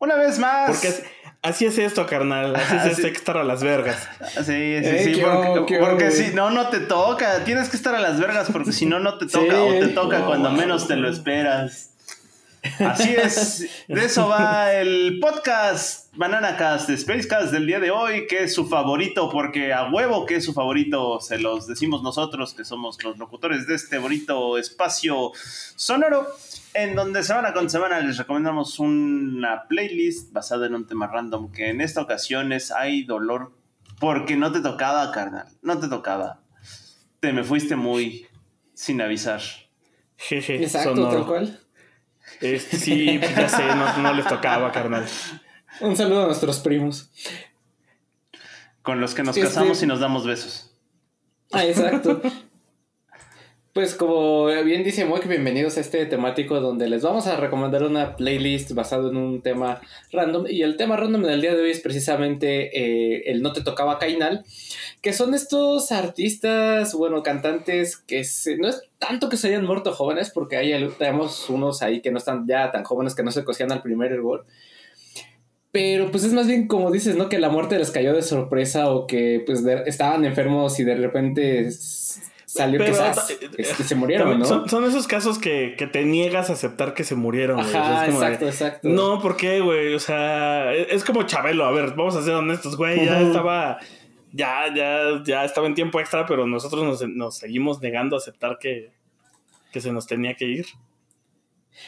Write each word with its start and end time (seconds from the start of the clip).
Una 0.00 0.16
vez 0.16 0.38
más. 0.40 0.70
Porque 0.70 0.88
así, 0.88 1.02
así 1.42 1.66
es 1.66 1.78
esto, 1.78 2.04
carnal. 2.06 2.56
Así 2.56 2.76
es 2.76 2.86
esto, 2.96 3.06
hay 3.06 3.12
que 3.12 3.18
estar 3.18 3.36
a 3.36 3.44
las 3.44 3.62
vergas. 3.62 4.08
Sí, 4.34 4.42
sí, 4.42 4.52
Eh, 4.52 5.12
sí. 5.14 5.22
Porque, 5.78 6.10
si 6.10 6.34
no, 6.34 6.50
no 6.50 6.66
te 6.68 6.80
toca. 6.80 7.44
Tienes 7.44 7.68
que 7.68 7.76
estar 7.76 7.94
a 7.94 8.00
las 8.00 8.18
vergas 8.18 8.50
porque 8.50 8.72
si 8.72 8.84
no, 8.86 8.98
no 8.98 9.16
te 9.18 9.26
toca 9.28 9.54
Sí. 9.54 9.60
o 9.60 9.78
te 9.78 9.88
toca 9.88 10.18
No, 10.18 10.26
cuando 10.26 10.50
menos 10.50 10.88
te 10.88 10.96
lo 10.96 11.08
esperas. 11.08 11.86
Así 12.78 13.14
es, 13.16 13.70
de 13.88 14.04
eso 14.04 14.28
va 14.28 14.74
el 14.74 15.18
podcast 15.18 16.14
Banana 16.14 16.58
Cast, 16.58 16.90
Spacecast 16.90 17.52
del 17.52 17.66
día 17.66 17.80
de 17.80 17.90
hoy, 17.90 18.26
que 18.26 18.42
es 18.44 18.54
su 18.54 18.68
favorito, 18.68 19.30
porque 19.30 19.72
a 19.72 19.88
huevo 19.90 20.26
que 20.26 20.36
es 20.36 20.44
su 20.44 20.52
favorito, 20.52 21.20
se 21.22 21.38
los 21.38 21.66
decimos 21.66 22.02
nosotros, 22.02 22.52
que 22.52 22.66
somos 22.66 23.02
los 23.02 23.16
locutores 23.16 23.66
de 23.66 23.76
este 23.76 23.96
bonito 23.96 24.58
espacio 24.58 25.32
sonoro, 25.74 26.26
en 26.74 26.94
donde 26.94 27.22
semana 27.22 27.52
con 27.52 27.68
semana 27.70 28.00
les 28.00 28.16
recomendamos 28.16 28.78
una 28.78 29.66
playlist 29.68 30.32
basada 30.32 30.66
en 30.66 30.74
un 30.74 30.86
tema 30.86 31.06
random, 31.06 31.50
que 31.52 31.68
en 31.70 31.80
esta 31.80 32.00
ocasión 32.00 32.52
es 32.52 32.70
Hay 32.70 33.04
dolor, 33.04 33.52
porque 33.98 34.36
no 34.36 34.52
te 34.52 34.60
tocaba, 34.60 35.10
carnal, 35.12 35.46
no 35.62 35.78
te 35.78 35.88
tocaba. 35.88 36.40
Te 37.20 37.32
me 37.32 37.44
fuiste 37.44 37.76
muy 37.76 38.26
sin 38.74 39.00
avisar. 39.02 39.40
Jeje, 40.16 40.62
Exacto, 40.62 40.94
sonoro. 40.96 41.16
tal 41.18 41.26
cual. 41.26 41.60
Este, 42.40 42.76
sí, 42.76 43.18
pues 43.18 43.34
ya 43.34 43.48
sé, 43.48 43.64
no, 43.74 43.96
no 43.98 44.12
les 44.14 44.26
tocaba, 44.26 44.70
carnal. 44.72 45.06
Un 45.80 45.96
saludo 45.96 46.22
a 46.22 46.26
nuestros 46.26 46.60
primos. 46.60 47.10
Con 48.82 49.00
los 49.00 49.14
que 49.14 49.22
nos 49.22 49.36
Este- 49.36 49.48
casamos 49.48 49.82
y 49.82 49.86
nos 49.86 50.00
damos 50.00 50.26
besos. 50.26 50.74
Ah, 51.52 51.64
exacto. 51.66 52.22
Pues 53.72 53.94
como 53.94 54.46
bien 54.64 54.82
dice 54.82 55.04
Moik, 55.04 55.28
bienvenidos 55.28 55.76
a 55.76 55.80
este 55.80 56.04
temático 56.06 56.60
donde 56.60 56.88
les 56.88 57.02
vamos 57.02 57.28
a 57.28 57.36
recomendar 57.36 57.84
una 57.84 58.16
playlist 58.16 58.72
basado 58.72 59.10
en 59.10 59.16
un 59.16 59.42
tema 59.42 59.80
random. 60.10 60.46
Y 60.48 60.62
el 60.62 60.76
tema 60.76 60.96
random 60.96 61.22
del 61.22 61.40
día 61.40 61.54
de 61.54 61.62
hoy 61.62 61.70
es 61.70 61.78
precisamente 61.80 62.76
eh, 62.76 63.22
el 63.30 63.42
No 63.42 63.52
te 63.52 63.62
tocaba 63.62 64.00
Cainal, 64.00 64.44
que 65.02 65.12
son 65.12 65.34
estos 65.34 65.92
artistas, 65.92 66.94
bueno, 66.94 67.22
cantantes 67.22 67.96
que 67.96 68.24
se- 68.24 68.56
no 68.56 68.66
es 68.66 68.82
tanto 68.98 69.28
que 69.28 69.36
se 69.36 69.46
hayan 69.48 69.64
muerto 69.64 69.92
jóvenes, 69.92 70.30
porque 70.30 70.56
al- 70.56 70.96
tenemos 70.96 71.48
unos 71.48 71.80
ahí 71.82 72.00
que 72.00 72.10
no 72.10 72.18
están 72.18 72.48
ya 72.48 72.72
tan 72.72 72.82
jóvenes 72.82 73.14
que 73.14 73.22
no 73.22 73.30
se 73.30 73.44
cosían 73.44 73.70
al 73.70 73.82
primer 73.82 74.10
hervor. 74.10 74.46
Pero 75.70 76.10
pues 76.10 76.24
es 76.24 76.32
más 76.32 76.48
bien 76.48 76.66
como 76.66 76.90
dices, 76.90 77.14
¿no? 77.14 77.28
Que 77.28 77.38
la 77.38 77.48
muerte 77.50 77.78
les 77.78 77.92
cayó 77.92 78.12
de 78.12 78.22
sorpresa 78.22 78.90
o 78.90 79.06
que 79.06 79.40
pues 79.46 79.64
estaban 79.86 80.24
enfermos 80.24 80.80
y 80.80 80.84
de 80.84 80.96
repente 80.96 81.70
salió 82.52 82.80
que, 82.80 82.86
Pero, 82.92 83.50
que- 83.56 83.62
que 83.62 83.84
se 83.84 83.94
murieron, 83.94 84.38
¿no? 84.40 84.44
son, 84.44 84.68
son 84.68 84.84
esos 84.84 85.06
casos 85.06 85.38
que, 85.38 85.74
que 85.78 85.86
te 85.86 86.04
niegas 86.04 86.50
a 86.50 86.54
aceptar 86.54 86.94
que 86.94 87.04
se 87.04 87.14
murieron. 87.14 87.56
güey. 87.56 87.68
O 87.68 87.70
sea, 87.70 87.80
Ajá, 87.82 88.04
es 88.06 88.08
como 88.10 88.20
de, 88.20 88.26
exacto, 88.26 88.46
exacto. 88.48 88.88
No, 88.88 89.20
¿por 89.20 89.36
qué, 89.36 89.60
güey? 89.60 89.94
O 89.94 90.00
sea, 90.00 90.74
es 90.74 90.88
es 90.90 91.04
como 91.04 91.22
Chabelo. 91.22 91.64
A 91.64 91.70
ver, 91.70 91.90
vamos 91.94 92.16
a 92.16 92.22
ser 92.22 92.34
honestos, 92.34 92.76
güey. 92.76 93.04
Ya 93.06 93.20
estaba. 93.20 93.78
Ya, 94.32 94.72
ya, 94.74 95.22
ya 95.24 95.44
estaba 95.44 95.66
en 95.66 95.74
tiempo 95.74 95.98
extra, 96.00 96.24
pero 96.26 96.46
nosotros 96.46 96.82
nos, 96.84 97.08
nos 97.08 97.36
seguimos 97.36 97.80
negando 97.80 98.14
a 98.16 98.18
aceptar 98.18 98.58
que, 98.60 98.90
que 99.72 99.80
se 99.80 99.92
nos 99.92 100.06
tenía 100.06 100.34
que 100.34 100.44
ir. 100.46 100.66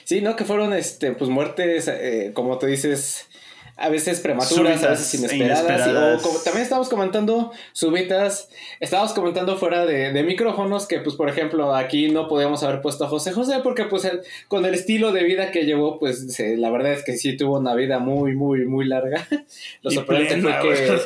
Sí, 0.04 0.20
¿no? 0.22 0.34
Que 0.36 0.44
fueron, 0.44 0.72
este, 0.72 1.12
pues 1.12 1.28
muertes, 1.30 1.86
eh, 1.88 2.32
como 2.34 2.58
tú 2.58 2.66
dices, 2.66 3.28
a 3.76 3.88
veces 3.88 4.20
prematuras, 4.20 4.82
a 4.84 4.90
veces 4.90 5.14
inesperadas. 5.14 5.88
y- 5.88 5.90
o 5.90 6.22
como- 6.22 6.38
también 6.40 6.62
estábamos 6.62 6.88
comentando 6.88 7.52
súbitas, 7.72 8.48
estábamos 8.80 9.12
comentando 9.12 9.56
fuera 9.56 9.84
de, 9.86 10.12
de 10.12 10.22
micrófonos 10.22 10.86
que, 10.86 11.00
pues, 11.00 11.16
por 11.16 11.28
ejemplo, 11.28 11.74
aquí 11.74 12.08
no 12.10 12.28
podíamos 12.28 12.62
haber 12.62 12.80
puesto 12.82 13.04
a 13.04 13.08
José 13.08 13.32
José 13.32 13.60
porque, 13.62 13.84
pues, 13.86 14.08
con 14.48 14.64
el 14.66 14.74
estilo 14.74 15.10
de 15.12 15.24
vida 15.24 15.50
que 15.50 15.64
llevó, 15.64 15.98
pues, 15.98 16.32
se- 16.32 16.56
la 16.56 16.70
verdad 16.70 16.92
es 16.92 17.02
que 17.04 17.16
sí 17.16 17.36
tuvo 17.36 17.58
una 17.58 17.74
vida 17.74 17.98
muy, 17.98 18.34
muy, 18.34 18.64
muy 18.66 18.84
larga. 18.86 19.26
Lo 19.82 19.90
Y 19.90 19.94
sorprendente 19.94 20.42
plena, 20.42 20.60
fue 20.60 20.74
que... 20.74 20.98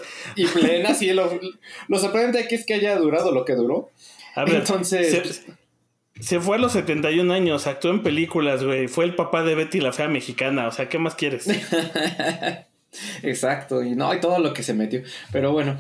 Y 0.43 0.47
plena, 0.47 0.95
sí, 0.95 1.13
lo, 1.13 1.39
lo 1.89 1.99
sorprendente 1.99 2.41
aquí 2.41 2.57
es 2.57 2.67
que 2.67 2.75
haya 2.75 2.97
durado 2.97 3.33
lo 3.33 3.45
que 3.45 3.55
duró. 3.55 3.91
A 4.35 4.45
ver, 4.45 4.57
Entonces, 4.57 5.11
se, 5.11 5.56
se 6.21 6.41
fue 6.41 6.57
a 6.57 6.61
los 6.61 6.73
71 6.73 7.33
años, 7.33 7.67
actuó 7.67 7.91
en 7.91 8.03
películas, 8.03 8.65
güey. 8.65 8.89
Fue 8.89 9.05
el 9.05 9.15
papá 9.15 9.43
de 9.43 9.55
Betty 9.55 9.81
la 9.81 9.93
Fea 9.93 10.09
Mexicana. 10.09 10.67
O 10.69 10.73
sea, 10.73 10.89
¿qué 10.89 10.99
más 10.99 11.15
quieres? 11.15 11.47
Exacto, 13.23 13.83
y 13.83 13.95
no, 13.95 14.13
y 14.15 14.21
todo 14.21 14.39
lo 14.39 14.53
que 14.53 14.63
se 14.63 14.75
metió. 14.75 15.03
Pero 15.33 15.53
bueno. 15.53 15.79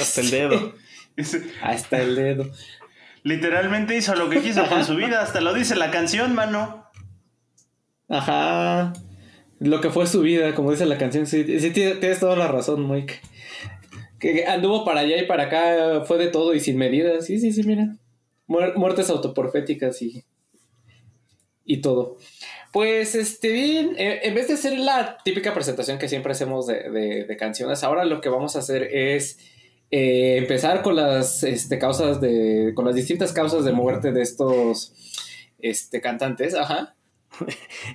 Hasta 0.00 0.20
el 0.20 0.30
dedo. 0.32 0.74
Hasta 1.62 2.02
el 2.02 2.16
dedo. 2.16 2.50
Literalmente 3.22 3.96
hizo 3.96 4.14
lo 4.16 4.28
que 4.28 4.40
quiso 4.40 4.66
con 4.66 4.84
su 4.84 4.96
vida, 4.96 5.22
hasta 5.22 5.40
lo 5.40 5.54
dice 5.54 5.76
la 5.76 5.90
canción, 5.90 6.34
mano. 6.34 6.84
Ajá. 8.08 8.92
Lo 9.60 9.80
que 9.80 9.90
fue 9.90 10.06
su 10.06 10.20
vida, 10.20 10.54
como 10.54 10.72
dice 10.72 10.84
la 10.84 10.98
canción. 10.98 11.26
Sí, 11.26 11.44
sí 11.60 11.70
tie- 11.70 12.00
tienes 12.00 12.20
toda 12.20 12.36
la 12.36 12.48
razón, 12.48 12.90
Mike. 12.90 13.20
Que 14.18 14.46
anduvo 14.46 14.84
para 14.84 15.00
allá 15.00 15.16
y 15.18 15.26
para 15.26 15.44
acá, 15.44 16.04
fue 16.06 16.18
de 16.18 16.28
todo 16.28 16.54
y 16.54 16.60
sin 16.60 16.76
medidas. 16.76 17.26
Sí, 17.26 17.38
sí, 17.38 17.52
sí, 17.52 17.62
mira. 17.62 17.96
Muer- 18.46 18.74
muertes 18.76 19.10
autoproféticas 19.10 20.00
y. 20.02 20.24
Y 21.66 21.78
todo. 21.80 22.18
Pues, 22.72 23.14
este, 23.14 23.50
bien, 23.50 23.94
eh, 23.96 24.20
en 24.24 24.34
vez 24.34 24.48
de 24.48 24.54
hacer 24.54 24.78
la 24.78 25.16
típica 25.24 25.54
presentación 25.54 25.98
que 25.98 26.08
siempre 26.08 26.32
hacemos 26.32 26.66
de, 26.66 26.90
de- 26.90 27.24
de 27.24 27.36
canciones, 27.38 27.82
ahora 27.84 28.04
lo 28.04 28.20
que 28.20 28.28
vamos 28.28 28.54
a 28.56 28.58
hacer 28.58 28.82
es 28.92 29.38
eh, 29.90 30.36
empezar 30.36 30.82
con 30.82 30.96
las 30.96 31.42
este, 31.42 31.78
causas 31.78 32.20
de. 32.20 32.72
con 32.74 32.84
las 32.84 32.94
distintas 32.94 33.32
causas 33.32 33.64
de 33.64 33.72
muerte 33.72 34.12
de 34.12 34.20
estos 34.22 34.92
este, 35.58 36.00
cantantes. 36.00 36.54
Ajá. 36.54 36.94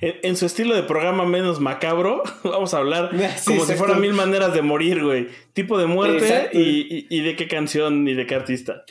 En, 0.01 0.15
en 0.23 0.35
su 0.35 0.45
estilo 0.45 0.75
de 0.75 0.83
programa 0.83 1.25
menos 1.25 1.59
macabro, 1.61 2.23
vamos 2.43 2.73
a 2.73 2.77
hablar 2.79 3.11
Sí, 3.37 3.45
como 3.45 3.65
si 3.65 3.73
fueran 3.73 4.01
mil 4.01 4.13
maneras 4.13 4.53
de 4.53 4.61
morir, 4.61 5.03
güey. 5.03 5.27
Tipo 5.53 5.77
de 5.77 5.85
muerte 5.85 6.49
y- 6.53 7.05
y 7.09 7.21
de 7.21 7.35
qué 7.35 7.47
canción 7.47 8.07
y 8.07 8.15
de 8.15 8.25
qué 8.25 8.35
artista. 8.35 8.83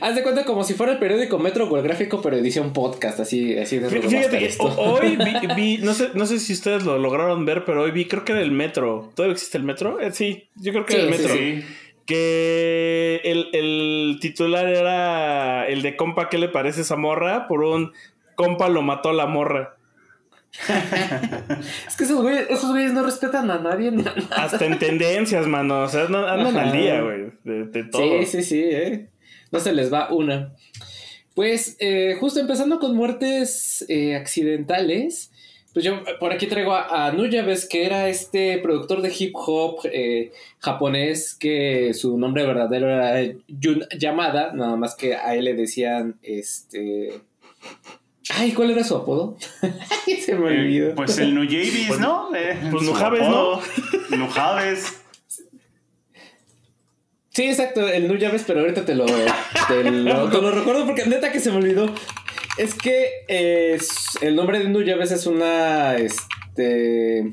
Haz 0.00 0.14
de 0.14 0.22
cuenta 0.22 0.44
como 0.44 0.64
si 0.64 0.74
fuera 0.74 0.92
el 0.92 0.98
periódico 0.98 1.38
Metro 1.38 1.68
o 1.68 1.76
el 1.76 1.82
gráfico, 1.82 2.20
pero 2.22 2.36
edición 2.36 2.72
podcast, 2.72 3.20
así, 3.20 3.58
así 3.58 3.78
de 3.78 3.88
Fíjate 3.88 4.38
que 4.38 4.46
esto. 4.46 4.64
ho- 4.64 4.94
hoy 4.94 5.16
vi, 5.16 5.46
vi- 5.56 5.78
no, 5.78 5.92
sé, 5.94 6.10
no 6.14 6.26
sé 6.26 6.38
si 6.38 6.52
ustedes 6.52 6.84
lo 6.84 6.98
lograron 6.98 7.44
ver, 7.44 7.64
pero 7.64 7.82
hoy 7.82 7.90
vi, 7.90 8.06
creo 8.06 8.24
que 8.24 8.32
era 8.32 8.40
el 8.40 8.52
metro. 8.52 9.10
¿Todavía 9.14 9.32
existe 9.34 9.58
el 9.58 9.64
metro? 9.64 10.00
Eh, 10.00 10.12
sí, 10.12 10.48
yo 10.56 10.72
creo 10.72 10.86
que 10.86 10.94
era 10.94 11.02
el 11.04 11.14
Sí, 11.14 11.22
metro. 11.22 11.34
sí, 11.36 11.64
Que 12.06 13.20
el, 13.24 13.48
el 13.52 14.18
titular 14.20 14.66
era 14.68 15.66
el 15.66 15.82
de 15.82 15.96
compa, 15.96 16.28
¿qué 16.28 16.38
le 16.38 16.48
parece 16.48 16.80
esa 16.82 16.96
morra? 16.96 17.46
Por 17.48 17.62
un 17.62 17.92
compa 18.34 18.68
lo 18.68 18.82
mató 18.82 19.12
la 19.12 19.26
morra. 19.26 19.76
Es 21.88 21.96
que 21.96 22.04
esos 22.04 22.20
güeyes, 22.22 22.46
esos 22.50 22.70
güeyes 22.70 22.92
no 22.92 23.02
respetan 23.02 23.50
a 23.50 23.58
nadie. 23.58 23.90
Hasta 24.36 24.64
en 24.66 24.78
tendencias, 24.78 25.46
mano. 25.46 25.82
O 25.82 25.88
sea, 25.88 26.04
andan, 26.04 26.56
al 26.56 26.72
día, 26.72 27.00
güey. 27.00 27.32
De, 27.44 27.64
de 27.64 27.84
todo. 27.84 28.02
Sí, 28.20 28.26
sí, 28.26 28.42
sí, 28.42 28.60
eh. 28.62 29.06
No 29.52 29.60
se 29.60 29.72
les 29.72 29.92
va 29.92 30.12
una. 30.12 30.52
Pues, 31.34 31.76
eh, 31.78 32.16
justo 32.18 32.40
empezando 32.40 32.78
con 32.78 32.96
muertes 32.96 33.84
eh, 33.88 34.16
accidentales. 34.16 35.30
Pues 35.72 35.86
yo 35.86 36.02
por 36.20 36.32
aquí 36.32 36.46
traigo 36.48 36.74
a, 36.74 37.06
a 37.06 37.12
Nuyabes, 37.12 37.66
que 37.66 37.86
era 37.86 38.08
este 38.10 38.58
productor 38.58 39.00
de 39.00 39.10
hip 39.18 39.32
hop 39.34 39.78
eh, 39.84 40.30
japonés, 40.58 41.34
que 41.34 41.94
su 41.94 42.18
nombre 42.18 42.44
verdadero 42.46 42.90
era 42.90 43.34
Jun 43.62 43.82
Yamada, 43.98 44.52
nada 44.52 44.76
más 44.76 44.94
que 44.94 45.14
a 45.14 45.34
él 45.34 45.46
le 45.46 45.54
decían 45.54 46.16
este. 46.22 47.14
Ay, 48.34 48.52
¿cuál 48.52 48.70
era 48.70 48.84
su 48.84 48.94
apodo? 48.96 49.38
Ay, 50.06 50.16
se 50.18 50.34
me 50.34 50.44
olvidó. 50.46 50.90
Eh, 50.90 50.92
pues 50.94 51.16
el 51.18 51.34
Nujavis, 51.34 51.86
Pues- 51.88 52.00
¿no? 52.00 52.34
Eh, 52.36 52.54
pues 52.70 52.82
Nujaves, 52.84 53.22
apodo. 53.22 53.62
Nujaves. 54.10 55.01
Sí, 57.32 57.44
exacto, 57.44 57.88
el 57.88 58.08
Nu 58.08 58.16
Llaves, 58.16 58.44
pero 58.46 58.60
ahorita 58.60 58.84
te 58.84 58.94
lo, 58.94 59.06
te 59.06 59.84
lo, 59.90 60.28
te 60.28 60.42
lo 60.42 60.50
recuerdo 60.50 60.84
porque 60.84 61.06
neta 61.06 61.32
que 61.32 61.40
se 61.40 61.50
me 61.50 61.56
olvidó. 61.56 61.86
Es 62.58 62.74
que 62.74 63.24
eh, 63.26 63.78
el 64.20 64.36
nombre 64.36 64.58
de 64.58 64.68
Nu 64.68 64.82
Llaves 64.82 65.12
es 65.12 65.26
una, 65.26 65.96
este, 65.96 67.32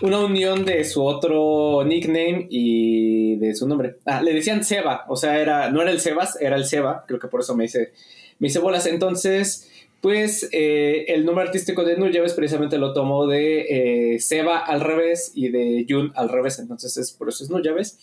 una 0.00 0.20
unión 0.20 0.64
de 0.64 0.84
su 0.84 1.04
otro 1.04 1.84
nickname 1.84 2.46
y 2.48 3.36
de 3.36 3.54
su 3.54 3.68
nombre. 3.68 3.96
Ah, 4.06 4.22
le 4.22 4.32
decían 4.32 4.64
Seba, 4.64 5.04
o 5.08 5.16
sea, 5.16 5.38
era, 5.38 5.70
no 5.70 5.82
era 5.82 5.90
el 5.90 6.00
Sebas, 6.00 6.40
era 6.40 6.56
el 6.56 6.64
Seba, 6.64 7.04
creo 7.06 7.20
que 7.20 7.28
por 7.28 7.40
eso 7.40 7.54
me 7.54 7.66
hice, 7.66 7.92
me 8.38 8.48
hice 8.48 8.58
bolas. 8.58 8.86
Entonces, 8.86 9.67
pues 10.00 10.48
eh, 10.52 11.06
el 11.08 11.24
nombre 11.24 11.44
artístico 11.44 11.84
de 11.84 11.96
Nuyabes 11.96 12.32
precisamente 12.34 12.78
lo 12.78 12.92
tomó 12.92 13.26
de 13.26 14.14
eh, 14.14 14.20
Seba 14.20 14.58
al 14.58 14.80
revés 14.80 15.32
y 15.34 15.48
de 15.48 15.86
Jun 15.88 16.12
al 16.14 16.28
revés, 16.28 16.58
entonces 16.60 16.96
es 16.96 17.12
por 17.12 17.28
eso 17.28 17.42
es 17.42 17.50
Nuyabes, 17.50 17.98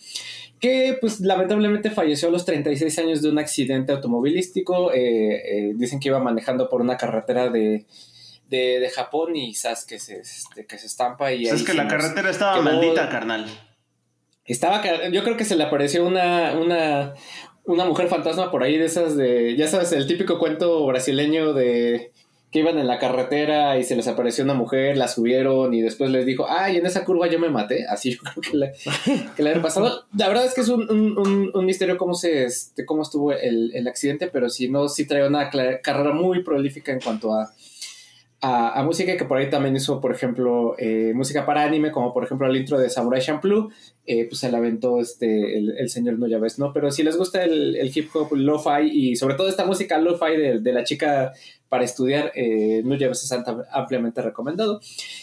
que 0.60 0.98
pues 1.00 1.20
lamentablemente 1.20 1.90
falleció 1.90 2.28
a 2.28 2.30
los 2.30 2.44
36 2.44 2.98
años 2.98 3.22
de 3.22 3.30
un 3.30 3.38
accidente 3.38 3.92
automovilístico, 3.92 4.92
eh, 4.92 5.72
dicen 5.76 5.98
que 5.98 6.08
iba 6.08 6.18
manejando 6.18 6.68
por 6.68 6.82
una 6.82 6.98
carretera 6.98 7.48
de, 7.48 7.86
de, 8.50 8.90
Japón 8.94 9.34
y 9.34 9.54
sabes 9.54 9.86
que 9.86 9.98
se, 9.98 10.20
este, 10.20 10.66
que 10.66 10.78
se 10.78 10.86
estampa 10.86 11.32
y... 11.32 11.46
es 11.46 11.62
que 11.62 11.74
la 11.74 11.88
carretera 11.88 12.30
estaba 12.30 12.60
maldita, 12.60 13.08
carnal. 13.08 13.46
Estaba, 14.44 14.80
yo 15.08 15.24
creo 15.24 15.36
que 15.36 15.44
se 15.44 15.56
le 15.56 15.64
apareció 15.64 16.06
una, 16.06 16.52
una, 16.52 17.14
una 17.66 17.84
mujer 17.84 18.08
fantasma 18.08 18.50
por 18.50 18.62
ahí 18.62 18.78
de 18.78 18.86
esas 18.86 19.16
de, 19.16 19.56
ya 19.56 19.68
sabes, 19.68 19.92
el 19.92 20.06
típico 20.06 20.38
cuento 20.38 20.86
brasileño 20.86 21.52
de 21.52 22.12
que 22.50 22.60
iban 22.60 22.78
en 22.78 22.86
la 22.86 22.98
carretera 22.98 23.76
y 23.76 23.82
se 23.82 23.96
les 23.96 24.06
apareció 24.06 24.44
una 24.44 24.54
mujer, 24.54 24.96
la 24.96 25.08
subieron 25.08 25.74
y 25.74 25.82
después 25.82 26.10
les 26.10 26.24
dijo, 26.24 26.46
ay, 26.48 26.76
en 26.76 26.86
esa 26.86 27.04
curva 27.04 27.26
yo 27.26 27.40
me 27.40 27.50
maté. 27.50 27.86
Así 27.88 28.12
yo 28.14 28.20
creo 28.20 28.40
que 29.36 29.44
le, 29.44 29.54
que 29.54 29.60
pasado. 29.60 30.04
La 30.16 30.28
verdad 30.28 30.46
es 30.46 30.54
que 30.54 30.60
es 30.60 30.68
un, 30.68 30.88
un, 30.88 31.50
un, 31.52 31.64
misterio 31.64 31.98
cómo, 31.98 32.14
se, 32.14 32.44
este, 32.44 32.86
cómo 32.86 33.02
estuvo 33.02 33.32
el, 33.32 33.72
el, 33.74 33.88
accidente, 33.88 34.28
pero 34.28 34.48
si 34.48 34.68
no, 34.68 34.88
sí 34.88 35.06
trae 35.06 35.26
una 35.26 35.50
carrera 35.50 36.12
muy 36.12 36.44
prolífica 36.44 36.92
en 36.92 37.00
cuanto 37.00 37.34
a 37.34 37.52
a, 38.40 38.82
música 38.82 39.16
que 39.16 39.24
por 39.24 39.38
ahí 39.38 39.48
también 39.48 39.76
hizo, 39.76 40.00
por 40.00 40.12
ejemplo, 40.12 40.74
eh, 40.78 41.12
música 41.14 41.46
para 41.46 41.62
anime, 41.62 41.90
como 41.90 42.12
por 42.12 42.24
ejemplo 42.24 42.46
el 42.46 42.56
intro 42.56 42.78
de 42.78 42.90
Samurai 42.90 43.20
Champloo, 43.20 43.70
eh, 44.06 44.26
pues 44.28 44.40
se 44.40 44.52
la 44.52 44.58
aventó 44.58 45.00
este, 45.00 45.58
el, 45.58 45.88
señor 45.88 46.18
No 46.18 46.26
¿no? 46.58 46.72
Pero 46.72 46.90
si 46.90 47.02
les 47.02 47.16
gusta 47.16 47.42
el, 47.42 47.90
hip 47.94 48.10
hop, 48.14 48.36
lo-fi 48.36 48.88
y 48.92 49.16
sobre 49.16 49.34
todo 49.34 49.48
esta 49.48 49.64
música 49.64 49.98
lo-fi 49.98 50.36
de, 50.60 50.72
la 50.72 50.84
chica 50.84 51.32
para 51.68 51.84
estudiar, 51.84 52.30
eh, 52.36 52.82
No 52.84 52.94
es 52.94 53.32
ampliamente 53.72 54.22
recomendado. 54.22 54.80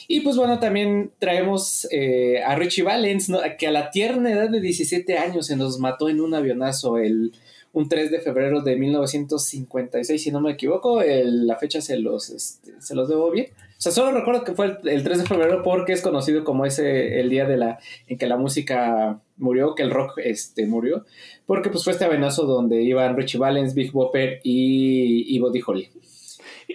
Y 0.08 0.22
pues 0.22 0.36
bueno, 0.36 0.60
también 0.60 1.12
traemos 1.20 1.88
eh, 1.92 2.42
a 2.44 2.56
Richie 2.56 2.84
Valens, 2.84 3.32
que 3.58 3.68
a 3.68 3.72
la 3.72 3.92
tierna 3.92 4.32
edad 4.32 4.50
de 4.50 4.60
17 4.60 5.18
años 5.18 5.48
se 5.48 5.56
nos 5.56 5.80
mató 5.80 6.10
en 6.10 6.20
un 6.20 6.34
avionazo 6.34 6.98
el 6.98 7.32
un 7.74 7.90
3 7.90 8.12
de 8.12 8.20
febrero 8.20 8.62
de 8.62 8.76
1956, 8.76 10.22
si 10.22 10.32
no 10.32 10.40
me 10.40 10.52
equivoco, 10.52 11.02
la 11.04 11.58
fecha 11.58 11.82
se 11.82 11.98
los, 11.98 12.30
este, 12.30 12.80
se 12.80 12.96
los 12.96 13.10
debo 13.10 13.32
bien. 13.32 13.48
O 13.52 13.82
sea, 13.84 13.92
solo 13.92 14.12
recuerdo 14.12 14.44
que 14.44 14.54
fue 14.54 14.78
el, 14.84 15.04
3 15.04 15.18
de 15.18 15.26
febrero 15.26 15.64
porque 15.64 15.92
es 15.92 16.02
conocido 16.02 16.44
como 16.44 16.66
ese 16.66 17.20
el 17.20 17.30
día 17.30 17.46
de 17.46 17.58
la 17.58 17.80
en 18.08 18.18
que 18.18 18.28
la 18.28 18.38
música 18.38 19.20
murió, 19.38 19.74
que 19.74 19.84
el 19.84 19.90
rock 19.90 20.20
este, 20.24 20.68
murió, 20.68 21.04
porque 21.48 21.70
pues 21.70 21.84
fue 21.84 21.94
este 21.94 22.06
avenazo 22.06 22.46
donde 22.46 22.82
iban 22.84 23.18
Richie 23.18 23.40
Valens, 23.40 23.74
Big 23.74 23.92
Bopper 23.92 24.40
y, 24.44 25.36
y 25.36 25.40
Buddy 25.40 25.62
Holly. 25.66 25.90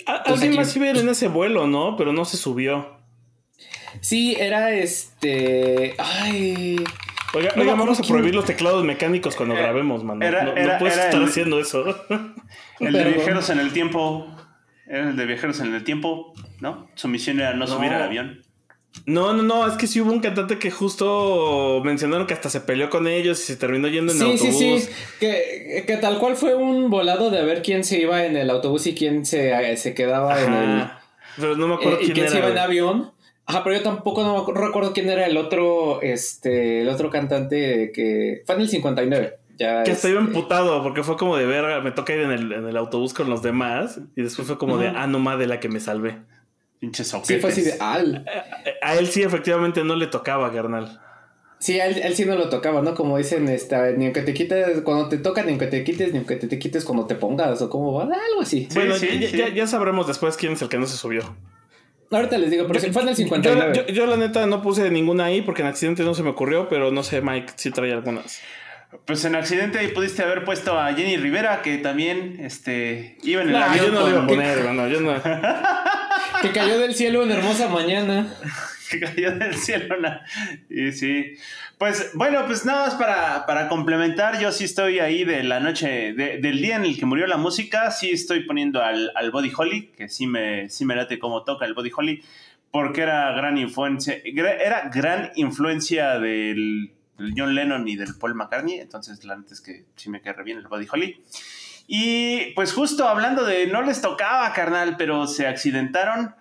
Alguien 0.04 0.56
más 0.56 0.76
iba 0.76 0.90
en 0.90 1.08
ese 1.08 1.28
vuelo, 1.28 1.66
¿no? 1.66 1.96
Pero 1.96 2.12
no 2.12 2.24
se 2.24 2.36
subió. 2.36 2.98
Sí, 4.00 4.36
era 4.38 4.74
este. 4.74 5.94
Ay. 5.98 6.76
Oiga, 7.38 7.74
vamos 7.74 8.00
a 8.00 8.02
prohibir 8.02 8.34
los 8.34 8.44
teclados 8.44 8.84
mecánicos 8.84 9.36
cuando 9.36 9.54
eh, 9.54 9.58
grabemos, 9.58 10.04
mano. 10.04 10.20
no, 10.20 10.78
puedes 10.78 10.96
estar 10.96 11.22
haciendo 11.22 11.60
eso. 11.60 11.84
El 12.80 12.92
de 12.92 13.04
viajeros 13.04 13.50
en 13.50 13.60
el 13.60 13.72
tiempo. 13.72 14.26
Era 14.86 15.10
el 15.10 15.16
de 15.16 15.26
viajeros 15.26 15.60
en 15.60 15.74
el 15.74 15.84
tiempo, 15.84 16.32
¿no? 16.60 16.88
Su 16.94 17.08
misión 17.08 17.40
era 17.40 17.52
no, 17.52 17.66
subir 17.66 17.92
al 17.92 18.02
avión. 18.02 18.42
No, 19.06 19.32
no, 19.32 19.42
no, 19.42 19.66
es 19.66 19.74
que 19.74 19.86
sí 19.86 20.00
hubo 20.00 20.10
un 20.10 20.20
cantante 20.20 20.58
que 20.58 20.70
justo 20.70 21.80
mencionaron 21.84 22.26
que 22.26 22.34
hasta 22.34 22.50
se 22.50 22.60
peleó 22.60 22.88
con 22.90 23.06
ellos 23.06 23.38
y 23.40 23.44
se 23.44 23.56
terminó 23.56 23.88
yendo 23.88 24.12
en 24.12 24.22
autobús. 24.22 24.40
Sí, 24.40 24.80
sí, 24.80 24.88
que, 25.20 25.84
que 25.86 25.96
tal 25.98 26.18
cual 26.18 26.36
fue 26.36 26.54
un 26.54 26.90
volado 26.90 27.30
de 27.30 27.42
ver 27.44 27.62
quién 27.62 27.84
se 27.84 28.00
iba 28.00 28.24
en 28.24 28.36
el 28.36 28.50
autobús 28.50 28.86
y 28.86 28.94
quién 28.94 29.26
se, 29.26 29.76
se 29.76 29.94
quedaba 29.94 30.40
en 30.42 30.52
el. 30.52 30.90
Pero 31.36 31.56
no 31.56 31.68
me 31.68 31.74
acuerdo 31.74 31.96
eh, 31.96 32.00
quién, 32.00 32.10
y 32.10 32.14
quién 32.14 32.30
se 32.30 32.38
iba 32.38 32.48
en 32.48 32.58
avión. 32.58 33.12
Ajá, 33.48 33.64
pero 33.64 33.76
yo 33.76 33.82
tampoco 33.82 34.22
no 34.22 34.44
recuerdo 34.52 34.92
quién 34.92 35.08
era 35.08 35.24
el 35.26 35.38
otro, 35.38 36.02
este, 36.02 36.82
el 36.82 36.88
otro 36.90 37.08
cantante 37.08 37.92
que 37.94 38.42
fue 38.44 38.54
en 38.56 38.60
el 38.60 38.68
59. 38.68 39.38
Ya 39.58 39.84
que 39.84 39.92
estoy 39.92 40.12
emputado 40.12 40.82
porque 40.82 41.02
fue 41.02 41.16
como 41.16 41.34
de 41.38 41.46
ver, 41.46 41.82
me 41.82 41.90
toca 41.90 42.12
ir 42.12 42.20
en 42.20 42.30
el, 42.30 42.52
en 42.52 42.66
el 42.66 42.76
autobús 42.76 43.14
con 43.14 43.30
los 43.30 43.42
demás 43.42 44.00
y 44.14 44.22
después 44.22 44.46
fue 44.46 44.58
como 44.58 44.76
de, 44.76 44.88
ah, 44.88 45.06
no 45.06 45.18
más 45.18 45.38
de 45.38 45.46
la 45.46 45.60
que 45.60 45.70
me 45.70 45.80
salvé. 45.80 46.18
Pinches 46.78 47.08
Sí, 47.22 47.38
fue 47.38 47.50
así 47.50 47.62
de, 47.62 47.72
al. 47.80 48.26
A, 48.82 48.96
él 48.96 49.06
sí 49.08 49.22
efectivamente 49.22 49.82
no 49.82 49.96
le 49.96 50.08
tocaba, 50.08 50.52
carnal. 50.52 51.00
Sí, 51.58 51.80
a 51.80 51.86
él, 51.86 52.14
sí 52.14 52.26
no 52.26 52.36
lo 52.36 52.50
tocaba, 52.50 52.82
¿no? 52.82 52.94
Como 52.94 53.16
dicen, 53.16 53.48
esta, 53.48 53.90
ni 53.92 54.04
aunque 54.04 54.20
te 54.20 54.34
quites, 54.34 54.82
cuando 54.82 55.08
te 55.08 55.16
toca, 55.16 55.42
ni 55.42 55.52
aunque 55.52 55.68
te 55.68 55.82
quites, 55.84 56.12
ni 56.12 56.18
aunque 56.18 56.36
te, 56.36 56.48
te 56.48 56.58
quites 56.58 56.84
cuando 56.84 57.06
te 57.06 57.14
pongas, 57.14 57.62
o 57.62 57.70
como 57.70 57.94
va, 57.94 58.02
algo 58.02 58.42
así. 58.42 58.68
bueno, 58.74 58.94
ya, 58.98 59.48
ya, 59.48 59.66
sabremos 59.66 60.06
después 60.06 60.36
quién 60.36 60.52
es 60.52 60.60
el 60.60 60.68
que 60.68 60.78
no 60.78 60.86
se 60.86 60.98
subió. 60.98 61.22
Ahorita 62.10 62.38
les 62.38 62.50
digo, 62.50 62.66
pero 62.66 62.80
fue 62.92 63.02
en 63.02 63.08
el 63.08 63.16
59. 63.16 63.92
Yo, 63.92 64.06
la 64.06 64.16
neta 64.16 64.46
no 64.46 64.62
puse 64.62 64.90
ninguna 64.90 65.26
ahí 65.26 65.42
porque 65.42 65.62
en 65.62 65.68
accidente 65.68 66.02
no 66.04 66.14
se 66.14 66.22
me 66.22 66.30
ocurrió, 66.30 66.68
pero 66.68 66.90
no 66.90 67.02
sé, 67.02 67.20
Mike, 67.20 67.52
si 67.56 67.70
trae 67.70 67.92
algunas. 67.92 68.40
Pues 69.04 69.22
en 69.26 69.34
accidente 69.34 69.78
ahí 69.78 69.88
pudiste 69.88 70.22
haber 70.22 70.44
puesto 70.44 70.78
a 70.78 70.94
Jenny 70.94 71.18
Rivera, 71.18 71.60
que 71.60 71.76
también 71.76 72.38
este, 72.40 73.18
iba 73.22 73.42
en 73.42 73.50
el 73.50 73.56
avión. 73.56 73.86
Yo 73.86 73.92
no 73.92 74.00
lo 74.00 74.08
iba 74.08 74.22
a 74.22 74.26
poner, 74.26 74.64
no, 74.72 74.88
yo 74.88 75.00
no. 75.00 75.14
que 76.42 76.52
cayó 76.52 76.78
del 76.78 76.94
cielo 76.94 77.22
una 77.22 77.34
hermosa 77.34 77.68
mañana. 77.68 78.34
que 78.90 79.00
cayó 79.00 79.32
del 79.32 79.54
cielo 79.54 79.96
una. 79.98 80.24
Y 80.70 80.92
sí. 80.92 81.34
Pues 81.78 82.10
bueno, 82.14 82.44
pues 82.46 82.64
nada 82.64 82.86
más 82.86 82.96
para, 82.96 83.46
para, 83.46 83.68
complementar, 83.68 84.40
yo 84.40 84.50
sí 84.50 84.64
estoy 84.64 84.98
ahí 84.98 85.24
de 85.24 85.44
la 85.44 85.60
noche, 85.60 86.12
del 86.12 86.60
día 86.60 86.74
en 86.74 86.84
el 86.84 86.98
que 86.98 87.06
murió 87.06 87.28
la 87.28 87.36
música, 87.36 87.92
sí 87.92 88.10
estoy 88.10 88.40
poniendo 88.44 88.82
al, 88.82 89.12
al 89.14 89.30
Body 89.30 89.52
Holly, 89.56 89.92
que 89.96 90.08
sí 90.08 90.26
me, 90.26 90.68
sí 90.68 90.84
me 90.84 90.96
late 90.96 91.20
cómo 91.20 91.44
toca 91.44 91.66
el 91.66 91.74
Body 91.74 91.92
Holly, 91.96 92.24
porque 92.72 93.02
era 93.02 93.30
gran 93.30 93.58
influencia, 93.58 94.16
era 94.24 94.88
gran 94.92 95.30
influencia 95.36 96.18
del, 96.18 96.90
John 97.36 97.54
Lennon 97.54 97.86
y 97.86 97.94
del 97.94 98.16
Paul 98.16 98.34
McCartney, 98.34 98.80
entonces 98.80 99.24
la 99.24 99.36
neta 99.36 99.54
es 99.54 99.60
que 99.60 99.84
sí 99.94 100.10
me 100.10 100.20
queda 100.20 100.42
bien 100.42 100.58
el 100.58 100.66
Body 100.66 100.86
Holly. 100.90 101.22
Y 101.86 102.52
pues 102.54 102.72
justo 102.72 103.08
hablando 103.08 103.44
de 103.44 103.66
no 103.68 103.82
les 103.82 104.00
tocaba, 104.02 104.52
carnal, 104.52 104.96
pero 104.96 105.26
se 105.26 105.46
accidentaron, 105.46 106.34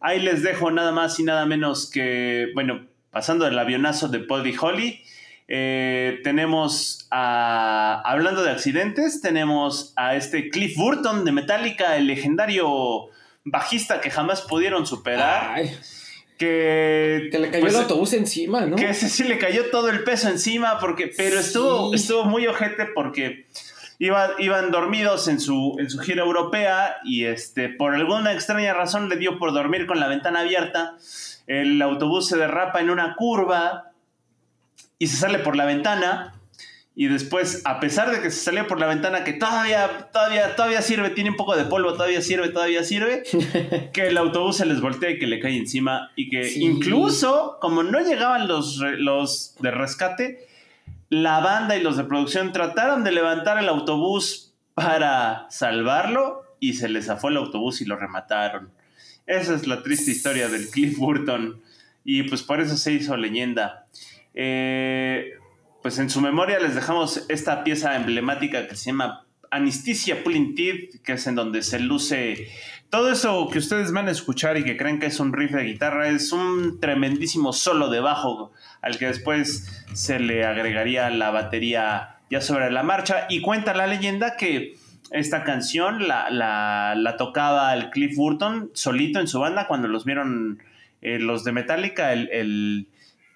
ahí 0.00 0.20
les 0.20 0.42
dejo 0.42 0.70
nada 0.70 0.92
más 0.92 1.18
y 1.18 1.24
nada 1.24 1.46
menos 1.46 1.90
que, 1.90 2.50
bueno, 2.54 2.86
pasando 3.14 3.46
del 3.46 3.58
avionazo 3.58 4.08
de 4.08 4.18
Buddy 4.18 4.54
Holly. 4.60 5.00
Eh, 5.46 6.20
tenemos 6.24 7.06
a, 7.10 8.02
hablando 8.04 8.42
de 8.42 8.50
accidentes, 8.50 9.20
tenemos 9.22 9.92
a 9.96 10.16
este 10.16 10.50
Cliff 10.50 10.76
Burton 10.76 11.24
de 11.24 11.32
Metallica, 11.32 11.96
el 11.96 12.06
legendario 12.06 13.08
bajista 13.44 14.00
que 14.00 14.10
jamás 14.10 14.42
pudieron 14.42 14.86
superar. 14.86 15.62
Que, 16.36 17.28
que, 17.30 17.38
le 17.38 17.50
cayó 17.50 17.60
pues, 17.60 17.74
el 17.74 17.80
autobús 17.82 18.12
encima, 18.14 18.66
¿no? 18.66 18.74
Que 18.74 18.90
ese 18.90 19.08
sí 19.08 19.22
le 19.22 19.38
cayó 19.38 19.70
todo 19.70 19.88
el 19.88 20.02
peso 20.02 20.28
encima, 20.28 20.80
porque, 20.80 21.12
pero 21.16 21.38
estuvo, 21.38 21.94
estuvo 21.94 22.24
muy 22.24 22.46
ojete 22.48 22.86
porque 22.86 23.46
iba, 24.00 24.30
iban 24.38 24.72
dormidos 24.72 25.28
en 25.28 25.38
su, 25.38 25.76
en 25.78 25.88
su 25.88 26.00
gira 26.00 26.24
europea 26.24 26.96
y 27.04 27.26
este, 27.26 27.68
por 27.68 27.94
alguna 27.94 28.32
extraña 28.32 28.74
razón 28.74 29.08
le 29.08 29.16
dio 29.16 29.38
por 29.38 29.52
dormir 29.52 29.86
con 29.86 30.00
la 30.00 30.08
ventana 30.08 30.40
abierta 30.40 30.96
el 31.46 31.80
autobús 31.82 32.28
se 32.28 32.36
derrapa 32.36 32.80
en 32.80 32.90
una 32.90 33.14
curva 33.16 33.92
y 34.98 35.06
se 35.06 35.16
sale 35.16 35.38
por 35.38 35.56
la 35.56 35.64
ventana. 35.64 36.34
Y 36.96 37.08
después, 37.08 37.62
a 37.64 37.80
pesar 37.80 38.12
de 38.12 38.22
que 38.22 38.30
se 38.30 38.44
salió 38.44 38.68
por 38.68 38.78
la 38.78 38.86
ventana, 38.86 39.24
que 39.24 39.32
todavía, 39.32 40.10
todavía, 40.12 40.54
todavía 40.54 40.80
sirve, 40.80 41.10
tiene 41.10 41.30
un 41.30 41.36
poco 41.36 41.56
de 41.56 41.64
polvo, 41.64 41.94
todavía 41.94 42.22
sirve, 42.22 42.50
todavía 42.50 42.84
sirve, 42.84 43.24
que 43.92 44.06
el 44.06 44.16
autobús 44.16 44.58
se 44.58 44.66
les 44.66 44.80
voltea 44.80 45.10
y 45.10 45.18
que 45.18 45.26
le 45.26 45.40
cae 45.40 45.56
encima. 45.56 46.12
Y 46.14 46.30
que 46.30 46.52
incluso, 46.54 47.58
como 47.60 47.82
no 47.82 47.98
llegaban 48.00 48.46
los, 48.46 48.76
los 48.98 49.56
de 49.58 49.72
rescate, 49.72 50.46
la 51.10 51.40
banda 51.40 51.76
y 51.76 51.82
los 51.82 51.96
de 51.96 52.04
producción 52.04 52.52
trataron 52.52 53.02
de 53.02 53.10
levantar 53.10 53.58
el 53.58 53.68
autobús 53.68 54.54
para 54.74 55.46
salvarlo 55.50 56.42
y 56.60 56.74
se 56.74 56.88
les 56.88 57.06
zafó 57.06 57.28
el 57.28 57.36
autobús 57.36 57.80
y 57.80 57.84
lo 57.84 57.96
remataron. 57.96 58.70
Esa 59.26 59.54
es 59.54 59.66
la 59.66 59.82
triste 59.82 60.10
historia 60.10 60.48
del 60.48 60.68
Cliff 60.68 60.98
Burton. 60.98 61.60
Y 62.04 62.24
pues 62.24 62.42
por 62.42 62.60
eso 62.60 62.76
se 62.76 62.92
hizo 62.92 63.16
leyenda. 63.16 63.86
Eh, 64.34 65.32
pues 65.82 65.98
en 65.98 66.10
su 66.10 66.20
memoria 66.20 66.58
les 66.58 66.74
dejamos 66.74 67.24
esta 67.28 67.64
pieza 67.64 67.96
emblemática 67.96 68.66
que 68.66 68.76
se 68.76 68.86
llama 68.86 69.26
Anisticia 69.50 70.24
Pulling 70.24 70.54
que 70.54 71.12
es 71.12 71.26
en 71.26 71.36
donde 71.36 71.62
se 71.62 71.78
luce 71.78 72.48
todo 72.94 73.10
eso 73.10 73.48
que 73.50 73.58
ustedes 73.58 73.90
van 73.90 74.06
a 74.06 74.12
escuchar 74.12 74.56
y 74.56 74.62
que 74.62 74.76
creen 74.76 75.00
que 75.00 75.06
es 75.06 75.18
un 75.18 75.32
riff 75.32 75.50
de 75.50 75.64
guitarra, 75.64 76.08
es 76.08 76.30
un 76.30 76.78
tremendísimo 76.78 77.52
solo 77.52 77.90
de 77.90 77.98
bajo 77.98 78.52
al 78.82 78.98
que 78.98 79.06
después 79.06 79.68
se 79.94 80.20
le 80.20 80.44
agregaría 80.44 81.10
la 81.10 81.32
batería 81.32 82.20
ya 82.30 82.40
sobre 82.40 82.70
la 82.70 82.84
marcha. 82.84 83.26
Y 83.28 83.40
cuenta 83.40 83.74
la 83.74 83.88
leyenda 83.88 84.36
que 84.36 84.76
esta 85.14 85.44
canción 85.44 86.08
la, 86.08 86.28
la, 86.30 87.16
tocaba 87.16 87.72
el 87.72 87.90
Cliff 87.90 88.16
Burton 88.16 88.70
solito 88.74 89.20
en 89.20 89.28
su 89.28 89.38
banda 89.38 89.68
cuando 89.68 89.86
los 89.86 90.04
vieron 90.04 90.58
eh, 91.02 91.20
los 91.20 91.44
de 91.44 91.52
Metallica, 91.52 92.12
el, 92.12 92.88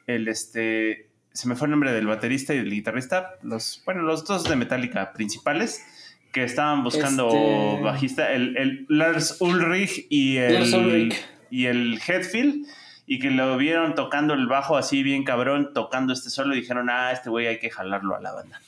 el, 0.06 0.28
este, 0.28 1.06
se 1.32 1.49
me 1.49 1.54
fue 1.54 1.66
el 1.66 1.70
nombre 1.70 1.92
del 1.92 2.08
baterista 2.08 2.52
y 2.52 2.58
del 2.58 2.70
guitarrista, 2.70 3.37
los, 3.42 3.80
bueno, 3.85 4.02
los 4.02 4.25
dos 4.25 4.42
de 4.44 4.56
Metallica 4.56 5.12
principales, 5.12 5.85
que 6.32 6.42
estaban 6.42 6.82
buscando 6.82 7.28
Este- 7.28 7.82
bajista, 7.85 8.32
el, 8.32 8.56
el 8.56 8.87
Lars 8.88 9.37
Ulrich 9.40 10.06
y 10.11 10.38
el, 10.38 10.54
Lars 10.54 10.73
Ulrich. 10.73 11.26
y 11.49 11.66
el 11.66 12.00
Hetfield, 12.04 12.66
y 13.06 13.20
que 13.20 13.30
lo 13.30 13.56
vieron 13.56 13.94
tocando 13.94 14.35
el 14.35 14.49
bajo 14.49 14.76
así 14.76 15.04
bien 15.04 15.23
cabrón, 15.23 15.70
tocando 15.73 16.12
este 16.12 16.28
solo, 16.28 16.54
y 16.56 16.61
dijeron, 16.61 16.90
ah, 16.90 17.12
este 17.12 17.30
güey 17.30 17.47
hay 17.47 17.61
que 17.61 17.70
jalarlo 17.70 18.16
a 18.16 18.20
la 18.20 18.32
banda. 18.32 18.61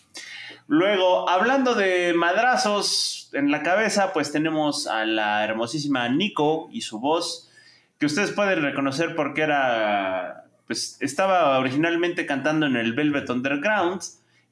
Luego, 0.72 1.28
hablando 1.28 1.74
de 1.74 2.14
madrazos 2.14 3.28
en 3.32 3.50
la 3.50 3.64
cabeza, 3.64 4.12
pues 4.12 4.30
tenemos 4.30 4.86
a 4.86 5.04
la 5.04 5.42
hermosísima 5.42 6.08
Nico 6.08 6.68
y 6.70 6.82
su 6.82 7.00
voz, 7.00 7.50
que 7.98 8.06
ustedes 8.06 8.30
pueden 8.30 8.62
reconocer 8.62 9.16
porque 9.16 9.42
era, 9.42 10.44
pues 10.68 10.96
estaba 11.00 11.58
originalmente 11.58 12.24
cantando 12.24 12.66
en 12.66 12.76
el 12.76 12.92
Velvet 12.92 13.28
Underground, 13.30 14.00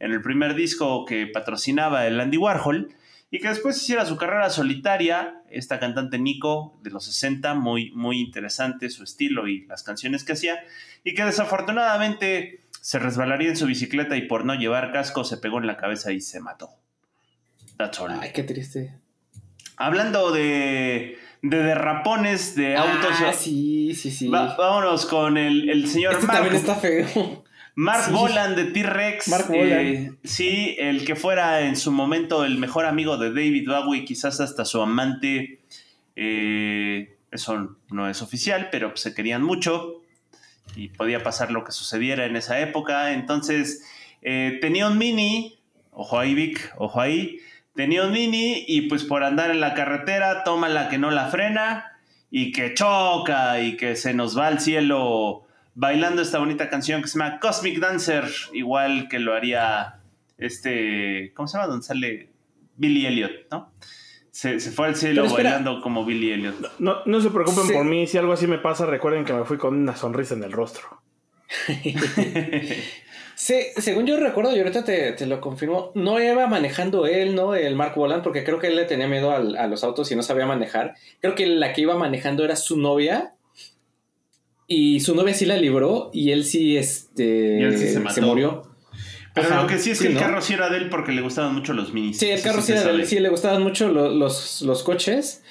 en 0.00 0.10
el 0.10 0.20
primer 0.20 0.56
disco 0.56 1.04
que 1.04 1.28
patrocinaba 1.28 2.04
el 2.08 2.18
Andy 2.18 2.36
Warhol, 2.36 2.88
y 3.30 3.38
que 3.38 3.50
después 3.50 3.76
hiciera 3.76 4.04
su 4.04 4.16
carrera 4.16 4.50
solitaria, 4.50 5.42
esta 5.50 5.78
cantante 5.78 6.18
Nico 6.18 6.80
de 6.82 6.90
los 6.90 7.04
60, 7.04 7.54
muy, 7.54 7.92
muy 7.92 8.20
interesante 8.20 8.90
su 8.90 9.04
estilo 9.04 9.46
y 9.46 9.66
las 9.66 9.84
canciones 9.84 10.24
que 10.24 10.32
hacía, 10.32 10.64
y 11.04 11.14
que 11.14 11.24
desafortunadamente 11.24 12.58
se 12.88 12.98
resbalaría 12.98 13.50
en 13.50 13.56
su 13.58 13.66
bicicleta 13.66 14.16
y 14.16 14.22
por 14.22 14.46
no 14.46 14.54
llevar 14.54 14.92
casco 14.92 15.22
se 15.22 15.36
pegó 15.36 15.58
en 15.58 15.66
la 15.66 15.76
cabeza 15.76 16.10
y 16.10 16.22
se 16.22 16.40
mató. 16.40 16.70
That's 17.76 18.00
all. 18.00 18.12
Ay, 18.18 18.30
qué 18.32 18.42
triste. 18.44 18.94
Hablando 19.76 20.32
de, 20.32 21.18
de 21.42 21.62
derrapones 21.62 22.54
de 22.54 22.76
autos, 22.78 23.10
Ah, 23.26 23.34
sí, 23.34 23.94
sí, 23.94 24.10
sí. 24.10 24.28
va- 24.28 24.56
vámonos 24.56 25.04
con 25.04 25.36
el, 25.36 25.68
el 25.68 25.86
señor 25.86 26.14
este 26.14 26.26
Mark, 26.28 26.38
también 26.38 26.56
está 26.56 26.76
feo. 26.76 27.44
Mark 27.74 28.04
sí. 28.06 28.12
Boland 28.12 28.56
de 28.56 28.64
T-Rex. 28.64 29.28
Mark 29.28 29.46
eh, 29.52 30.12
sí, 30.24 30.74
el 30.78 31.04
que 31.04 31.14
fuera 31.14 31.60
en 31.60 31.76
su 31.76 31.92
momento 31.92 32.42
el 32.46 32.56
mejor 32.56 32.86
amigo 32.86 33.18
de 33.18 33.28
David 33.28 33.68
Bowie, 33.68 34.06
quizás 34.06 34.40
hasta 34.40 34.64
su 34.64 34.80
amante. 34.80 35.60
eh, 36.16 37.16
eso 37.30 37.76
no 37.90 38.08
es 38.08 38.22
oficial, 38.22 38.68
pero 38.72 38.96
se 38.96 39.12
querían 39.12 39.42
mucho 39.42 40.00
y 40.78 40.88
podía 40.90 41.24
pasar 41.24 41.50
lo 41.50 41.64
que 41.64 41.72
sucediera 41.72 42.24
en 42.24 42.36
esa 42.36 42.60
época. 42.60 43.12
Entonces, 43.12 43.84
eh, 44.22 44.58
tenía 44.60 44.86
un 44.86 44.96
mini, 44.96 45.58
ojo 45.90 46.18
ahí 46.20 46.34
Vic, 46.34 46.72
ojo 46.76 47.00
ahí, 47.00 47.40
tenía 47.74 48.04
un 48.04 48.12
mini 48.12 48.64
y 48.68 48.82
pues 48.82 49.02
por 49.02 49.24
andar 49.24 49.50
en 49.50 49.60
la 49.60 49.74
carretera 49.74 50.44
toma 50.44 50.68
la 50.68 50.88
que 50.88 50.98
no 50.98 51.10
la 51.10 51.26
frena 51.26 51.98
y 52.30 52.52
que 52.52 52.74
choca 52.74 53.60
y 53.60 53.76
que 53.76 53.96
se 53.96 54.14
nos 54.14 54.38
va 54.38 54.46
al 54.46 54.60
cielo 54.60 55.46
bailando 55.74 56.22
esta 56.22 56.38
bonita 56.38 56.70
canción 56.70 57.02
que 57.02 57.08
se 57.08 57.18
llama 57.18 57.40
Cosmic 57.40 57.78
Dancer, 57.80 58.24
igual 58.52 59.08
que 59.08 59.18
lo 59.18 59.34
haría 59.34 60.00
este, 60.36 61.32
¿cómo 61.34 61.48
se 61.48 61.56
llama? 61.58 61.68
Donde 61.68 61.86
sale 61.86 62.30
Billy 62.76 63.06
Elliot, 63.06 63.50
¿no? 63.50 63.72
Se, 64.40 64.60
se 64.60 64.70
fue 64.70 64.86
al 64.86 64.94
cielo 64.94 65.24
espera. 65.24 65.50
bailando 65.50 65.80
como 65.82 66.04
Billy 66.04 66.30
Elliot. 66.30 66.78
No, 66.78 66.98
no 67.06 67.20
se 67.20 67.30
preocupen 67.30 67.66
Sí. 67.66 67.72
por 67.72 67.84
mí, 67.84 68.06
si 68.06 68.18
algo 68.18 68.32
así 68.32 68.46
me 68.46 68.58
pasa, 68.58 68.86
recuerden 68.86 69.24
que 69.24 69.32
me 69.32 69.44
fui 69.44 69.58
con 69.58 69.74
una 69.74 69.96
sonrisa 69.96 70.34
en 70.34 70.44
el 70.44 70.52
rostro. 70.52 70.86
Sí, 73.34 73.54
según 73.76 74.04
yo 74.04 74.16
recuerdo, 74.18 74.54
y 74.54 74.58
ahorita 74.58 74.82
te, 74.84 75.12
te 75.12 75.24
lo 75.24 75.40
confirmo, 75.40 75.92
no 75.94 76.20
iba 76.20 76.46
manejando 76.48 77.06
él, 77.06 77.36
¿no? 77.36 77.54
El 77.54 77.76
Mark 77.76 77.94
Boland, 77.94 78.24
porque 78.24 78.42
creo 78.42 78.58
que 78.58 78.66
él 78.66 78.74
le 78.74 78.84
tenía 78.84 79.06
miedo 79.06 79.30
al- 79.30 79.56
a 79.56 79.68
los 79.68 79.84
autos 79.84 80.10
y 80.10 80.16
no 80.16 80.24
sabía 80.24 80.44
manejar. 80.44 80.94
Creo 81.20 81.36
que 81.36 81.46
la 81.46 81.72
que 81.72 81.82
iba 81.82 81.96
manejando 81.96 82.44
era 82.44 82.56
su 82.56 82.76
novia. 82.80 83.34
Y 84.66 84.98
su 85.00 85.14
novia 85.14 85.34
sí 85.34 85.46
la 85.46 85.56
libró 85.56 86.10
y 86.12 86.32
él 86.32 86.44
sí, 86.44 86.76
este, 86.76 87.58
Y 87.60 87.62
él 87.62 87.78
sí 87.78 87.88
se 87.90 88.00
mató. 88.00 88.22
murió. 88.22 88.67
Pero 89.42 89.54
Ajá, 89.54 89.62
lo 89.62 89.68
que 89.68 89.78
sí 89.78 89.90
es 89.90 89.98
sí, 89.98 90.04
que 90.04 90.08
el 90.10 90.14
¿no? 90.14 90.20
carro 90.20 90.40
sí 90.42 90.54
era 90.54 90.68
de 90.70 90.78
él 90.78 90.88
porque 90.90 91.12
le 91.12 91.20
gustaban 91.22 91.54
mucho 91.54 91.72
los 91.72 91.92
minis. 91.92 92.18
Sí, 92.18 92.28
el 92.30 92.42
carro 92.42 92.62
sí 92.62 92.72
era 92.72 92.84
de 92.84 92.90
él, 92.90 93.06
sí 93.06 93.18
le 93.20 93.28
gustaban 93.28 93.62
mucho 93.62 93.88
lo- 93.88 94.10
los, 94.10 94.62
los 94.62 94.82
coches, 94.82 95.42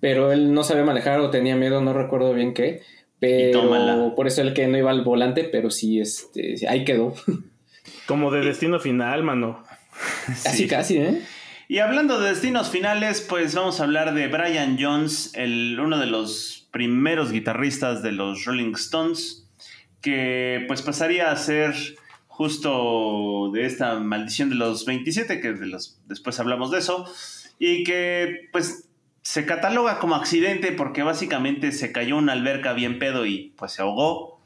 pero 0.00 0.32
él 0.32 0.52
no 0.54 0.64
sabía 0.64 0.84
manejar 0.84 1.20
o 1.20 1.30
tenía 1.30 1.56
miedo, 1.56 1.80
no 1.80 1.92
recuerdo 1.92 2.34
bien 2.34 2.54
qué. 2.54 2.82
Pero 3.20 4.14
por 4.16 4.26
eso 4.26 4.42
el 4.42 4.52
que 4.52 4.66
no 4.66 4.76
iba 4.76 4.90
al 4.90 5.02
volante, 5.04 5.44
pero 5.44 5.70
sí, 5.70 6.00
este, 6.00 6.56
ahí 6.68 6.84
quedó. 6.84 7.14
Como 8.06 8.30
de 8.32 8.40
destino 8.40 8.80
final, 8.80 9.22
mano. 9.22 9.62
Casi, 10.42 10.56
Sí. 10.64 10.66
casi, 10.68 10.96
¿eh? 10.98 11.22
Y 11.68 11.78
hablando 11.78 12.20
de 12.20 12.30
destinos 12.30 12.68
finales, 12.70 13.24
pues 13.26 13.54
vamos 13.54 13.80
a 13.80 13.84
hablar 13.84 14.12
de 14.14 14.26
Brian 14.28 14.76
Jones, 14.78 15.30
el, 15.34 15.78
uno 15.80 15.98
de 15.98 16.06
los 16.06 16.66
primeros 16.72 17.30
guitarristas 17.30 18.02
de 18.02 18.12
los 18.12 18.44
Rolling 18.44 18.72
Stones, 18.74 19.46
que 20.00 20.64
pues 20.66 20.82
pasaría 20.82 21.30
a 21.30 21.36
ser 21.36 21.74
justo 22.32 23.50
de 23.52 23.66
esta 23.66 23.98
maldición 24.00 24.48
de 24.48 24.56
los 24.56 24.86
27, 24.86 25.40
que 25.40 25.52
de 25.52 25.66
los, 25.66 26.00
después 26.06 26.40
hablamos 26.40 26.70
de 26.70 26.78
eso, 26.78 27.04
y 27.58 27.84
que 27.84 28.48
pues 28.52 28.88
se 29.22 29.44
cataloga 29.46 29.98
como 29.98 30.14
accidente 30.16 30.72
porque 30.72 31.02
básicamente 31.02 31.70
se 31.72 31.92
cayó 31.92 32.16
una 32.16 32.32
alberca 32.32 32.72
bien 32.72 32.98
pedo 32.98 33.26
y 33.26 33.52
pues 33.56 33.72
se 33.72 33.82
ahogó. 33.82 34.40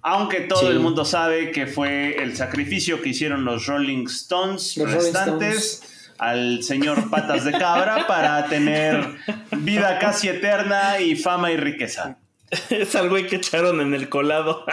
Aunque 0.00 0.40
todo 0.40 0.60
Sí. 0.60 0.66
el 0.68 0.80
mundo 0.80 1.04
sabe 1.04 1.50
que 1.52 1.66
fue 1.66 2.22
el 2.22 2.34
sacrificio 2.36 3.02
que 3.02 3.10
hicieron 3.10 3.44
los 3.44 3.66
Rolling 3.66 4.06
Stones 4.06 4.76
Los 4.78 4.86
Rolling 4.92 5.04
restantes 5.04 6.10
al 6.18 6.62
señor 6.62 7.10
Patas 7.10 7.44
de 7.44 7.52
Cabra 7.52 8.06
para 8.06 8.46
tener 8.46 9.06
vida 9.58 9.98
casi 9.98 10.28
eterna 10.28 10.98
y 11.00 11.14
fama 11.14 11.52
y 11.52 11.56
riqueza. 11.58 12.18
Es 12.70 12.94
al 12.94 13.08
güey 13.10 13.26
que 13.26 13.36
echaron 13.36 13.80
en 13.80 13.92
el 13.94 14.08
colado. 14.08 14.64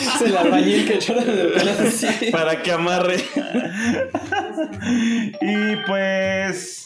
Es 0.00 0.20
el 0.22 0.36
albañil 0.36 0.86
que 0.88 0.94
echaron 0.94 1.22
en 1.28 1.38
el 1.38 1.68
así. 1.68 2.06
para 2.32 2.62
que 2.62 2.72
amarre. 2.72 3.16
Y 5.40 5.76
pues 5.86 6.82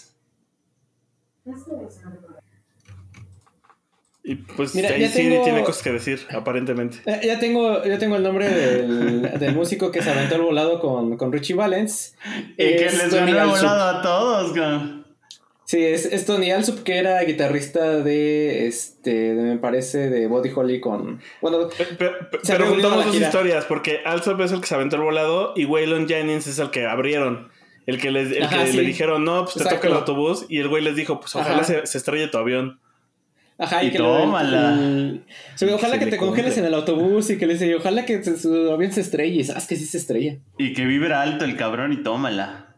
Y 4.23 4.35
pues 4.37 4.75
Mira, 4.75 4.91
ahí 4.91 5.01
ya 5.01 5.09
sí 5.09 5.15
tengo- 5.29 5.43
tiene 5.43 5.65
cosas 5.65 5.83
que 5.83 5.93
decir, 5.93 6.21
aparentemente. 6.31 6.99
Eh, 7.07 7.21
Ya 7.25 7.39
tengo, 7.41 7.83
ya 7.85 7.99
tengo 7.99 8.17
el 8.17 8.23
nombre 8.23 8.49
del, 8.49 9.23
del 9.41 9.55
músico 9.55 9.91
que 9.91 10.03
se 10.03 10.11
aventó 10.11 10.37
el 10.37 10.43
volado 10.43 10.79
con, 10.81 11.17
con 11.17 11.33
Richie 11.33 11.55
Valens. 11.55 12.15
y 12.53 12.57
que 12.57 12.87
Es 12.87 12.99
les 12.99 13.09
Tony 13.11 13.33
ganó 13.33 13.57
el 13.57 13.63
volado 13.63 13.99
a 13.99 14.03
todos. 14.03 14.51
güey. 14.55 15.00
Sí, 15.71 15.85
es, 15.85 16.05
es 16.05 16.25
Tony 16.27 16.51
Alsup, 16.51 16.83
que 16.83 16.97
era 16.99 17.23
guitarrista 17.23 17.99
de, 17.99 18.67
este, 18.67 19.35
de, 19.37 19.43
me 19.53 19.57
parece, 19.57 20.11
de 20.11 20.27
Body 20.27 20.51
Holly 20.53 20.81
con... 20.81 21.21
Bueno, 21.41 21.69
Pe- 21.69 21.85
pe- 21.85 21.95
pe- 22.11 22.39
Se 22.43 22.55
Pero 22.55 22.65
reunió 22.65 22.89
juntamos 22.89 23.15
gira. 23.15 23.27
historias, 23.29 23.67
porque 23.67 24.01
Alsop 24.05 24.41
es 24.41 24.51
el 24.51 24.61
que 24.63 24.67
se 24.67 24.75
aventó 24.75 24.97
el 24.97 25.03
volado 25.03 25.53
y 25.55 25.67
Waylon 25.67 26.09
Jennings 26.09 26.49
es 26.49 26.59
el 26.59 26.71
que 26.71 26.87
abrieron. 26.87 27.51
El 27.87 28.01
que, 28.01 28.11
les, 28.11 28.33
el 28.37 28.43
Ajá, 28.43 28.65
que 28.65 28.73
sí. 28.73 28.77
le 28.79 28.83
dijeron, 28.83 29.25
no, 29.25 29.43
pues 29.45 29.55
te 29.55 29.61
Exacto. 29.61 29.77
toca 29.83 29.89
el 29.91 29.95
autobús. 29.95 30.45
Y 30.49 30.59
el 30.59 30.67
güey 30.67 30.83
les 30.83 30.97
dijo, 30.97 31.21
pues 31.21 31.37
ojalá 31.37 31.63
se, 31.63 31.87
se 31.87 31.99
estrelle 31.99 32.27
tu 32.27 32.39
avión. 32.39 32.81
Ajá, 33.57 33.85
y, 33.85 33.89
Y 33.89 33.91
que 33.93 33.99
lo- 34.01 34.17
tómala. 34.19 34.73
el- 34.73 35.25
sí, 35.55 35.67
Y 35.67 35.69
ojalá 35.69 35.93
que 35.95 35.99
que, 36.01 36.05
se 36.07 36.11
te 36.11 36.17
le 36.17 36.27
congeles 36.27 36.59
en 36.59 36.65
el 36.65 36.75
autobús 36.75 37.31
y 37.31 37.39
que 37.39 37.47
le 37.47 37.53
dice, 37.53 37.73
ojalá 37.77 38.05
que 38.07 38.25
su 38.25 38.73
avión 38.73 38.91
se 38.91 39.03
estrelle. 39.03 39.37
Y 39.41 39.45
sabes 39.45 39.69
que 39.69 39.77
sí 39.77 39.85
se 39.87 39.99
estrella. 39.99 40.37
Y 40.59 40.73
que 40.73 40.85
vibra 40.85 41.23
alto 41.23 41.45
el 41.45 41.57
cabrón 41.57 41.93
y 41.93 42.03
tómala. 42.03 42.70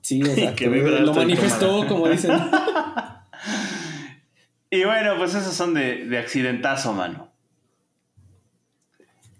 Sí, 0.00 0.20
exacto. 0.24 0.56
que 0.56 0.66
lo 0.68 1.14
manifestó, 1.14 1.86
como 1.86 2.08
dicen. 2.08 2.32
Y 4.72 4.84
bueno, 4.84 5.16
pues 5.18 5.34
esos 5.34 5.52
son 5.54 5.74
de, 5.74 6.04
de 6.04 6.16
accidentazo, 6.16 6.92
mano. 6.92 7.28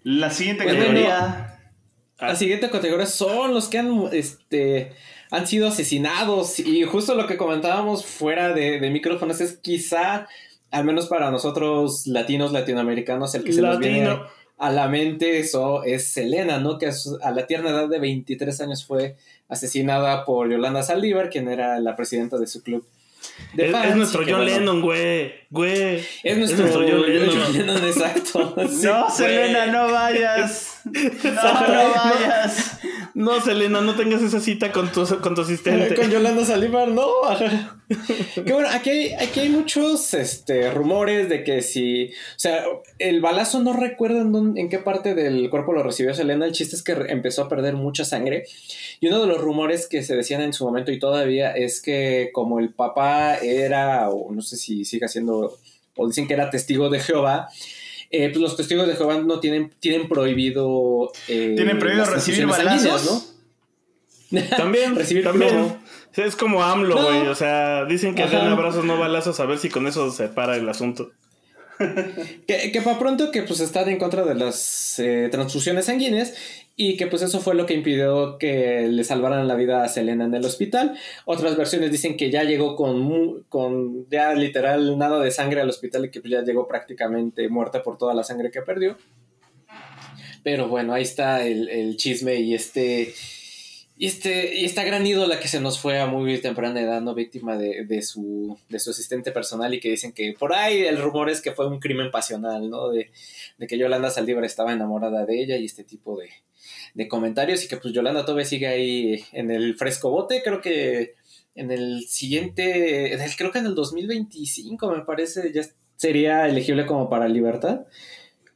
La 0.02 0.31
siguiente 0.31 0.64
Pues 0.64 0.75
categoría. 0.75 1.59
La 2.19 2.35
siguiente 2.35 2.69
categoría 2.69 3.07
son 3.07 3.55
los 3.55 3.69
que 3.69 3.79
han, 3.79 4.09
este, 4.12 4.93
han 5.31 5.47
sido 5.47 5.69
asesinados. 5.69 6.59
Y 6.59 6.83
justo 6.83 7.14
lo 7.14 7.29
que 7.29 7.37
comentábamos 7.37 8.05
fuera 8.05 8.52
de, 8.52 8.81
de 8.81 8.90
micrófonos 8.90 9.40
es 9.40 9.57
quizá, 9.57 10.26
al 10.73 10.85
menos 10.85 11.07
para 11.07 11.31
nosotros 11.31 12.09
latinos, 12.09 12.50
latinoamericanos, 12.50 13.33
el 13.37 13.45
que 13.45 13.52
se 13.52 13.62
nos 13.62 13.79
viene. 13.79 14.19
A 14.61 14.71
la 14.71 14.87
mente 14.88 15.38
eso 15.40 15.83
es 15.85 16.12
Selena, 16.12 16.59
¿no? 16.59 16.79
Que 16.79 16.87
a 16.87 16.93
su- 16.93 17.19
a 17.23 17.31
la 17.33 17.47
tierna 17.47 17.71
edad 17.71 17.88
de 17.88 17.99
23 17.99 18.61
años 18.61 18.85
fue 18.87 19.17
asesinada 19.49 20.25
por 20.25 20.50
Yolanda 20.50 20.83
Saldívar, 20.83 21.31
quien 21.31 21.49
era 21.49 21.81
la 21.81 21.97
presidenta 21.97 22.38
de 22.38 22.47
su 22.47 22.62
club. 22.62 22.87
de 23.55 23.67
Es, 23.67 23.73
fans, 23.73 23.87
es 23.90 23.97
nuestro 23.97 24.21
John 24.23 24.33
bueno, 24.38 24.45
Lennon, 24.45 24.81
güey. 24.83 25.33
Güey. 25.50 26.05
Es 26.23 26.38
nuestro, 26.38 26.61
nuestro 26.67 26.87
John 26.88 27.02
Lennon. 27.12 27.37
John 27.43 27.52
Lennon, 27.59 27.85
exacto. 27.85 28.55
Sí. 28.69 28.87
no, 28.87 29.11
Selena, 29.11 29.67
no 29.67 29.90
vayas. 29.93 30.80
No, 31.25 31.33
no 31.33 31.93
vayas. 31.95 32.79
No, 33.15 33.41
Selena, 33.41 33.81
no 33.81 33.95
tengas 33.97 34.23
esa 34.23 34.41
cita 34.41 34.73
con 34.73 34.91
tu, 34.93 35.05
con 35.21 35.35
tu 35.35 35.43
asistente. 35.43 35.95
Con 35.95 36.11
Yolanda 36.11 36.45
Saldívar, 36.45 36.89
no. 36.89 37.07
Que 38.35 38.53
bueno, 38.53 38.69
aquí 38.71 38.91
hay, 38.91 39.13
aquí 39.15 39.41
hay 39.41 39.49
muchos 39.49 40.15
este, 40.15 40.71
rumores 40.71 41.29
de 41.29 41.43
que 41.43 41.61
si. 41.61 42.07
O 42.07 42.39
sea, 42.39 42.65
el 43.01 43.21
balazo 43.21 43.61
no 43.61 43.73
recuerdo 43.73 44.21
en, 44.21 44.31
dónde- 44.33 44.61
en 44.61 44.69
qué 44.69 44.79
parte 44.79 45.15
del 45.15 45.51
cuerpo 45.51 45.73
lo 45.73 45.83
recibió 45.83 46.15
Selena. 46.15 46.47
El 46.47 46.53
chiste 46.53 46.77
es 46.77 46.83
que 46.85 46.93
empezó 46.93 47.43
a 47.43 47.49
perder 47.49 47.75
mucha 47.75 48.05
sangre. 48.05 48.45
Y 49.01 49.09
uno 49.09 49.21
de 49.21 49.27
los 49.27 49.41
rumores 49.41 49.89
que 49.89 50.03
se 50.05 50.15
decían 50.17 50.41
en 50.43 50.53
su 50.53 50.65
momento 50.65 50.93
y 50.93 50.99
todavía 51.01 51.51
es 51.53 51.83
que, 51.83 52.31
como 52.33 52.61
el 52.61 52.73
papá 52.73 53.37
era, 53.39 54.09
o 54.11 54.33
no 54.33 54.41
sé 54.41 54.57
si 54.57 54.85
siga 54.85 55.09
siendo, 55.09 55.59
o 55.97 56.07
dicen 56.07 56.29
que 56.29 56.35
era 56.35 56.49
testigo 56.51 56.91
de 56.91 57.01
Jehová. 57.01 57.49
Eh, 58.11 58.29
pues 58.31 58.38
los 58.43 58.57
testigos 58.57 58.87
de 58.87 58.97
Jehová 58.97 59.19
no 59.21 59.40
tienen, 59.40 59.73
tienen 59.81 60.09
prohibido. 60.09 61.12
eh, 61.29 61.55
¿Tienen 61.57 61.79
prohibido 61.79 62.05
recibir 62.07 62.47
balazos? 62.47 63.05
¿no? 64.33 64.40
También, 64.57 64.95
Recibir 64.95 65.25
también. 65.25 65.50
plomo. 65.50 65.79
Es 66.17 66.37
como 66.37 66.62
AMLO, 66.62 66.95
No. 66.97 67.02
güey. 67.05 67.26
O 67.29 67.35
sea, 67.35 67.85
dicen 67.85 68.14
que 68.14 68.23
Ajá. 68.25 68.38
den 68.38 68.47
abrazos, 68.49 68.85
no 68.85 68.97
balazos, 68.99 69.40
a 69.40 69.45
ver 69.47 69.59
si 69.59 69.71
con 69.71 69.87
eso 69.88 70.11
se 70.12 70.29
para 70.29 70.57
el 70.57 70.69
asunto. 70.69 71.11
Que, 72.47 72.73
que 72.73 72.83
para 72.83 72.99
pronto 72.99 73.31
que 73.31 73.43
pues 73.43 73.61
están 73.61 73.89
en 73.89 73.99
contra 73.99 74.25
de 74.25 74.35
las 74.35 74.99
eh, 74.99 75.29
transfusiones 75.31 75.87
sanguíneas 75.87 76.35
y 76.77 76.97
que 76.97 77.07
pues 77.07 77.23
eso 77.23 77.41
fue 77.41 77.55
lo 77.55 77.67
que 77.67 77.75
impidió 77.75 78.39
que 78.39 78.89
le 78.89 79.05
salvaran 79.05 79.49
la 79.49 79.55
vida 79.55 79.83
a 79.83 79.89
Selena 79.89 80.25
en 80.25 80.35
el 80.35 80.45
hospital. 80.45 80.97
Otras 81.25 81.57
versiones 81.57 81.91
dicen 81.91 82.17
que 82.17 82.31
ya 82.31 82.45
llegó 82.45 82.77
con, 82.77 83.45
con 83.49 84.09
ya 84.11 84.35
literal 84.35 84.99
nada 84.99 85.21
de 85.21 85.31
sangre 85.31 85.61
al 85.61 85.69
hospital 85.69 86.07
y 86.07 86.11
que 86.11 86.21
pues 86.21 86.33
ya 86.33 86.43
llegó 86.43 86.67
prácticamente 86.67 87.49
muerta 87.49 87.83
por 87.83 87.99
toda 87.99 88.15
la 88.15 88.25
sangre 88.25 88.51
que 88.51 88.63
perdió. 88.63 88.97
Pero 90.43 90.69
bueno, 90.69 90.95
ahí 90.95 91.03
está 91.03 91.47
el, 91.47 91.69
el 91.69 91.97
chisme 91.97 92.37
y 92.37 92.55
este... 92.55 93.13
Y, 94.00 94.07
este, 94.07 94.59
y 94.59 94.64
esta 94.64 94.83
gran 94.83 95.07
ídola 95.07 95.40
que 95.40 95.47
se 95.47 95.61
nos 95.61 95.78
fue 95.78 96.00
a 96.00 96.07
muy 96.07 96.40
temprana 96.40 96.80
edad, 96.80 97.02
¿no? 97.02 97.14
Víctima 97.14 97.59
de, 97.59 97.85
de 97.85 98.00
su, 98.00 98.59
de 98.71 98.78
su 98.78 98.92
asistente 98.92 99.30
personal 99.30 99.75
y 99.75 99.78
que 99.78 99.90
dicen 99.90 100.12
que 100.14 100.35
por 100.38 100.54
ahí 100.54 100.85
el 100.85 100.97
rumor 100.97 101.28
es 101.28 101.42
que 101.42 101.52
fue 101.52 101.69
un 101.69 101.80
crimen 101.80 102.11
pasional, 102.11 102.71
¿no? 102.71 102.88
De, 102.88 103.11
de 103.59 103.66
que 103.66 103.76
Yolanda 103.76 104.09
Saldívar 104.09 104.47
estaba 104.47 104.73
enamorada 104.73 105.26
de 105.26 105.42
ella 105.42 105.59
y 105.59 105.66
este 105.66 105.85
tipo 105.85 106.19
de, 106.19 106.30
de 106.95 107.09
comentarios 107.09 107.62
y 107.62 107.69
que 107.69 107.76
pues 107.76 107.92
Yolanda 107.92 108.25
todavía 108.25 108.47
sigue 108.47 108.69
ahí 108.69 109.23
en 109.33 109.50
el 109.50 109.76
fresco 109.76 110.09
bote, 110.09 110.40
creo 110.42 110.62
que 110.62 111.16
en 111.54 111.71
el 111.71 112.07
siguiente, 112.09 113.19
creo 113.37 113.52
que 113.52 113.59
en 113.59 113.66
el 113.66 113.75
2025 113.75 114.92
me 114.92 115.04
parece 115.04 115.52
ya 115.52 115.61
sería 115.97 116.49
elegible 116.49 116.87
como 116.87 117.11
para 117.11 117.28
libertad. 117.28 117.80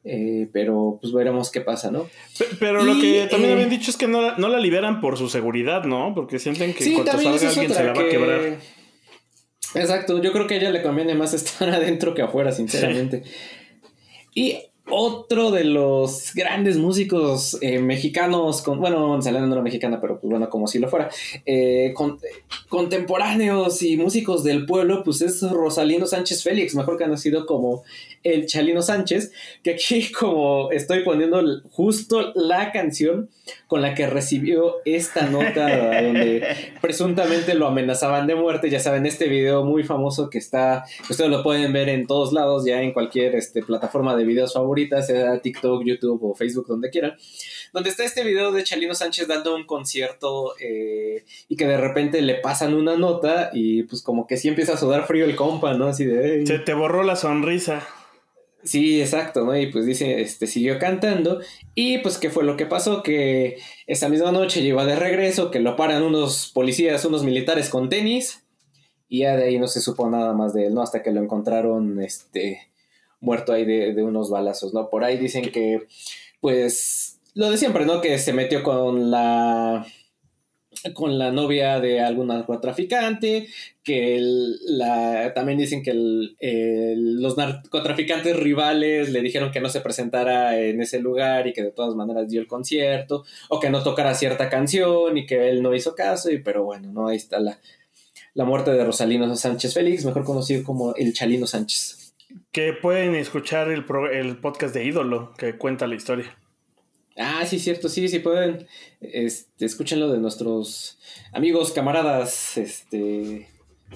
Eh, 0.06 0.49
pero 0.52 0.99
pues 1.00 1.14
veremos 1.14 1.50
qué 1.50 1.62
pasa, 1.62 1.90
¿no? 1.90 2.08
Pe- 2.38 2.44
Pero 2.61 2.82
lo 2.82 3.00
que 3.00 3.26
también 3.30 3.52
eh, 3.52 3.54
habían 3.54 3.70
dicho 3.70 3.90
es 3.90 3.96
que 3.96 4.06
no 4.06 4.20
la, 4.20 4.37
no 4.37 4.49
la 4.49 4.58
liberan 4.58 5.00
por 5.00 5.16
su 5.16 5.30
seguridad, 5.30 5.84
¿no? 5.84 6.12
Porque 6.14 6.38
sienten 6.38 6.75
que 6.75 6.84
Sí, 6.84 6.92
cuando 6.92 7.12
también 7.12 7.32
salga 7.38 7.49
alguien 7.49 7.68
se 7.68 7.73
otra, 7.75 7.84
la 7.87 7.92
va 7.94 8.00
a 8.00 8.04
que- 8.04 8.11
quebrar. 8.11 8.58
Exacto, 9.75 10.23
yo 10.23 10.30
creo 10.32 10.46
que 10.46 10.54
a 10.54 10.56
ella 10.58 10.70
le 10.70 10.82
conviene 10.82 11.14
más 11.14 11.32
estar 11.34 11.68
adentro 11.70 12.14
que 12.14 12.23
afuera, 12.23 12.52
sinceramente. 12.52 13.23
Y 14.34 14.58
otro 14.96 15.50
de 15.50 15.64
los 15.64 16.32
grandes 16.34 16.76
músicos 16.76 17.58
eh, 17.60 17.80
mexicanos, 17.80 18.62
con, 18.62 18.78
bueno, 18.78 19.20
Selena 19.20 19.46
no 19.46 19.54
era 19.54 19.62
mexicana, 19.62 20.00
pero 20.00 20.20
pues 20.20 20.30
bueno, 20.30 20.48
como 20.48 20.68
si 20.68 20.78
lo 20.78 20.88
fuera, 20.88 21.10
eh, 21.44 21.92
con- 21.94 22.18
contemporáneos 22.68 23.82
y 23.82 23.96
músicos 23.96 24.44
del 24.44 24.66
pueblo, 24.66 25.02
pues 25.04 25.20
es 25.20 25.42
Rosalino 25.42 26.06
Sánchez 26.06 26.42
Félix, 26.42 26.74
mejor 26.74 26.98
conocido 26.98 27.46
como 27.46 27.82
el 28.22 28.46
Chalino 28.46 28.82
Sánchez, 28.82 29.32
que 29.62 29.72
aquí 29.72 30.10
como 30.18 30.70
estoy 30.70 31.04
poniendo 31.04 31.42
justo 31.70 32.32
la 32.34 32.72
canción 32.72 33.28
con 33.66 33.82
la 33.82 33.94
que 33.94 34.06
recibió 34.06 34.76
esta 34.84 35.26
nota 35.26 36.02
donde 36.02 36.42
presuntamente 36.80 37.54
lo 37.54 37.66
amenazaban 37.66 38.26
de 38.26 38.34
muerte, 38.34 38.70
ya 38.70 38.80
saben, 38.80 39.06
este 39.06 39.28
video 39.28 39.64
muy 39.64 39.82
famoso 39.84 40.30
que 40.30 40.38
está, 40.38 40.84
ustedes 41.10 41.30
lo 41.30 41.42
pueden 41.42 41.72
ver 41.72 41.88
en 41.88 42.06
todos 42.06 42.32
lados, 42.32 42.64
ya 42.64 42.80
en 42.80 42.92
cualquier 42.92 43.34
este, 43.34 43.62
plataforma 43.62 44.16
de 44.16 44.24
videos 44.24 44.54
favorita, 44.54 44.84
sea 45.03 45.41
TikTok, 45.41 45.85
YouTube 45.85 46.23
o 46.23 46.35
Facebook, 46.35 46.67
donde 46.67 46.91
quieran, 46.91 47.17
donde 47.73 47.91
está 47.91 48.05
este 48.05 48.25
video 48.25 48.53
de 48.53 48.64
Chalino 48.64 48.95
Sánchez 48.95 49.26
dando 49.29 49.55
un 49.55 49.67
concierto 49.67 50.55
eh, 50.61 51.25
y 51.49 51.57
que 51.57 51.67
de 51.67 51.76
repente 51.76 52.23
le 52.23 52.37
pasan 52.37 52.75
una 52.75 52.97
nota 52.97 53.50
y 53.53 53.85
pues 53.85 54.03
como 54.03 54.26
que 54.26 54.37
sí 54.37 54.49
empieza 54.49 54.75
a 54.75 54.79
sudar 54.79 55.07
frío 55.07 55.25
el 55.25 55.37
compa, 55.37 55.75
¿no? 55.75 55.87
Así 55.87 56.05
de... 56.05 56.38
"Ey". 56.41 56.47
Se 56.47 56.59
te 56.59 56.75
borró 56.75 57.03
la 57.03 57.17
sonrisa. 57.17 57.87
Sí, 58.64 59.03
exacto, 59.03 59.45
¿no? 59.45 59.57
Y 59.57 59.67
pues 59.71 59.85
dice, 59.85 60.23
este, 60.23 60.47
siguió 60.47 60.79
cantando. 60.79 61.41
Y 61.75 61.99
pues, 61.99 62.17
¿qué 62.17 62.31
fue 62.31 62.45
lo 62.45 62.57
que 62.57 62.64
pasó? 62.64 63.03
Que 63.03 63.59
esa 63.87 64.09
misma 64.09 64.33
noche 64.33 64.62
llegó 64.62 64.85
de 64.87 64.97
regreso, 64.97 65.50
que 65.50 65.61
lo 65.61 65.76
paran 65.76 66.03
unos 66.03 66.50
policías, 66.55 67.05
unos 67.05 67.25
militares 67.25 67.69
con 67.69 67.91
tenis. 67.91 68.43
Y 69.07 69.21
ya 69.21 69.37
de 69.37 69.45
ahí 69.45 69.59
no 69.59 69.69
se 69.69 69.83
supo 69.83 70.09
nada 70.09 70.33
más 70.33 70.55
de 70.55 70.67
él, 70.67 70.75
¿no? 70.75 70.81
Hasta 70.81 71.03
que 71.03 71.12
lo 71.12 71.21
encontraron, 71.23 72.00
este, 72.00 72.73
muerto 73.25 73.52
ahí 73.52 73.64
de, 73.64 73.95
de 73.95 74.02
unos 74.02 74.31
balazos, 74.31 74.73
¿no? 74.75 74.88
Por 74.90 75.02
ahí 75.04 75.16
dicen 75.19 75.50
que, 75.50 75.87
pues, 76.40 77.18
lo 77.35 77.51
de 77.51 77.57
siempre, 77.57 77.85
¿no? 77.87 78.01
Que 78.01 78.18
se 78.18 78.33
metió 78.33 78.62
con 78.62 79.11
la 79.11 79.87
con 80.92 81.18
la 81.18 81.31
novia 81.31 81.81
de 81.81 82.01
algún 82.01 82.27
narcotraficante, 82.27 83.46
que 83.83 84.16
el- 84.16 84.57
la, 84.79 85.33
también 85.33 85.57
dicen 85.59 85.83
que 85.83 85.92
el- 85.92 86.37
el- 86.40 87.22
los 87.22 87.37
narcotraficantes 87.38 88.37
rivales 88.37 89.09
le 89.11 89.22
dijeron 89.22 89.51
que 89.51 89.61
no 89.61 89.70
se 89.70 89.81
presentara 89.81 90.61
en 90.61 90.83
ese 90.83 90.98
lugar 91.01 91.46
y 91.46 91.53
que 91.55 91.62
de 91.62 91.70
todas 91.70 91.94
maneras 91.94 92.29
dio 92.29 92.40
el 92.40 92.46
concierto, 92.48 93.25
o 93.48 93.61
que 93.61 93.70
no 93.70 93.83
tocara 93.83 94.14
cierta 94.14 94.51
canción 94.51 95.16
y 95.16 95.25
que 95.27 95.48
él 95.48 95.62
no 95.62 95.75
hizo 95.75 95.94
caso, 95.94 96.31
y 96.31 96.38
pero 96.38 96.64
bueno, 96.64 96.92
no, 96.92 97.09
ahí 97.09 97.16
está 97.16 97.38
la, 97.40 97.59
la 98.35 98.44
muerte 98.44 98.72
de 98.72 98.85
Rosalino 98.85 99.35
Sánchez 99.37 99.72
Félix, 99.75 100.05
mejor 100.05 100.25
conocido 100.25 100.64
como 100.64 100.94
el 100.96 101.14
Chalino 101.14 101.46
Sánchez. 101.46 102.04
Que 102.55 102.73
pueden 102.73 103.17
escuchar 103.17 103.69
el, 103.73 103.85
pro- 103.85 104.09
el 104.11 104.37
podcast 104.37 104.73
de 104.73 104.85
Ídolo 104.85 105.35
que 105.37 105.59
cuenta 105.59 105.88
la 105.88 105.97
historia. 105.97 106.38
Ah, 107.17 107.45
sí, 107.45 107.59
cierto, 107.59 107.88
sí, 107.88 108.09
sí 108.09 108.21
pueden, 108.21 108.69
este, 109.01 109.64
escúchenlo 109.67 110.12
de 110.12 110.21
nuestros 110.21 111.01
amigos, 111.33 111.73
camaradas, 111.73 112.57
este, 112.57 113.49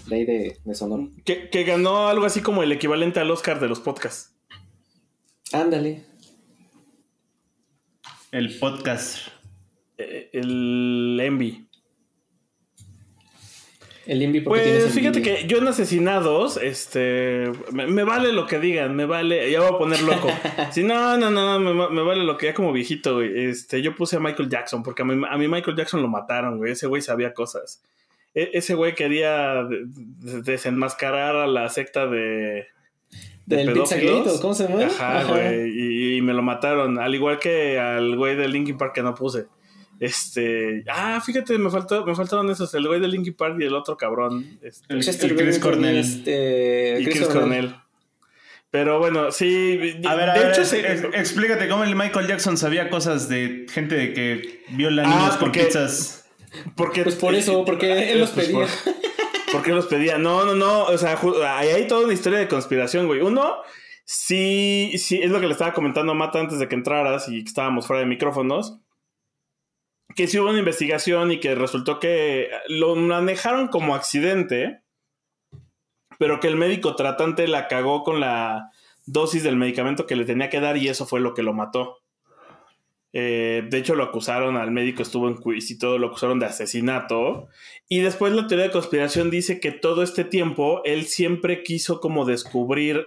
de 0.07 0.15
ahí 0.15 0.25
de, 0.25 0.57
de 0.65 0.75
Sonora. 0.75 1.05
Que, 1.25 1.51
que 1.51 1.63
ganó 1.63 2.09
algo 2.09 2.27
así 2.27 2.41
como 2.41 2.65
el 2.65 2.73
equivalente 2.73 3.21
al 3.21 3.31
Oscar 3.31 3.61
de 3.61 3.69
los 3.69 3.79
podcasts. 3.79 4.35
Ándale. 5.53 6.05
El 8.33 8.59
podcast. 8.59 9.29
Eh, 9.99 10.31
El 10.33 11.17
Envy. 11.23 11.68
El 14.09 14.23
Invi 14.23 14.41
porque 14.41 14.61
Pues 14.63 14.93
fíjate 14.95 15.21
que 15.21 15.47
yo 15.47 15.59
en 15.59 15.69
asesinados, 15.69 16.57
este, 16.57 17.53
me, 17.73 17.87
me 17.87 18.05
vale 18.05 18.33
lo 18.33 18.47
que 18.47 18.59
digan, 18.59 18.97
me 18.97 19.05
vale, 19.05 19.51
ya 19.51 19.61
voy 19.61 19.69
a 19.75 19.79
poner 19.79 20.01
loco. 20.03 20.29
Si 20.73 20.83
no, 20.83 21.19
no, 21.19 21.31
no, 21.31 21.59
no, 21.59 21.75
me, 21.75 21.95
me 21.95 22.03
vale 22.03 22.25
lo 22.25 22.39
que 22.39 22.47
ya 22.47 22.55
como 22.55 22.73
viejito, 22.73 23.17
güey. 23.17 23.49
Este, 23.51 23.83
yo 23.83 23.95
puse 23.95 24.17
a 24.17 24.21
Michael 24.21 24.49
Jackson 24.49 24.83
porque 24.83 25.03
a 25.03 25.05
mí, 25.05 25.23
a 25.29 25.37
mí 25.37 25.47
Michael 25.47 25.77
Jackson 25.77 26.01
lo 26.01 26.09
mataron, 26.09 26.57
güey. 26.57 26.73
Ese 26.73 26.87
güey 26.87 27.03
sabía 27.03 27.35
cosas. 27.35 27.83
E- 28.35 28.51
ese 28.55 28.75
güey 28.75 28.95
quería 28.95 29.65
de- 29.65 29.85
de- 29.87 30.41
desenmascarar 30.43 31.37
a 31.37 31.47
la 31.47 31.69
secta 31.69 32.07
de, 32.07 32.67
de 33.45 33.57
Del 33.57 33.73
pedófilos. 33.75 33.89
Pizzagate, 34.23 34.31
¿o 34.31 34.41
cómo 34.41 34.55
se 34.55 34.69
llama? 34.69 34.85
Ajá, 34.87 35.19
Ajá. 35.21 35.33
güey. 35.35 35.69
Y, 35.69 36.17
y 36.17 36.23
me 36.23 36.33
lo 36.33 36.41
mataron. 36.43 36.99
Al 36.99 37.15
igual 37.15 37.39
que 37.39 37.79
al 37.79 38.17
güey 38.17 38.37
de 38.37 38.49
Linkin 38.49 38.79
Park 38.79 38.95
que 38.95 39.03
no 39.03 39.15
puse. 39.15 39.47
Este. 40.01 40.85
Ah, 40.89 41.21
fíjate, 41.25 41.59
me 41.59 41.71
faltó, 41.71 42.05
me 42.07 42.15
faltaron 42.15 42.49
esos. 42.51 42.73
El 42.75 42.87
güey 42.87 43.01
de 43.01 43.09
Linkin 43.09 43.35
Park 43.35 43.57
y 43.61 43.65
el 43.65 43.75
otro 43.75 43.97
cabrón. 43.97 44.59
Este, 44.63 44.95
El- 44.95 45.03
Chester 45.03 45.31
el 45.33 45.37
Chris 45.37 45.59
Cornell. 45.59 45.97
Este, 45.97 46.99
y 47.01 47.05
Chris 47.05 47.27
Cornell. 47.29 47.75
Pero 48.71 48.99
bueno, 48.99 49.33
sí. 49.33 49.99
A 50.07 50.15
ver, 50.15 50.31
a 50.31 50.35
de 50.35 50.45
ver, 50.45 50.53
hecho, 50.61 51.09
explícate 51.15 51.69
cómo 51.69 51.85
el 51.85 51.97
Michael 51.97 52.27
Jackson 52.27 52.57
sabía 52.59 52.91
cosas 52.91 53.29
de 53.29 53.67
gente 53.71 53.95
de 53.95 54.13
que 54.13 54.65
viola 54.71 55.05
Ah, 55.07 55.09
niños 55.09 55.31
con 55.37 55.39
porque- 55.49 55.65
pizzas. 55.65 56.27
porque, 56.77 57.03
Pues 57.03 57.15
por 57.17 57.35
eso, 57.35 57.65
porque 57.65 57.91
él 58.13 58.21
los 58.21 58.31
Pues 58.31 58.47
pedía. 58.47 58.59
por- 58.61 58.69
porque 59.53 59.71
los 59.73 59.87
pedía. 59.87 60.19
No, 60.19 60.45
no, 60.45 60.55
no. 60.55 60.85
O 60.85 60.99
sea, 60.99 61.19
ahí 61.57 61.69
hay 61.69 61.87
toda 61.89 62.05
una 62.05 62.13
historia 62.13 62.39
de 62.39 62.47
conspiración, 62.47 63.07
güey. 63.07 63.21
Uno, 63.23 63.57
sí, 64.05 64.93
sí, 64.99 65.19
es 65.23 65.31
lo 65.31 65.41
que 65.41 65.47
le 65.47 65.53
estaba 65.53 65.73
comentando 65.73 66.13
a 66.13 66.15
Mata 66.15 66.39
antes 66.39 66.59
de 66.59 66.69
que 66.69 66.75
entraras 66.75 67.29
y 67.29 67.43
que 67.43 67.49
estábamos 67.49 67.87
fuera 67.87 68.01
de 68.01 68.07
micrófonos. 68.07 68.79
Que 70.19 70.27
sí 70.27 70.37
hubo 70.41 70.51
una 70.51 70.59
investigación 70.59 71.31
y 71.31 71.39
que 71.39 71.55
resultó 71.55 72.01
que 72.01 72.51
lo 72.67 72.97
manejaron 72.97 73.69
como 73.69 73.95
accidente, 73.95 74.83
pero 76.19 76.41
que 76.41 76.49
el 76.49 76.57
médico 76.57 76.97
tratante 76.97 77.47
la 77.47 77.69
cagó 77.69 78.03
con 78.03 78.19
la 78.19 78.73
dosis 79.07 79.45
del 79.45 79.55
medicamento 79.55 80.07
que 80.07 80.17
le 80.17 80.25
tenía 80.25 80.51
que 80.51 80.59
dar 80.59 80.77
y 80.77 80.89
eso 80.89 81.07
fue 81.07 81.21
lo 81.21 81.35
que 81.35 81.45
lo 81.45 81.53
mató. 81.53 81.99
Eh, 83.13 83.67
de 83.71 83.79
hecho, 83.79 83.95
lo 83.95 84.03
acusaron 84.03 84.57
al 84.57 84.71
médico, 84.71 85.03
estuvo 85.03 85.29
en 85.29 85.37
quiz 85.37 85.71
y 85.71 85.79
todo, 85.79 85.99
lo 85.99 86.09
acusaron 86.09 86.41
de 86.41 86.47
asesinato. 86.47 87.49
Y 87.89 88.01
después 88.01 88.33
la 88.33 88.47
teoría 88.47 88.67
de 88.67 88.73
conspiración 88.73 89.31
dice 89.31 89.61
que 89.61 89.71
todo 89.71 90.03
este 90.03 90.25
tiempo 90.25 90.83
él 90.85 91.07
siempre 91.07 91.63
quiso 91.63 92.01
como 92.01 92.27
descubrir, 92.27 93.07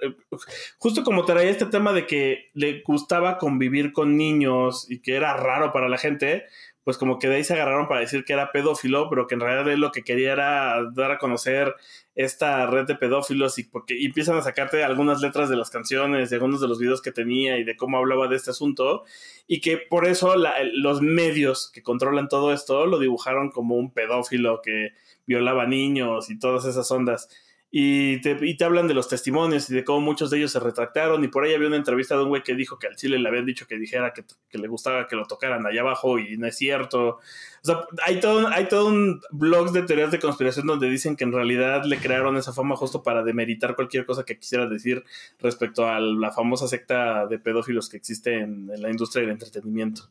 justo 0.79 1.03
como 1.03 1.25
traía 1.25 1.51
este 1.51 1.65
tema 1.65 1.93
de 1.93 2.07
que 2.07 2.49
le 2.53 2.81
gustaba 2.81 3.37
convivir 3.37 3.91
con 3.91 4.17
niños 4.17 4.89
y 4.89 5.01
que 5.01 5.15
era 5.15 5.35
raro 5.35 5.71
para 5.71 5.89
la 5.89 5.97
gente, 5.97 6.45
pues 6.83 6.97
como 6.97 7.19
que 7.19 7.27
de 7.27 7.35
ahí 7.35 7.43
se 7.43 7.53
agarraron 7.53 7.87
para 7.87 7.99
decir 8.01 8.23
que 8.25 8.33
era 8.33 8.51
pedófilo, 8.51 9.09
pero 9.09 9.27
que 9.27 9.35
en 9.35 9.41
realidad 9.41 9.71
él 9.71 9.79
lo 9.79 9.91
que 9.91 10.03
quería 10.03 10.33
era 10.33 10.83
dar 10.93 11.11
a 11.11 11.17
conocer 11.19 11.75
esta 12.15 12.65
red 12.67 12.85
de 12.85 12.95
pedófilos 12.95 13.57
y 13.59 13.63
porque 13.63 14.03
empiezan 14.03 14.35
a 14.37 14.41
sacarte 14.41 14.83
algunas 14.83 15.21
letras 15.21 15.49
de 15.49 15.55
las 15.55 15.69
canciones, 15.69 16.29
de 16.29 16.35
algunos 16.37 16.59
de 16.59 16.67
los 16.67 16.79
videos 16.79 17.01
que 17.01 17.11
tenía 17.11 17.57
y 17.57 17.63
de 17.63 17.75
cómo 17.75 17.97
hablaba 17.97 18.27
de 18.27 18.35
este 18.35 18.49
asunto 18.51 19.03
y 19.47 19.61
que 19.61 19.77
por 19.77 20.07
eso 20.07 20.35
la- 20.35 20.55
los 20.73 21.01
medios 21.01 21.69
que 21.71 21.83
controlan 21.83 22.27
todo 22.27 22.51
esto 22.53 22.85
lo 22.85 22.99
dibujaron 22.99 23.51
como 23.51 23.75
un 23.75 23.93
pedófilo 23.93 24.61
que 24.63 24.89
violaba 25.25 25.65
niños 25.67 26.29
y 26.29 26.39
todas 26.39 26.65
esas 26.65 26.89
ondas. 26.91 27.29
Y 27.73 28.19
te, 28.19 28.37
y 28.41 28.57
te 28.57 28.65
hablan 28.65 28.89
de 28.89 28.93
los 28.93 29.07
testimonios 29.07 29.69
y 29.69 29.73
de 29.73 29.85
cómo 29.85 30.01
muchos 30.01 30.29
de 30.29 30.37
ellos 30.37 30.51
se 30.51 30.59
retractaron. 30.59 31.23
Y 31.23 31.29
por 31.29 31.45
ahí 31.45 31.53
había 31.53 31.69
una 31.69 31.77
entrevista 31.77 32.17
de 32.17 32.23
un 32.23 32.27
güey 32.27 32.43
que 32.43 32.53
dijo 32.53 32.77
que 32.77 32.87
al 32.87 32.97
Chile 32.97 33.17
le 33.17 33.29
habían 33.29 33.45
dicho 33.45 33.65
que 33.65 33.77
dijera 33.77 34.11
que, 34.11 34.25
que 34.49 34.57
le 34.57 34.67
gustaba 34.67 35.07
que 35.07 35.15
lo 35.15 35.25
tocaran 35.25 35.65
allá 35.65 35.79
abajo 35.79 36.19
y 36.19 36.35
no 36.35 36.47
es 36.47 36.57
cierto. 36.57 37.07
O 37.07 37.19
sea, 37.61 37.85
hay 38.05 38.19
todo, 38.19 38.49
hay 38.49 38.67
todo 38.67 38.87
un 38.87 39.21
blog 39.31 39.71
de 39.71 39.83
teorías 39.83 40.11
de 40.11 40.19
conspiración 40.19 40.67
donde 40.67 40.89
dicen 40.89 41.15
que 41.15 41.23
en 41.23 41.31
realidad 41.31 41.85
le 41.85 41.97
crearon 41.97 42.35
esa 42.35 42.51
fama 42.51 42.75
justo 42.75 43.03
para 43.03 43.23
demeritar 43.23 43.75
cualquier 43.75 44.05
cosa 44.05 44.25
que 44.25 44.37
quisiera 44.37 44.67
decir 44.67 45.05
respecto 45.39 45.87
a 45.87 46.01
la 46.01 46.31
famosa 46.31 46.67
secta 46.67 47.25
de 47.25 47.39
pedófilos 47.39 47.87
que 47.87 47.95
existe 47.95 48.39
en, 48.39 48.69
en 48.69 48.81
la 48.81 48.89
industria 48.89 49.21
del 49.21 49.31
entretenimiento. 49.31 50.09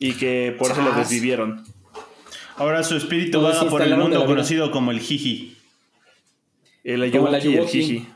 Y 0.00 0.14
que 0.14 0.56
por 0.58 0.72
eso 0.72 0.82
lo 0.82 0.90
desvivieron. 0.92 1.62
Ahora 2.56 2.82
su 2.82 2.96
espíritu 2.96 3.38
Todos 3.38 3.66
va 3.66 3.70
por 3.70 3.82
el 3.82 3.96
mundo 3.96 4.26
conocido 4.26 4.72
como 4.72 4.90
el 4.90 4.98
Jiji. 4.98 5.59
El 6.84 7.02
Ayuwoki 7.02 7.48
y 7.48 7.56
el. 7.56 7.66
Jiji. 7.66 8.08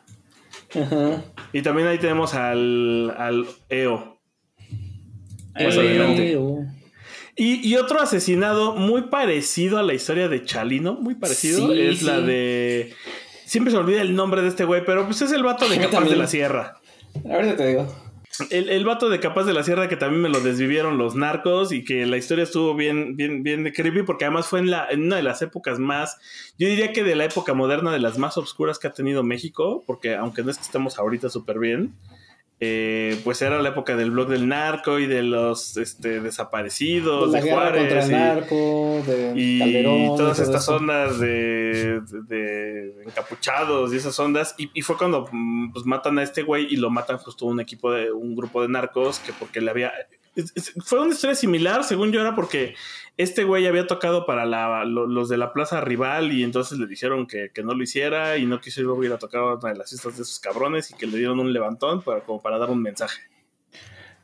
Ajá. 0.74 1.22
Y 1.52 1.62
también 1.62 1.88
ahí 1.88 1.98
tenemos 1.98 2.34
al, 2.34 3.14
al 3.16 3.46
EO. 3.68 4.18
Más 5.54 5.76
adelante. 5.76 6.36
oh. 6.36 6.64
Y, 7.36 7.68
y 7.68 7.76
otro 7.76 8.00
asesinado 8.00 8.74
muy 8.76 9.02
parecido 9.02 9.78
a 9.78 9.82
la 9.82 9.94
historia 9.94 10.28
de 10.28 10.44
Chalino, 10.44 10.94
muy 10.94 11.16
parecido, 11.16 11.72
Sí, 11.72 11.80
es 11.80 12.02
la 12.02 12.20
de... 12.20 12.92
Siempre 13.44 13.72
se 13.72 13.76
olvida 13.76 14.00
el 14.02 14.14
nombre 14.14 14.40
de 14.42 14.48
este 14.48 14.64
güey, 14.64 14.84
pero 14.84 15.04
pues 15.04 15.20
es 15.22 15.32
el 15.32 15.42
vato 15.42 15.68
de 15.68 15.78
Capaz 15.78 16.04
de 16.04 16.16
la 16.16 16.26
Sierra. 16.28 16.76
Ahorita 17.28 17.56
te 17.56 17.66
digo. 17.68 18.03
El, 18.50 18.68
el 18.68 18.84
vato 18.84 19.08
de 19.08 19.20
Capaz 19.20 19.44
de 19.44 19.52
la 19.52 19.62
Sierra 19.62 19.88
que 19.88 19.96
también 19.96 20.22
me 20.22 20.28
lo 20.28 20.40
desvivieron 20.40 20.98
los 20.98 21.14
narcos 21.14 21.72
y 21.72 21.84
que 21.84 22.04
la 22.06 22.16
historia 22.16 22.44
estuvo 22.44 22.74
bien, 22.74 23.16
bien, 23.16 23.42
bien 23.42 23.70
creepy 23.70 24.02
porque 24.02 24.24
además 24.24 24.46
fue 24.46 24.58
en, 24.58 24.70
la, 24.70 24.88
en 24.90 25.04
una 25.04 25.16
de 25.16 25.22
las 25.22 25.40
épocas 25.42 25.78
más, 25.78 26.18
yo 26.58 26.68
diría 26.68 26.92
que 26.92 27.04
de 27.04 27.14
la 27.14 27.26
época 27.26 27.54
moderna 27.54 27.92
de 27.92 28.00
las 28.00 28.18
más 28.18 28.36
oscuras 28.36 28.78
que 28.78 28.88
ha 28.88 28.92
tenido 28.92 29.22
México, 29.22 29.84
porque 29.86 30.16
aunque 30.16 30.42
no 30.42 30.50
es 30.50 30.56
que 30.56 30.64
estemos 30.64 30.98
ahorita 30.98 31.28
súper 31.30 31.58
bien, 31.58 31.94
eh, 32.60 33.20
pues 33.24 33.42
era 33.42 33.60
la 33.60 33.70
época 33.70 33.96
del 33.96 34.10
blog 34.12 34.28
del 34.28 34.48
narco 34.48 34.98
y 34.98 35.06
de 35.06 35.22
los 35.22 35.76
este, 35.76 36.20
desaparecidos, 36.20 37.30
la 37.32 37.40
de 37.40 37.50
Juárez. 37.50 37.80
contra 37.80 38.04
el 38.04 38.10
y- 38.10 38.14
narco, 38.14 39.02
de 39.06 39.32
y 39.34 39.58
Calderón. 39.58 40.16
todas 40.16 40.38
y 40.38 40.42
todo 40.42 40.46
estas 40.46 40.62
eso. 40.62 40.76
ondas 40.76 41.18
de, 41.18 42.00
de 42.28 43.02
encapuchados 43.06 43.92
y 43.92 43.96
esas 43.96 44.18
ondas 44.18 44.54
y, 44.56 44.70
y 44.72 44.82
fue 44.82 44.96
cuando 44.96 45.28
mm, 45.30 45.72
pues 45.72 45.84
matan 45.84 46.18
a 46.18 46.22
este 46.22 46.42
güey 46.42 46.66
y 46.70 46.76
lo 46.76 46.90
matan 46.90 47.18
justo 47.18 47.46
un 47.46 47.60
equipo 47.60 47.90
de 47.92 48.10
un 48.12 48.34
grupo 48.36 48.62
de 48.62 48.68
narcos 48.68 49.18
que 49.18 49.32
porque 49.32 49.60
le 49.60 49.70
había 49.70 49.92
es- 50.36 50.52
es- 50.54 50.72
fue 50.84 51.00
una 51.00 51.12
historia 51.14 51.34
similar 51.36 51.84
según 51.84 52.12
yo 52.12 52.20
era 52.20 52.34
porque 52.34 52.74
este 53.16 53.44
güey 53.44 53.66
había 53.66 53.86
tocado 53.86 54.26
para 54.26 54.44
la, 54.44 54.84
lo- 54.84 55.06
los 55.06 55.28
de 55.28 55.36
la 55.36 55.52
plaza 55.52 55.80
rival 55.80 56.32
y 56.32 56.42
entonces 56.42 56.78
le 56.78 56.86
dijeron 56.86 57.26
que, 57.26 57.50
que 57.54 57.62
no 57.62 57.74
lo 57.74 57.82
hiciera 57.82 58.36
y 58.36 58.46
no 58.46 58.60
quiso 58.60 58.80
ir 58.80 58.86
luego 58.86 59.04
ir 59.04 59.12
a 59.12 59.18
tocar 59.18 59.40
a 59.42 59.54
una 59.54 59.70
de 59.70 59.76
las 59.78 59.90
fiestas 59.90 60.16
de 60.16 60.22
esos 60.22 60.40
cabrones 60.40 60.90
y 60.90 60.94
que 60.94 61.06
le 61.06 61.18
dieron 61.18 61.38
un 61.40 61.52
levantón 61.52 62.02
para, 62.02 62.20
como 62.20 62.42
para 62.42 62.58
dar 62.58 62.70
un 62.70 62.82
mensaje 62.82 63.20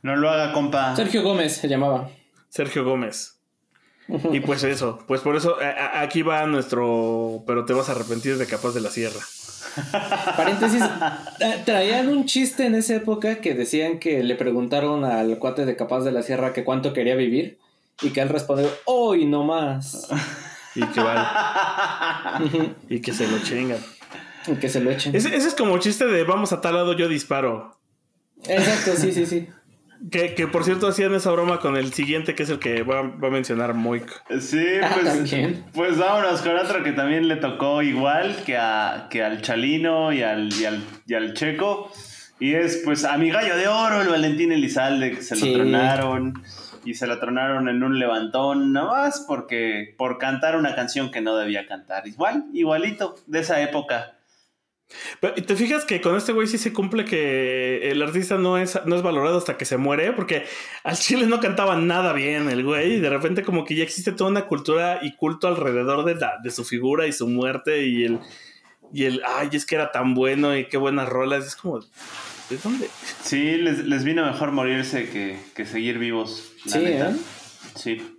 No 0.01 0.15
lo 0.15 0.29
haga, 0.29 0.51
compa. 0.53 0.95
Sergio 0.95 1.21
Gómez 1.23 1.55
se 1.57 1.67
llamaba. 1.67 2.09
Sergio 2.49 2.83
Gómez 2.83 3.37
Y 4.33 4.41
pues 4.41 4.63
eso, 4.63 4.99
pues 5.07 5.21
por 5.21 5.35
eso 5.37 5.57
a- 5.61 5.69
a- 5.69 6.01
aquí 6.01 6.21
va 6.21 6.45
nuestro, 6.47 7.43
pero 7.47 7.63
te 7.65 7.71
vas 7.73 7.87
a 7.87 7.93
arrepentir 7.93 8.37
de 8.37 8.45
Capaz 8.47 8.71
de 8.73 8.81
la 8.81 8.89
Sierra. 8.89 9.19
Paréntesis, 10.37 10.83
eh, 11.39 11.61
traían 11.65 12.09
un 12.09 12.25
chiste 12.25 12.65
en 12.65 12.75
esa 12.75 12.95
época 12.95 13.41
que 13.41 13.53
decían 13.53 13.99
que 13.99 14.23
le 14.23 14.35
preguntaron 14.35 15.05
al 15.05 15.37
cuate 15.39 15.65
de 15.65 15.75
Capaz 15.75 16.01
de 16.01 16.11
la 16.11 16.23
Sierra 16.23 16.53
que 16.53 16.63
cuánto 16.63 16.93
quería 16.93 17.15
vivir 17.15 17.59
y 18.01 18.09
que 18.09 18.21
él 18.21 18.29
respondió, 18.29 18.69
hoy 18.85 19.25
no 19.25 19.43
más. 19.43 20.09
Y 20.73 20.85
que 20.85 21.01
vale, 21.01 21.27
y 22.89 23.01
que 23.01 23.13
se 23.13 23.27
lo 23.27 23.39
chingan. 23.39 23.79
Y 24.47 24.55
que 24.55 24.69
se 24.69 24.79
lo 24.79 24.89
echen. 24.89 25.15
Ese, 25.15 25.35
ese 25.35 25.49
es 25.49 25.55
como 25.55 25.77
chiste 25.77 26.05
de 26.05 26.23
vamos 26.23 26.53
a 26.53 26.61
tal 26.61 26.75
lado, 26.75 26.93
yo 26.93 27.07
disparo. 27.07 27.77
Exacto, 28.45 28.93
sí, 28.95 29.11
sí, 29.11 29.25
sí. 29.25 29.47
Que, 30.09 30.33
que 30.33 30.47
por 30.47 30.63
cierto 30.63 30.87
hacían 30.87 31.13
esa 31.13 31.29
broma 31.31 31.59
con 31.59 31.77
el 31.77 31.93
siguiente, 31.93 32.33
que 32.33 32.43
es 32.43 32.49
el 32.49 32.57
que 32.59 32.81
va, 32.81 33.01
va 33.03 33.27
a 33.27 33.31
mencionar 33.31 33.73
Moik. 33.75 34.09
Sí, 34.39 34.65
Ah, 34.81 34.95
pues, 34.99 35.33
pues 35.73 35.97
vámonos 35.97 36.41
con 36.41 36.57
otro 36.57 36.83
que 36.83 36.91
también 36.91 37.27
le 37.27 37.35
tocó 37.35 37.81
igual 37.83 38.35
que, 38.45 38.57
a, 38.57 39.07
que 39.11 39.23
al 39.23 39.41
Chalino 39.41 40.11
y 40.11 40.23
al, 40.23 40.51
y, 40.53 40.65
al, 40.65 40.81
y 41.05 41.13
al 41.13 41.33
Checo. 41.35 41.91
Y 42.39 42.55
es 42.55 42.81
pues 42.83 43.05
a 43.05 43.17
mi 43.19 43.29
gallo 43.29 43.55
de 43.55 43.67
oro, 43.67 44.01
el 44.01 44.07
Valentín 44.09 44.51
Elizalde, 44.51 45.11
que 45.11 45.21
se 45.21 45.35
Sí. 45.35 45.49
lo 45.51 45.57
tronaron. 45.61 46.41
Y 46.83 46.95
se 46.95 47.05
lo 47.05 47.19
tronaron 47.19 47.69
en 47.69 47.83
un 47.83 47.99
levantón, 47.99 48.73
nada 48.73 48.87
más 48.87 49.23
porque 49.27 49.93
por 49.99 50.17
cantar 50.17 50.55
una 50.55 50.73
canción 50.73 51.11
que 51.11 51.21
no 51.21 51.35
debía 51.35 51.67
cantar. 51.67 52.07
Igual, 52.07 52.45
igualito, 52.53 53.13
de 53.27 53.41
esa 53.41 53.61
época. 53.61 54.15
Pero, 55.19 55.33
¿y 55.37 55.41
¿Te 55.41 55.55
fijas 55.55 55.85
que 55.85 56.01
con 56.01 56.15
este 56.15 56.31
güey 56.33 56.47
sí 56.47 56.57
se 56.57 56.73
cumple 56.73 57.05
que 57.05 57.89
el 57.91 58.01
artista 58.01 58.37
no 58.37 58.57
es, 58.57 58.79
no 58.85 58.95
es 58.95 59.01
valorado 59.01 59.37
hasta 59.37 59.57
que 59.57 59.65
se 59.65 59.77
muere? 59.77 60.11
Porque 60.13 60.45
al 60.83 60.97
chile 60.97 61.25
no 61.27 61.39
cantaba 61.39 61.75
nada 61.77 62.13
bien 62.13 62.49
el 62.49 62.63
güey 62.63 62.93
y 62.93 62.99
de 62.99 63.09
repente 63.09 63.43
como 63.43 63.65
que 63.65 63.75
ya 63.75 63.83
existe 63.83 64.11
toda 64.11 64.29
una 64.29 64.47
cultura 64.47 64.99
y 65.01 65.15
culto 65.15 65.47
alrededor 65.47 66.05
de, 66.05 66.15
la, 66.15 66.33
de 66.43 66.51
su 66.51 66.63
figura 66.65 67.07
y 67.07 67.13
su 67.13 67.27
muerte 67.27 67.85
y 67.85 68.03
el, 68.05 68.19
y 68.93 69.05
el, 69.05 69.21
ay, 69.25 69.49
es 69.53 69.65
que 69.65 69.75
era 69.75 69.91
tan 69.91 70.13
bueno 70.13 70.55
y 70.57 70.65
qué 70.67 70.77
buenas 70.77 71.07
rolas. 71.09 71.45
Es 71.47 71.55
como, 71.55 71.79
¿de 71.79 72.57
dónde? 72.63 72.87
Sí, 73.23 73.57
les, 73.57 73.85
les 73.85 74.03
vino 74.03 74.25
mejor 74.25 74.51
morirse 74.51 75.09
que, 75.09 75.39
que 75.55 75.65
seguir 75.65 75.97
vivos. 75.99 76.51
La 76.65 76.71
Sí, 76.73 76.79
neta. 76.79 77.09
¿eh? 77.11 77.15
Sí. 77.75 78.17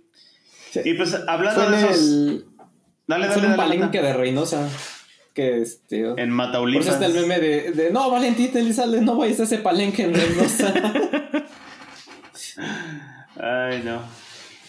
Sí. 0.71 0.79
Y 0.85 0.93
pues 0.95 1.13
hablando 1.27 1.61
Fue 1.61 1.71
de 1.71 1.77
esos. 1.85 1.97
el... 1.99 2.45
Dale, 3.05 3.25
fue 3.27 3.35
dale, 3.35 3.45
en 3.45 3.51
un 3.51 3.57
dale. 3.57 3.69
palenque 3.75 4.01
de 4.01 4.13
Reynosa. 4.13 4.69
Que 5.33 5.61
este... 5.61 6.01
En 6.01 6.13
Por 6.15 6.19
eso 6.19 6.31
Mataulipas. 6.31 6.87
está 6.87 7.05
el 7.07 7.13
meme 7.13 7.39
de, 7.39 7.71
de 7.71 7.91
no, 7.91 8.09
Valentín 8.11 8.51
Elizalde, 8.55 9.01
no 9.01 9.15
vayas 9.15 9.39
a 9.39 9.43
ese 9.43 9.57
palenque 9.57 10.03
en 10.03 10.13
Reynosa. 10.13 10.73
Ay, 13.35 13.81
no. 13.83 14.01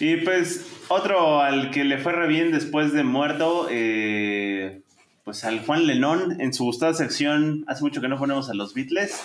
Y 0.00 0.16
pues 0.18 0.66
otro 0.88 1.40
al 1.40 1.70
que 1.70 1.84
le 1.84 1.98
fue 1.98 2.12
re 2.12 2.26
bien 2.26 2.50
después 2.50 2.92
de 2.92 3.04
muerto, 3.04 3.68
eh, 3.70 4.80
pues 5.24 5.44
al 5.44 5.64
Juan 5.64 5.86
Lenón 5.86 6.40
en 6.40 6.52
su 6.52 6.64
gustada 6.64 6.94
sección, 6.94 7.64
hace 7.68 7.82
mucho 7.82 8.00
que 8.00 8.08
no 8.08 8.18
ponemos 8.18 8.50
a 8.50 8.54
los 8.54 8.74
Beatles. 8.74 9.22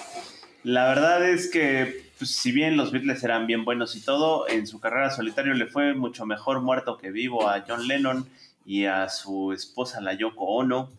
La 0.63 0.87
verdad 0.87 1.27
es 1.27 1.49
que 1.49 2.11
pues, 2.17 2.31
si 2.31 2.51
bien 2.51 2.77
los 2.77 2.91
Beatles 2.91 3.23
eran 3.23 3.47
bien 3.47 3.65
buenos 3.65 3.95
y 3.95 4.01
todo, 4.01 4.47
en 4.49 4.67
su 4.67 4.79
carrera 4.79 5.09
solitario 5.09 5.53
le 5.53 5.65
fue 5.65 5.93
mucho 5.93 6.25
mejor 6.25 6.61
muerto 6.61 6.97
que 6.97 7.11
vivo 7.11 7.47
a 7.47 7.63
John 7.67 7.87
Lennon 7.87 8.27
y 8.65 8.85
a 8.85 9.09
su 9.09 9.53
esposa 9.53 10.01
la 10.01 10.13
Yoko 10.13 10.45
Ono 10.45 10.89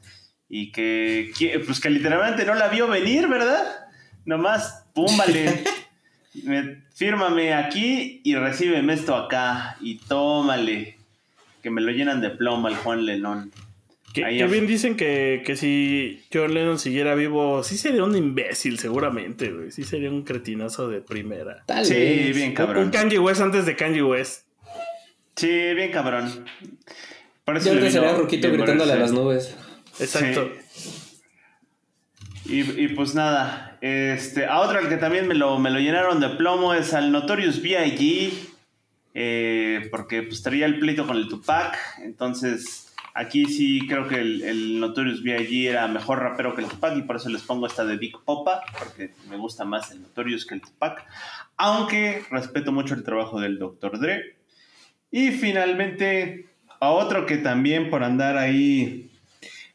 y 0.50 0.72
que, 0.72 1.32
que, 1.38 1.60
pues 1.60 1.80
que 1.80 1.88
literalmente 1.88 2.44
no 2.44 2.54
la 2.54 2.68
vio 2.68 2.88
venir, 2.88 3.28
¿verdad? 3.28 3.64
Nomás, 4.26 4.84
púmbale. 4.92 5.64
Me- 6.44 6.82
fírmame 6.94 7.54
aquí 7.54 8.20
y 8.24 8.34
recíbeme 8.34 8.92
esto 8.92 9.14
acá 9.16 9.76
y 9.80 9.96
tómale. 9.96 10.96
Que 11.62 11.70
me 11.70 11.80
lo 11.80 11.90
llenan 11.92 12.20
de 12.20 12.30
plomo 12.30 12.68
al 12.68 12.76
Juan 12.76 13.04
Lenón. 13.06 13.50
Que, 14.12 14.22
que 14.22 14.46
bien 14.46 14.66
dicen 14.66 14.96
que, 14.96 15.42
que 15.46 15.54
si 15.56 16.22
John 16.32 16.52
Lennon 16.52 16.78
siguiera 16.80 17.14
vivo, 17.14 17.62
sí 17.62 17.76
sería 17.76 18.02
un 18.02 18.16
imbécil 18.16 18.78
seguramente, 18.80 19.50
güey. 19.52 19.70
Sí 19.70 19.84
sería 19.84 20.10
un 20.10 20.22
cretinazo 20.24 20.88
de 20.88 21.00
primera. 21.00 21.62
Tal 21.66 21.84
Sí, 21.86 21.94
vez. 21.94 22.34
bien 22.36 22.52
cabrón. 22.54 22.84
un 22.86 22.90
Kanye 22.90 23.18
West 23.20 23.40
antes 23.40 23.66
de 23.66 23.76
Kanye 23.76 24.02
West. 24.02 24.46
Sí, 25.36 25.48
bien 25.74 25.92
cabrón. 25.92 26.44
Por 27.44 27.56
eso 27.56 27.66
Yo 27.66 27.72
ahorita 27.72 27.88
vino 27.88 28.00
sería 28.02 28.16
Ruquito 28.18 28.50
gritándole 28.50 28.92
a 28.92 28.96
las 28.96 29.12
nubes. 29.12 29.56
Exacto. 30.00 30.50
Y, 32.46 32.60
y 32.82 32.88
pues 32.88 33.14
nada, 33.14 33.78
este, 33.80 34.46
a 34.46 34.60
otro 34.60 34.88
que 34.88 34.96
también 34.96 35.28
me 35.28 35.34
lo, 35.34 35.58
me 35.58 35.70
lo 35.70 35.78
llenaron 35.78 36.20
de 36.20 36.30
plomo 36.30 36.74
es 36.74 36.94
al 36.94 37.12
Notorious 37.12 37.62
B.I.G. 37.62 38.32
eh, 39.14 39.88
porque 39.90 40.22
pues 40.22 40.42
traía 40.42 40.66
el 40.66 40.78
pleito 40.78 41.06
con 41.06 41.16
el 41.16 41.28
Tupac. 41.28 41.78
Entonces, 42.02 42.92
aquí 43.14 43.44
sí 43.44 43.86
creo 43.86 44.08
que 44.08 44.16
el, 44.16 44.42
el 44.42 44.80
Notorious 44.80 45.22
B.I.G. 45.22 45.68
era 45.68 45.86
mejor 45.86 46.20
rapero 46.20 46.54
que 46.54 46.62
el 46.62 46.68
Tupac 46.68 46.96
y 46.96 47.02
por 47.02 47.16
eso 47.16 47.28
les 47.28 47.42
pongo 47.42 47.66
esta 47.66 47.84
de 47.84 47.96
Big 47.98 48.16
Popa, 48.24 48.62
porque 48.78 49.12
me 49.28 49.36
gusta 49.36 49.64
más 49.64 49.90
el 49.92 50.02
Notorious 50.02 50.46
que 50.46 50.54
el 50.54 50.62
Tupac. 50.62 51.06
Aunque 51.56 52.24
respeto 52.30 52.72
mucho 52.72 52.94
el 52.94 53.04
trabajo 53.04 53.38
del 53.38 53.58
Dr. 53.58 54.00
Dre. 54.00 54.36
Y 55.10 55.30
finalmente, 55.32 56.48
a 56.80 56.90
otro 56.90 57.26
que 57.26 57.36
también 57.36 57.90
por 57.90 58.02
andar 58.02 58.38
ahí 58.38 59.09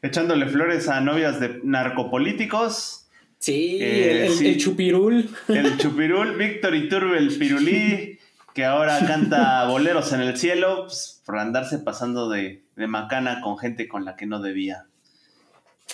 echándole 0.06 0.46
flores 0.46 0.88
a 0.88 1.00
novias 1.00 1.40
de 1.40 1.60
narcopolíticos, 1.62 3.02
Sí, 3.38 3.76
Eh, 3.80 4.10
el, 4.10 4.16
el- 4.26 4.32
sí. 4.32 4.48
el 4.48 4.56
chupirul. 4.58 5.28
el 5.48 5.76
Chupirul, 5.78 6.36
Víctor 6.38 6.74
Iturbe, 6.74 7.18
el 7.18 7.28
Pirulí, 7.36 8.18
que 8.54 8.64
ahora 8.64 8.98
canta 9.06 9.66
boleros 9.68 10.12
en 10.14 10.20
el 10.22 10.36
cielo, 10.38 10.84
pues, 10.86 11.22
por 11.26 11.38
andarse 11.38 11.78
pasando 11.78 12.30
de, 12.30 12.62
de 12.76 12.86
macana 12.86 13.42
con 13.42 13.58
gente 13.58 13.88
con 13.88 14.06
la 14.06 14.16
que 14.16 14.24
no 14.26 14.40
debía. 14.40 14.86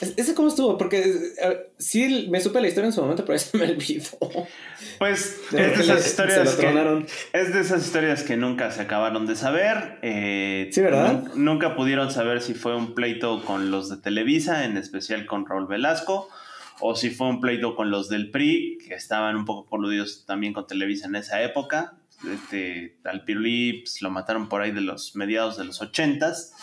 ¿Ese 0.00 0.34
cómo 0.34 0.48
estuvo? 0.48 0.78
Porque 0.78 1.00
eh, 1.00 1.70
sí 1.78 2.26
me 2.30 2.40
supe 2.40 2.60
la 2.60 2.68
historia 2.68 2.86
en 2.86 2.92
su 2.92 3.02
momento, 3.02 3.24
pero 3.24 3.38
se 3.38 3.56
me 3.56 3.70
olvidó. 3.70 4.08
Pues 4.98 5.40
es 5.46 5.52
de, 5.52 5.74
esas 5.74 6.06
historias 6.06 6.54
que, 6.56 7.06
es 7.32 7.52
de 7.52 7.60
esas 7.60 7.84
historias 7.84 8.22
que 8.22 8.36
nunca 8.36 8.70
se 8.70 8.82
acabaron 8.82 9.26
de 9.26 9.36
saber. 9.36 9.98
Eh, 10.02 10.70
sí, 10.72 10.80
¿verdad? 10.80 11.34
Nunca 11.34 11.76
pudieron 11.76 12.10
saber 12.10 12.40
si 12.40 12.54
fue 12.54 12.74
un 12.74 12.94
pleito 12.94 13.44
con 13.44 13.70
los 13.70 13.90
de 13.90 13.98
Televisa, 13.98 14.64
en 14.64 14.76
especial 14.76 15.26
con 15.26 15.46
Raúl 15.46 15.66
Velasco, 15.66 16.28
o 16.80 16.96
si 16.96 17.10
fue 17.10 17.28
un 17.28 17.40
pleito 17.40 17.76
con 17.76 17.90
los 17.90 18.08
del 18.08 18.30
PRI, 18.30 18.78
que 18.86 18.94
estaban 18.94 19.36
un 19.36 19.44
poco 19.44 19.68
coludidos 19.68 20.24
también 20.26 20.52
con 20.52 20.66
Televisa 20.66 21.06
en 21.06 21.16
esa 21.16 21.42
época. 21.42 21.94
Este, 22.32 22.96
al 23.04 23.24
Pirulí 23.24 23.80
pues, 23.80 24.00
lo 24.00 24.10
mataron 24.10 24.48
por 24.48 24.62
ahí 24.62 24.70
de 24.70 24.80
los 24.80 25.16
mediados 25.16 25.56
de 25.56 25.64
los 25.64 25.82
ochentas. 25.82 26.54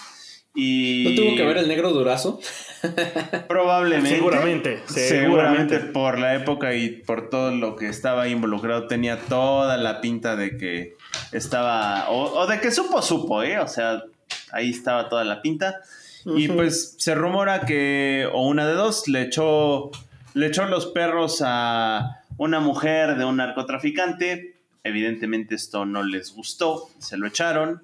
Y... 0.55 1.05
¿No 1.07 1.15
tuvo 1.15 1.35
que 1.35 1.43
ver 1.45 1.57
el 1.57 1.67
negro 1.67 1.91
durazo? 1.91 2.39
Probablemente. 3.47 4.15
Seguramente, 4.15 4.81
seguramente. 4.87 5.79
por 5.79 6.17
la 6.17 6.35
época 6.35 6.73
y 6.73 6.89
por 6.89 7.29
todo 7.29 7.51
lo 7.51 7.75
que 7.75 7.87
estaba 7.89 8.27
involucrado, 8.27 8.87
tenía 8.87 9.19
toda 9.19 9.77
la 9.77 10.01
pinta 10.01 10.35
de 10.35 10.57
que 10.57 10.95
estaba. 11.31 12.09
O, 12.09 12.47
de 12.47 12.59
que 12.59 12.71
supo, 12.71 13.01
supo, 13.01 13.43
¿eh? 13.43 13.59
O 13.59 13.67
sea, 13.67 14.03
ahí 14.51 14.69
estaba 14.69 15.09
toda 15.09 15.23
la 15.23 15.41
pinta. 15.41 15.81
Y 16.25 16.47
pues 16.47 16.95
se 16.97 17.15
rumora 17.15 17.61
que, 17.61 18.27
o 18.31 18.47
una 18.47 18.67
de 18.67 18.73
dos, 18.73 19.07
le 19.07 19.23
echó, 19.23 19.91
le 20.33 20.47
echó 20.47 20.65
los 20.65 20.87
perros 20.87 21.41
a 21.45 22.23
una 22.37 22.59
mujer 22.59 23.17
de 23.17 23.25
un 23.25 23.37
narcotraficante. 23.37 24.55
Evidentemente 24.83 25.55
esto 25.55 25.85
no 25.85 26.03
les 26.03 26.33
gustó, 26.33 26.89
se 26.99 27.17
lo 27.17 27.27
echaron. 27.27 27.83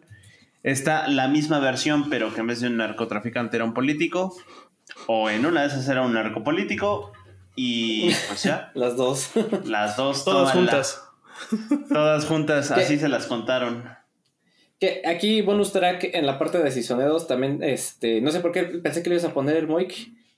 Está 0.66 1.08
la 1.08 1.28
misma 1.28 1.60
versión, 1.60 2.10
pero 2.10 2.34
que 2.34 2.42
en 2.42 2.48
vez 2.48 2.60
de 2.60 2.66
un 2.66 2.78
narcotraficante 2.78 3.56
era 3.56 3.66
un 3.66 3.76
político. 3.76 4.36
O 5.06 5.30
en 5.30 5.46
una 5.46 5.62
de 5.62 5.68
esas 5.68 5.88
era 5.88 6.02
un 6.02 6.14
narcopolítico. 6.14 7.12
Y 7.56 8.10
pues 8.28 8.42
ya. 8.42 8.72
las 8.74 8.98
dos. 8.98 9.30
Las 9.64 9.96
dos. 9.96 10.26
Todas 10.26 10.54
juntas. 10.54 11.04
todas 11.88 12.26
juntas, 12.26 12.72
así 12.72 12.98
se 12.98 13.10
las 13.10 13.28
contaron. 13.28 13.84
Que 14.80 15.04
aquí 15.06 15.44
bonus 15.44 15.72
track 15.72 16.10
en 16.14 16.26
la 16.26 16.40
parte 16.40 16.58
de 16.58 16.72
Cisonedos 16.72 17.28
también, 17.28 17.62
este, 17.62 18.20
no 18.22 18.32
sé 18.32 18.40
por 18.40 18.52
qué 18.52 18.64
pensé 18.64 19.04
que 19.04 19.10
le 19.10 19.18
ibas 19.18 19.26
a 19.26 19.36
poner 19.36 19.58
el 19.58 19.68
Moik. 19.68 19.94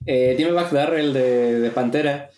Eh, 0.05 0.35
dime 0.37 0.49
el 0.49 1.13
de, 1.13 1.59
de 1.61 1.71
Pantera, 1.71 2.31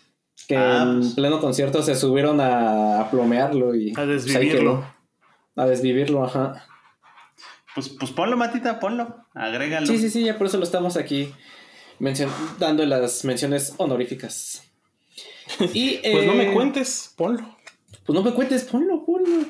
que 0.47 0.55
ah, 0.55 0.83
en 0.83 0.99
pues. 0.99 1.13
pleno 1.15 1.41
concierto 1.41 1.81
se 1.81 1.95
subieron 1.95 2.39
a, 2.39 3.07
plomearlo 3.09 3.73
y 3.73 3.93
a 3.97 4.05
desvivirlo. 4.05 4.85
a 5.55 5.65
desvivirlo, 5.65 6.23
ajá. 6.23 6.67
Pues, 7.79 7.95
pues 7.97 8.11
ponlo, 8.11 8.35
Matita, 8.35 8.77
ponlo, 8.77 9.23
agrégalo. 9.33 9.87
Sí, 9.87 9.97
sí, 9.99 10.09
sí, 10.09 10.25
ya 10.25 10.37
por 10.37 10.47
eso 10.47 10.57
lo 10.57 10.65
estamos 10.65 10.97
aquí 10.97 11.31
dando 12.57 12.85
las 12.85 13.23
menciones 13.23 13.73
honoríficas. 13.77 14.63
Y, 15.73 15.97
pues 16.11 16.25
no 16.25 16.33
me 16.33 16.49
eh, 16.49 16.53
cuentes, 16.53 17.13
ponlo. 17.15 17.55
Pues 18.05 18.13
no 18.13 18.21
me 18.21 18.33
cuentes, 18.33 18.65
ponlo, 18.65 19.05
ponlo. 19.05 19.45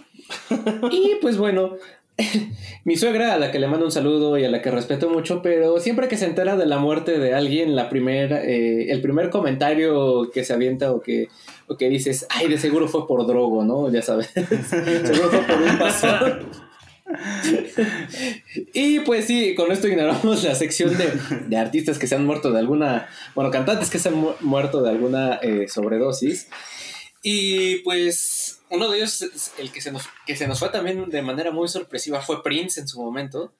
y 0.91 1.15
pues 1.19 1.37
bueno, 1.37 1.77
mi 2.83 2.97
suegra, 2.97 3.33
a 3.33 3.39
la 3.39 3.51
que 3.51 3.57
le 3.57 3.65
mando 3.65 3.87
un 3.87 3.91
saludo 3.91 4.37
y 4.37 4.45
a 4.45 4.51
la 4.51 4.61
que 4.61 4.69
respeto 4.69 5.09
mucho, 5.09 5.41
pero 5.41 5.79
siempre 5.79 6.07
que 6.07 6.15
se 6.15 6.27
entera 6.27 6.55
de 6.55 6.67
la 6.67 6.77
muerte 6.77 7.17
de 7.17 7.33
alguien, 7.33 7.75
la 7.75 7.89
primera, 7.89 8.43
eh, 8.43 8.91
el 8.91 9.01
primer 9.01 9.31
comentario 9.31 10.29
que 10.31 10.43
se 10.43 10.53
avienta 10.53 10.91
o 10.91 11.01
que, 11.01 11.29
o 11.65 11.77
que 11.77 11.89
dices, 11.89 12.27
ay, 12.29 12.47
de 12.47 12.59
seguro 12.59 12.87
fue 12.87 13.07
por 13.07 13.25
drogo, 13.25 13.63
¿no? 13.63 13.91
Ya 13.91 14.03
sabes. 14.03 14.27
seguro 14.69 15.29
fue 15.31 15.41
por 15.41 15.59
un 15.63 15.79
paso. 15.79 16.68
Y 18.73 18.99
pues 19.01 19.25
sí, 19.25 19.55
con 19.55 19.71
esto 19.71 19.87
ignoramos 19.87 20.43
la 20.43 20.55
sección 20.55 20.95
de, 20.97 21.57
artistas 21.57 21.97
que 21.97 22.07
se 22.07 22.15
han 22.15 22.25
muerto 22.25 22.51
de 22.51 22.59
alguna, 22.59 23.09
bueno, 23.35 23.51
cantantes 23.51 23.89
que 23.89 23.99
se 23.99 24.09
han 24.09 24.23
muerto 24.41 24.81
de 24.81 24.89
alguna 24.89 25.35
eh, 25.41 25.67
sobredosis. 25.67 26.47
Y 27.21 27.77
pues 27.79 28.61
uno 28.69 28.89
de 28.89 28.97
ellos, 28.97 29.51
el 29.57 29.71
que 29.71 29.81
se, 29.81 29.91
nos, 29.91 30.03
que 30.25 30.35
se 30.35 30.47
nos 30.47 30.59
fue 30.59 30.69
también 30.69 31.09
de 31.09 31.21
manera 31.21 31.51
muy 31.51 31.67
sorpresiva, 31.67 32.21
fue 32.21 32.43
Prince 32.43 32.79
en 32.79 32.87
su 32.87 33.01
momento, 33.01 33.51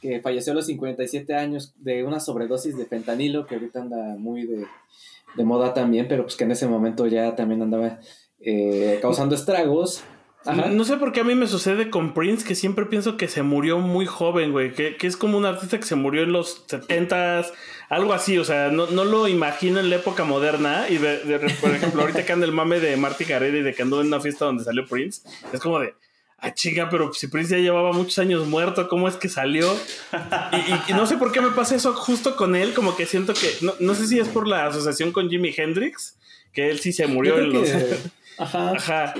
que 0.00 0.20
falleció 0.20 0.52
a 0.52 0.56
los 0.56 0.66
57 0.66 1.34
años 1.34 1.74
de 1.78 2.04
una 2.04 2.20
sobredosis 2.20 2.76
de 2.76 2.86
fentanilo, 2.86 3.46
que 3.46 3.56
ahorita 3.56 3.80
anda 3.80 4.16
muy 4.16 4.46
de, 4.46 4.66
moda 5.44 5.74
también, 5.74 6.06
pero 6.06 6.22
pues 6.22 6.36
que 6.36 6.44
en 6.44 6.52
ese 6.52 6.68
momento 6.68 7.06
ya 7.06 7.34
también 7.34 7.62
andaba 7.62 7.98
eh, 8.40 8.98
causando 9.02 9.34
estragos. 9.34 10.04
No 10.46 10.84
sé 10.84 10.98
por 10.98 11.12
qué 11.12 11.20
a 11.20 11.24
mí 11.24 11.34
me 11.34 11.46
sucede 11.46 11.88
con 11.88 12.12
Prince 12.12 12.44
que 12.44 12.54
siempre 12.54 12.84
pienso 12.84 13.16
que 13.16 13.28
se 13.28 13.42
murió 13.42 13.78
muy 13.78 14.04
joven, 14.04 14.52
güey. 14.52 14.72
Que, 14.74 14.96
es 15.00 15.16
como 15.16 15.38
un 15.38 15.46
artista 15.46 15.78
que 15.78 15.86
se 15.86 15.94
murió 15.94 16.22
en 16.22 16.32
los 16.32 16.66
70s, 16.66 17.52
algo 17.88 18.12
así. 18.12 18.36
O 18.36 18.44
sea, 18.44 18.68
no, 18.68 18.86
lo 18.86 19.26
imagino 19.26 19.80
en 19.80 19.88
la 19.88 19.96
época 19.96 20.24
moderna. 20.24 20.86
Y 20.90 20.98
por 20.98 21.70
ejemplo, 21.70 22.02
ahorita 22.02 22.26
que 22.26 22.32
anda 22.32 22.44
el 22.44 22.52
mame 22.52 22.78
de 22.78 22.96
Marty 22.96 23.24
Gareda 23.24 23.56
y 23.56 23.62
de 23.62 23.74
que 23.74 23.82
andó 23.82 24.00
en 24.02 24.08
una 24.08 24.20
fiesta 24.20 24.44
donde 24.44 24.64
salió 24.64 24.86
Prince, 24.86 25.22
es 25.52 25.60
como 25.60 25.78
de. 25.78 25.94
Ah, 26.38 26.52
chica, 26.52 26.90
pero 26.90 27.10
si 27.14 27.28
Prince 27.28 27.56
ya 27.56 27.62
llevaba 27.62 27.92
muchos 27.92 28.18
años 28.18 28.46
muerto, 28.46 28.86
¿cómo 28.86 29.08
es 29.08 29.16
que 29.16 29.30
salió? 29.30 29.74
Y, 30.88 30.92
no 30.92 31.06
sé 31.06 31.16
por 31.16 31.32
qué 31.32 31.40
me 31.40 31.52
pasa 31.52 31.74
eso 31.74 31.94
justo 31.94 32.36
con 32.36 32.54
él, 32.54 32.74
como 32.74 32.96
que 32.96 33.06
siento 33.06 33.32
que, 33.32 33.50
no, 33.80 33.94
sé 33.94 34.06
si 34.06 34.18
es 34.18 34.28
por 34.28 34.46
la 34.46 34.66
asociación 34.66 35.10
con 35.10 35.30
Jimi 35.30 35.54
Hendrix, 35.56 36.18
que 36.52 36.68
él 36.68 36.80
sí 36.80 36.92
se 36.92 37.06
murió 37.06 37.38
en 37.38 37.50
los... 37.50 37.70
Ajá. 38.38 38.72
Ajá. 38.72 39.14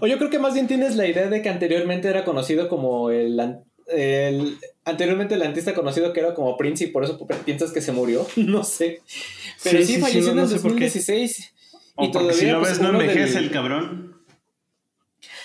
O 0.00 0.06
yo 0.06 0.18
creo 0.18 0.30
que 0.30 0.38
más 0.38 0.54
bien 0.54 0.66
tienes 0.66 0.96
la 0.96 1.06
idea 1.06 1.28
de 1.28 1.42
que 1.42 1.48
anteriormente 1.48 2.08
era 2.08 2.24
conocido 2.24 2.68
como 2.68 3.10
el, 3.10 3.38
anteriormente 4.84 5.34
el 5.34 5.42
artista 5.42 5.74
conocido 5.74 6.12
que 6.12 6.20
era 6.20 6.34
como 6.34 6.56
Prince 6.56 6.84
y 6.84 6.86
por 6.88 7.04
eso 7.04 7.18
piensas 7.44 7.72
que 7.72 7.80
se 7.80 7.92
murió, 7.92 8.26
no 8.36 8.64
sé. 8.64 9.02
Pero 9.62 9.82
sí, 9.82 9.98
falleció 9.98 10.32
en 10.32 10.38
el 10.40 10.48
2016 10.48 11.54
y 11.98 12.10
todavía 12.10 12.34
si 12.34 12.46
lo 12.46 12.60
pues, 12.60 12.72
ves 12.72 12.80
no 12.80 12.90
envejece 12.90 13.38
el 13.38 13.50
cabrón. 13.50 14.16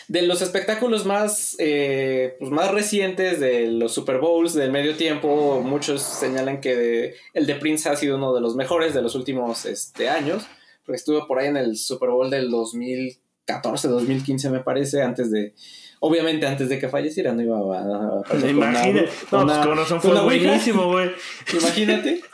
De 0.07 0.23
los 0.23 0.41
espectáculos 0.41 1.05
más, 1.05 1.55
eh, 1.57 2.35
pues 2.37 2.51
más 2.51 2.69
recientes 2.71 3.39
de 3.39 3.67
los 3.67 3.93
Super 3.93 4.17
Bowls 4.17 4.53
del 4.53 4.69
medio 4.69 4.95
tiempo, 4.97 5.61
muchos 5.63 6.01
señalan 6.01 6.59
que 6.59 7.15
el 7.33 7.45
de 7.45 7.55
Prince 7.55 7.87
ha 7.87 7.95
sido 7.95 8.17
uno 8.17 8.33
de 8.33 8.41
los 8.41 8.57
mejores 8.57 8.93
de 8.93 9.01
los 9.01 9.15
últimos 9.15 9.65
este, 9.65 10.09
años, 10.09 10.43
porque 10.85 10.97
estuvo 10.97 11.25
por 11.27 11.39
ahí 11.39 11.47
en 11.47 11.55
el 11.55 11.77
Super 11.77 12.09
Bowl 12.09 12.29
del 12.29 12.51
2000 12.51 13.21
2014, 13.53 13.87
2015 13.87 14.49
me 14.49 14.59
parece, 14.61 15.01
antes 15.01 15.31
de, 15.31 15.53
obviamente 15.99 16.45
antes 16.47 16.69
de 16.69 16.79
que 16.79 16.89
falleciera, 16.89 17.33
no 17.33 17.41
iba 17.41 17.57
a... 17.57 18.23
a 18.23 18.49
Imagínate, 18.49 19.09
no, 19.31 19.45
pues 19.45 19.57
con 19.59 19.77
razón 19.77 20.01
fue 20.01 20.21
buenísimo, 20.21 20.87
güey. 20.87 21.11
Imagínate. 21.59 22.21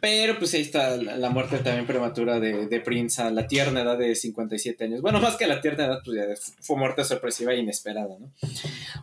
Pero 0.00 0.38
pues 0.38 0.52
ahí 0.54 0.60
está 0.60 0.96
la, 0.96 1.30
muerte 1.30 1.58
también 1.58 1.86
prematura 1.86 2.38
de, 2.38 2.66
de, 2.66 2.80
Prince 2.80 3.22
a 3.22 3.30
la 3.30 3.46
tierna 3.46 3.80
edad 3.80 3.98
de 3.98 4.14
57 4.14 4.84
años. 4.84 5.00
Bueno, 5.00 5.20
más 5.20 5.36
que 5.36 5.46
a 5.46 5.48
la 5.48 5.60
tierna 5.60 5.86
edad, 5.86 6.00
pues 6.04 6.16
ya 6.16 6.52
fue 6.60 6.76
muerte 6.76 7.02
sorpresiva 7.02 7.52
e 7.52 7.58
inesperada, 7.58 8.16
¿no? 8.18 8.30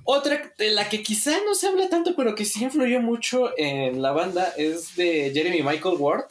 Otra 0.04 0.54
de 0.58 0.72
la 0.72 0.88
que 0.90 1.02
quizá 1.02 1.32
no 1.46 1.56
se 1.56 1.68
habla 1.68 1.90
tanto, 1.90 2.16
pero 2.16 2.36
que 2.36 2.46
sí 2.46 2.64
influyó 2.64 3.02
mucho 3.02 3.52
en 3.58 4.02
la 4.02 4.12
banda 4.12 4.54
es 4.56 4.96
de 4.96 5.32
Jeremy 5.34 5.64
Michael 5.64 5.98
Ward 5.98 6.28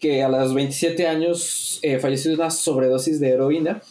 que 0.00 0.22
a 0.22 0.28
los 0.28 0.54
27 0.54 1.06
años 1.06 1.78
eh, 1.82 1.98
falleció 1.98 2.30
de 2.30 2.38
una 2.38 2.50
sobredosis 2.50 3.20
de 3.20 3.28
heroína. 3.28 3.82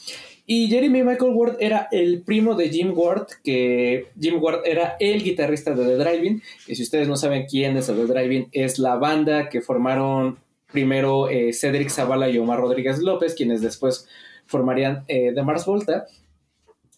Y 0.51 0.67
Jeremy 0.67 1.03
Michael 1.03 1.33
Ward 1.35 1.57
era 1.59 1.87
el 1.91 2.23
primo 2.23 2.55
de 2.55 2.69
Jim 2.69 2.91
Ward, 2.95 3.27
que 3.43 4.07
Jim 4.19 4.41
Ward 4.41 4.61
era 4.65 4.97
el 4.99 5.21
guitarrista 5.23 5.75
de 5.75 5.85
The 5.85 6.03
Driving. 6.03 6.41
Y 6.67 6.73
si 6.73 6.81
ustedes 6.81 7.07
no 7.07 7.15
saben 7.15 7.45
quién 7.45 7.77
es 7.77 7.85
The 7.85 7.93
Driving, 7.93 8.49
es 8.51 8.79
la 8.79 8.95
banda 8.95 9.47
que 9.47 9.61
formaron 9.61 10.39
primero 10.71 11.29
eh, 11.29 11.53
Cedric 11.53 11.89
Zavala 11.89 12.29
y 12.29 12.39
Omar 12.39 12.59
Rodríguez 12.59 12.97
López, 12.97 13.35
quienes 13.35 13.61
después 13.61 14.07
formarían 14.47 15.03
eh, 15.07 15.31
The 15.35 15.43
Mars 15.43 15.67
Volta. 15.67 16.07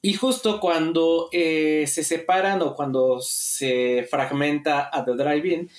Y 0.02 0.14
justo 0.14 0.60
cuando 0.60 1.30
se 1.32 1.86
separan 1.86 2.62
o 2.62 2.76
cuando 2.76 3.20
se 3.22 4.08
fragmenta 4.10 4.90
a 4.92 5.06
The 5.06 5.12
Driving, 5.12 5.70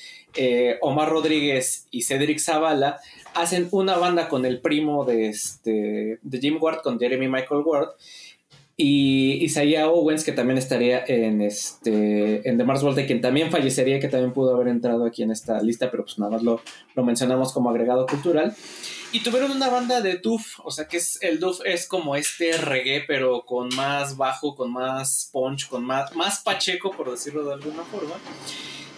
Omar 0.81 1.09
Rodríguez 1.09 1.89
y 1.91 2.03
Cedric 2.03 2.39
Zavala 2.39 3.01
hacen 3.35 3.69
una 3.71 3.97
banda 3.97 4.29
con 4.29 4.47
el 4.47 4.61
primo 4.61 5.05
de, 5.05 5.29
este, 5.29 6.19
de 6.23 6.39
Jim 6.39 6.59
Ward, 6.61 6.83
con 6.83 6.99
Jeremy 6.99 7.29
Michael 7.29 7.63
Ward, 7.65 7.89
y 8.77 9.45
Isaiah 9.45 9.89
Owens, 9.89 10.25
que 10.25 10.33
también 10.33 10.59
estaría 10.59 11.05
en, 11.07 11.41
este, 11.43 12.49
en 12.49 12.57
The 12.57 12.65
Mars 12.65 12.83
Volta, 12.83 13.05
quien 13.07 13.21
también 13.21 13.51
fallecería, 13.51 14.01
que 14.01 14.09
también 14.09 14.33
pudo 14.33 14.55
haber 14.55 14.69
entrado 14.69 15.05
aquí 15.05 15.23
en 15.23 15.31
esta 15.31 15.63
lista, 15.63 15.91
pero 15.91 16.05
pues 16.05 16.19
nada 16.19 16.33
más 16.33 16.43
lo, 16.43 16.61
lo 16.95 17.05
mencionamos 17.05 17.53
como 17.53 17.71
agregado 17.71 18.07
cultural. 18.07 18.55
Y 19.13 19.21
tuvieron 19.21 19.51
una 19.51 19.69
banda 19.69 20.01
de 20.01 20.17
Duff, 20.17 20.59
o 20.65 20.71
sea 20.71 20.89
que 20.89 20.97
es, 20.97 21.19
el 21.21 21.39
Duff 21.39 21.61
es 21.67 21.87
como 21.87 22.17
este 22.17 22.57
reggae, 22.57 23.05
pero 23.07 23.45
con 23.45 23.69
más 23.77 24.17
bajo, 24.17 24.55
con 24.55 24.73
más 24.73 25.29
punch, 25.31 25.69
con 25.69 25.85
más, 25.85 26.17
más 26.17 26.41
pacheco, 26.41 26.91
por 26.91 27.11
decirlo 27.11 27.45
de 27.45 27.53
alguna 27.53 27.83
forma. 27.85 28.15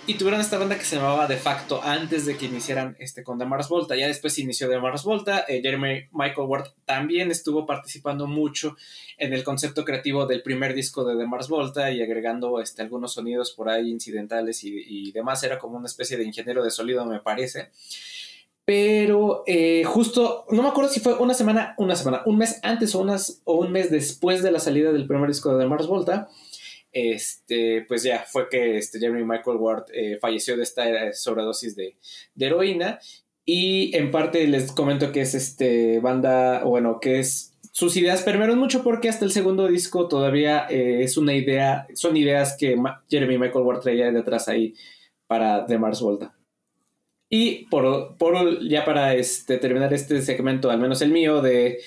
Y 0.06 0.14
tuvieron 0.14 0.40
esta 0.40 0.58
banda 0.58 0.76
que 0.76 0.84
se 0.84 0.96
llamaba 0.96 1.26
De 1.26 1.38
facto 1.38 1.82
antes 1.82 2.26
de 2.26 2.36
que 2.36 2.44
iniciaran 2.44 2.94
este 3.00 3.24
con 3.24 3.38
The 3.38 3.46
Mars 3.46 3.68
Volta. 3.68 3.96
Ya 3.96 4.06
después 4.06 4.38
inició 4.38 4.68
Mars 4.80 5.02
Volta. 5.02 5.46
Eh, 5.48 5.62
Jeremy 5.62 6.08
Michael 6.12 6.46
Ward 6.46 6.68
también 6.84 7.30
estuvo 7.30 7.64
participando 7.64 8.26
mucho 8.26 8.76
en 9.16 9.32
el 9.32 9.42
concepto 9.42 9.82
creativo 9.82 10.26
del 10.26 10.42
primer 10.42 10.74
disco 10.74 11.04
de 11.04 11.26
Mars 11.26 11.48
Volta 11.48 11.90
y 11.90 12.02
agregando 12.02 12.60
este, 12.60 12.82
algunos 12.82 13.14
sonidos 13.14 13.52
por 13.52 13.70
ahí 13.70 13.90
incidentales 13.90 14.62
y, 14.62 15.08
y 15.08 15.10
demás. 15.12 15.42
Era 15.42 15.58
como 15.58 15.78
una 15.78 15.86
especie 15.86 16.18
de 16.18 16.24
ingeniero 16.24 16.62
de 16.62 16.70
sonido, 16.70 17.06
me 17.06 17.20
parece. 17.20 17.70
Pero 18.66 19.42
eh, 19.46 19.84
justo, 19.84 20.46
no 20.50 20.62
me 20.62 20.68
acuerdo 20.68 20.90
si 20.90 21.00
fue 21.00 21.14
una 21.14 21.34
semana, 21.34 21.74
una 21.76 21.96
semana, 21.96 22.22
un 22.24 22.38
mes 22.38 22.60
antes 22.62 22.94
o, 22.94 23.00
unas, 23.00 23.42
o 23.44 23.56
un 23.56 23.72
mes 23.72 23.90
después 23.90 24.42
de 24.42 24.50
la 24.50 24.58
salida 24.58 24.92
del 24.92 25.06
primer 25.06 25.28
disco 25.28 25.56
de 25.56 25.66
Mars 25.66 25.86
Volta, 25.86 26.28
este, 26.92 27.84
pues 27.86 28.04
ya 28.04 28.24
fue 28.26 28.48
que 28.48 28.78
este 28.78 28.98
Jeremy 28.98 29.24
Michael 29.24 29.58
Ward 29.58 29.86
eh, 29.92 30.18
falleció 30.20 30.56
de 30.56 30.62
esta 30.62 31.12
sobredosis 31.12 31.76
de, 31.76 31.96
de, 32.34 32.46
heroína. 32.46 33.00
Y 33.44 33.94
en 33.94 34.10
parte 34.10 34.46
les 34.46 34.72
comento 34.72 35.12
que 35.12 35.20
es 35.20 35.34
este 35.34 36.00
banda, 36.00 36.64
bueno, 36.64 37.00
que 37.00 37.18
es 37.18 37.54
sus 37.74 37.96
ideas 37.96 38.22
permearon 38.22 38.56
mucho 38.60 38.84
porque 38.84 39.08
hasta 39.08 39.24
el 39.24 39.32
segundo 39.32 39.66
disco 39.66 40.06
todavía 40.06 40.64
eh, 40.70 41.02
es 41.02 41.16
una 41.16 41.34
idea, 41.34 41.88
son 41.94 42.16
ideas 42.16 42.56
que 42.56 42.76
Jeremy 43.10 43.36
Michael 43.36 43.64
Ward 43.64 43.80
traía 43.80 44.12
detrás 44.12 44.46
ahí 44.46 44.74
para 45.26 45.66
The 45.66 45.76
Mars 45.76 46.00
Volta. 46.00 46.32
Y 47.36 47.64
por, 47.70 48.16
por 48.16 48.60
ya 48.68 48.84
para 48.84 49.14
este, 49.14 49.58
terminar 49.58 49.92
este 49.92 50.22
segmento, 50.22 50.70
al 50.70 50.78
menos 50.78 51.02
el 51.02 51.10
mío, 51.10 51.42
de, 51.42 51.78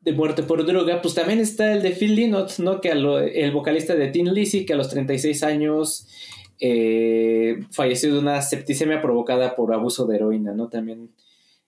de 0.00 0.12
muerte 0.12 0.42
por 0.42 0.66
droga, 0.66 1.00
pues 1.00 1.14
también 1.14 1.38
está 1.38 1.72
el 1.72 1.82
de 1.82 1.92
Phil 1.92 2.16
Lynott, 2.16 2.58
¿no? 2.58 2.80
Que 2.80 2.88
el 2.90 3.52
vocalista 3.52 3.94
de 3.94 4.08
Tin 4.08 4.34
Lizzy, 4.34 4.64
que 4.66 4.72
a 4.72 4.76
los 4.76 4.88
36 4.88 5.42
años 5.44 6.08
eh, 6.58 7.60
falleció 7.70 8.12
de 8.12 8.18
una 8.18 8.42
septicemia 8.42 9.00
provocada 9.00 9.54
por 9.54 9.72
abuso 9.72 10.06
de 10.06 10.16
heroína, 10.16 10.54
¿no? 10.54 10.68
También 10.68 11.10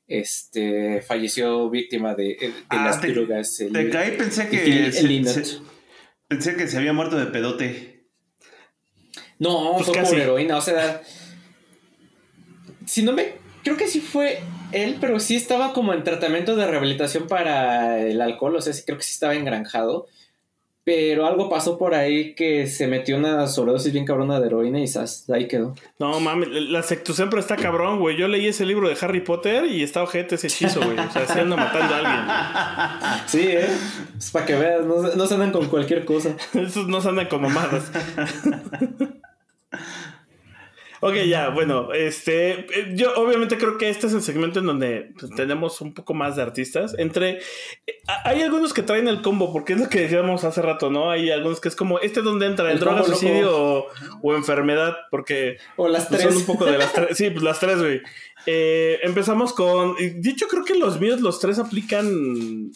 este, 0.09 1.01
falleció 1.03 1.71
víctima 1.71 2.15
de, 2.17 2.25
de 2.25 2.53
Ah, 2.71 2.87
las 2.87 3.01
te- 3.01 3.13
drogas. 3.13 3.61
el- 3.61 3.73
Te 3.73 3.89
caí, 3.89 4.17
pensé 4.17 4.49
que. 4.49 4.59
Phil 4.59 4.93
se- 4.93 5.03
Lynott. 5.07 5.33
se- 5.45 5.59
pensé 6.29 6.57
que 6.57 6.67
se 6.67 6.77
había 6.77 6.93
muerto 6.93 7.17
de 7.17 7.27
pedote. 7.27 8.03
No, 9.39 9.73
Pues 9.75 9.87
fue 9.87 9.95
casi. 9.95 10.11
por 10.13 10.21
heroína, 10.21 10.57
o 10.57 10.61
sea. 10.61 11.03
Si 12.87 13.03
no 13.03 13.13
me. 13.13 13.35
Creo 13.65 13.77
que 13.77 13.87
sí 13.87 14.01
fue 14.01 14.41
él, 14.73 14.97
pero 15.01 15.21
sí 15.21 15.37
estaba 15.37 15.73
como 15.73 15.93
en 15.95 16.03
tratamiento 16.03 16.57
de 16.57 16.67
rehabilitación 16.67 17.27
para 17.29 18.01
el 18.01 18.21
alcohol, 18.21 18.57
o 18.57 18.61
sea, 18.61 18.73
sí 18.73 18.83
creo 18.85 18.99
que 18.99 19.05
sí 19.05 19.13
estaba 19.13 19.35
engranjado. 19.35 20.07
Pero 20.85 21.27
algo 21.27 21.49
pasó 21.49 21.79
por 21.79 21.95
ahí 21.95 22.35
que 22.35 22.67
se 22.67 22.89
metió 22.89 23.17
una 23.17 23.47
sobredosis 23.47 23.93
bien 23.93 24.05
cabrona 24.05 24.41
de 24.41 24.49
heroína 24.49 24.81
y 24.81 24.89
zas, 24.89 25.31
ahí 25.31 25.47
quedó. 25.47 25.77
No 26.01 26.19
mames, 26.19 26.49
la 26.49 26.83
sectución 26.83 27.31
pero 27.31 27.39
está 27.39 27.55
cabrón, 27.55 28.01
güey. 28.01 28.17
Yo 28.17 28.27
leí 28.27 28.49
ese 28.49 28.67
libro 28.67 28.89
de 28.89 28.97
Harry 29.01 29.21
Potter 29.21 29.67
y 29.67 29.85
está 29.85 30.03
ojete 30.03 30.35
ese 30.35 30.49
hechizo, 30.49 30.81
güey. 30.83 30.99
O 30.99 31.11
sea, 31.13 31.25
se 31.29 31.41
anda 31.41 31.55
matando 31.55 31.95
a 31.95 31.99
alguien. 31.99 33.23
Sí, 33.29 33.43
¿eh? 33.47 33.69
Es 34.19 34.33
para 34.33 34.45
que 34.45 34.57
veas, 34.57 34.85
no, 34.85 35.09
se- 35.09 35.17
no 35.17 35.27
se 35.29 35.35
andan 35.35 35.53
con 35.53 35.69
cualquier 35.69 36.05
cosa. 36.05 36.31
Esos 36.55 36.89
no 36.89 37.01
se 37.01 37.11
andan 37.11 37.29
con 37.29 37.43
mamadas. 37.43 37.93
ok, 41.03 41.15
ya, 41.27 41.49
bueno, 41.49 41.93
este, 41.93 42.61
eh, 42.61 42.93
yo 42.95 43.13
obviamente 43.17 43.59
creo 43.59 43.77
que 43.77 43.91
este 43.91 44.07
es 44.07 44.13
el 44.13 44.23
segmento 44.23 44.61
en 44.61 44.67
donde 44.67 45.13
pues, 45.19 45.33
tenemos 45.35 45.81
un 45.81 45.93
poco 45.93 46.15
más 46.15 46.37
de 46.37 46.43
artistas. 46.43 46.95
Entre, 46.97 47.39
eh, 47.87 48.01
hay 48.25 48.41
algunos 48.43 48.73
que 48.73 48.83
traen 48.83 49.09
el 49.09 49.21
combo, 49.21 49.53
porque 49.53 49.73
es 49.73 49.81
lo 49.81 49.89
que 49.89 50.03
decíamos 50.03 50.45
hace 50.45 50.63
rato, 50.63 50.91
¿no? 50.91 51.11
Hay 51.11 51.31
algunos 51.31 51.61
que 51.61 51.69
es 51.69 51.77
como, 51.77 51.99
¿este 51.99 52.23
dónde 52.23 52.47
entra? 52.47 52.67
¿El, 52.67 52.75
El 52.75 52.79
droga, 52.79 53.03
suicidio 53.03 53.51
o, 53.53 53.87
o 54.23 54.35
enfermedad? 54.35 54.97
Porque 55.11 55.59
O 55.77 55.89
las 55.89 56.07
pues, 56.07 56.21
tres. 56.23 56.33
son 56.33 56.43
un 56.43 56.47
poco 56.47 56.65
de 56.65 56.79
las 56.79 56.93
tres. 56.93 57.17
Sí, 57.19 57.31
pues 57.31 57.43
las 57.43 57.59
tres, 57.59 57.79
güey. 57.79 58.01
Eh, 58.47 59.01
empezamos 59.03 59.53
con. 59.53 59.97
hecho, 59.99 60.47
creo 60.49 60.65
que 60.65 60.75
los 60.75 61.01
míos, 61.01 61.21
los 61.21 61.41
tres 61.41 61.59
aplican 61.59 62.71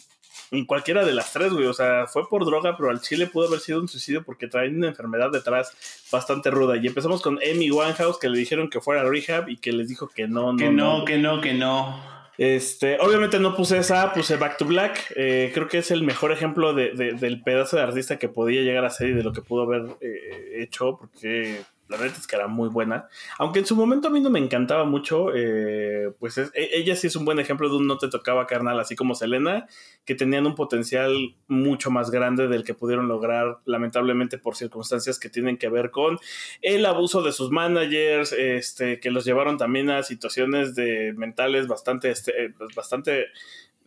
en 0.51 0.65
cualquiera 0.65 1.03
de 1.05 1.13
las 1.13 1.33
tres, 1.33 1.51
güey. 1.53 1.65
O 1.65 1.73
sea, 1.73 2.07
fue 2.07 2.27
por 2.29 2.45
droga, 2.45 2.75
pero 2.77 2.89
al 2.89 3.01
chile 3.01 3.27
pudo 3.27 3.47
haber 3.47 3.59
sido 3.59 3.79
un 3.81 3.87
suicidio 3.87 4.23
porque 4.23 4.47
traen 4.47 4.77
una 4.77 4.87
enfermedad 4.89 5.31
detrás 5.31 5.71
bastante 6.11 6.49
ruda. 6.51 6.77
Y 6.77 6.87
empezamos 6.87 7.21
con 7.21 7.35
Amy 7.37 7.69
Winehouse, 7.71 8.17
que 8.19 8.29
le 8.29 8.37
dijeron 8.37 8.69
que 8.69 8.79
fuera 8.81 9.01
a 9.01 9.05
rehab 9.05 9.49
y 9.49 9.57
que 9.57 9.71
les 9.71 9.87
dijo 9.89 10.07
que 10.07 10.27
no, 10.27 10.53
no. 10.53 10.57
Que 10.57 10.69
no, 10.69 11.05
que 11.05 11.17
no, 11.17 11.41
que 11.41 11.53
no. 11.53 12.17
Este, 12.37 12.99
obviamente 12.99 13.39
no 13.39 13.55
puse 13.55 13.79
esa, 13.79 14.13
puse 14.13 14.37
Back 14.37 14.57
to 14.57 14.65
Black. 14.65 15.11
Eh, 15.15 15.49
creo 15.55 15.67
que 15.67 15.79
es 15.79 15.89
el 15.89 16.03
mejor 16.03 16.31
ejemplo 16.31 16.73
de, 16.73 16.91
de- 16.91 17.13
del 17.13 17.41
pedazo 17.41 17.77
de 17.77 17.81
artista 17.81 18.17
que 18.19 18.29
podía 18.29 18.61
llegar 18.61 18.85
a 18.85 18.91
ser 18.91 19.09
y 19.09 19.13
de 19.13 19.23
lo 19.23 19.33
que 19.33 19.41
pudo 19.41 19.63
haber 19.63 19.85
eh, 20.01 20.61
hecho, 20.61 20.97
porque 20.99 21.61
la 21.89 21.97
verdad 21.97 22.17
es 22.19 22.27
que 22.27 22.35
era 22.35 22.47
muy 22.47 22.69
buena. 22.69 23.07
Aunque 23.37 23.59
en 23.59 23.65
su 23.65 23.75
momento 23.75 24.07
a 24.07 24.11
mí 24.11 24.19
no 24.19 24.29
me 24.29 24.39
encantaba 24.39 24.83
mucho, 24.85 25.27
eh, 25.35 26.11
pues 26.19 26.37
es- 26.37 26.51
e- 26.53 26.69
ella 26.73 26.95
sí 26.95 27.07
es 27.07 27.15
un 27.15 27.25
buen 27.25 27.39
ejemplo 27.39 27.69
de 27.69 27.77
un 27.77 27.87
no 27.87 27.97
te 27.97 28.09
tocaba 28.09 28.45
carnal, 28.47 28.79
así 28.79 28.95
como 28.95 29.15
Selena, 29.15 29.67
que 30.05 30.15
tenían 30.15 30.45
un 30.45 30.55
potencial 30.55 31.35
mucho 31.47 31.89
más 31.91 32.11
grande 32.11 32.47
del 32.47 32.63
que 32.63 32.73
pudieron 32.73 33.07
lograr, 33.07 33.59
lamentablemente 33.65 34.37
por 34.37 34.55
circunstancias 34.55 35.19
que 35.19 35.29
tienen 35.29 35.57
que 35.57 35.69
ver 35.69 35.91
con 35.91 36.17
el 36.61 36.85
abuso 36.85 37.21
de 37.21 37.31
sus 37.31 37.51
managers, 37.51 38.31
este, 38.33 38.99
que 38.99 39.11
los 39.11 39.25
llevaron 39.25 39.57
también 39.57 39.89
a 39.89 40.03
situaciones 40.03 40.75
de 40.75 41.13
mentales 41.15 41.67
bastante, 41.67 42.09
este, 42.11 42.45
eh, 42.45 42.53
pues, 42.57 42.73
bastante 42.75 43.25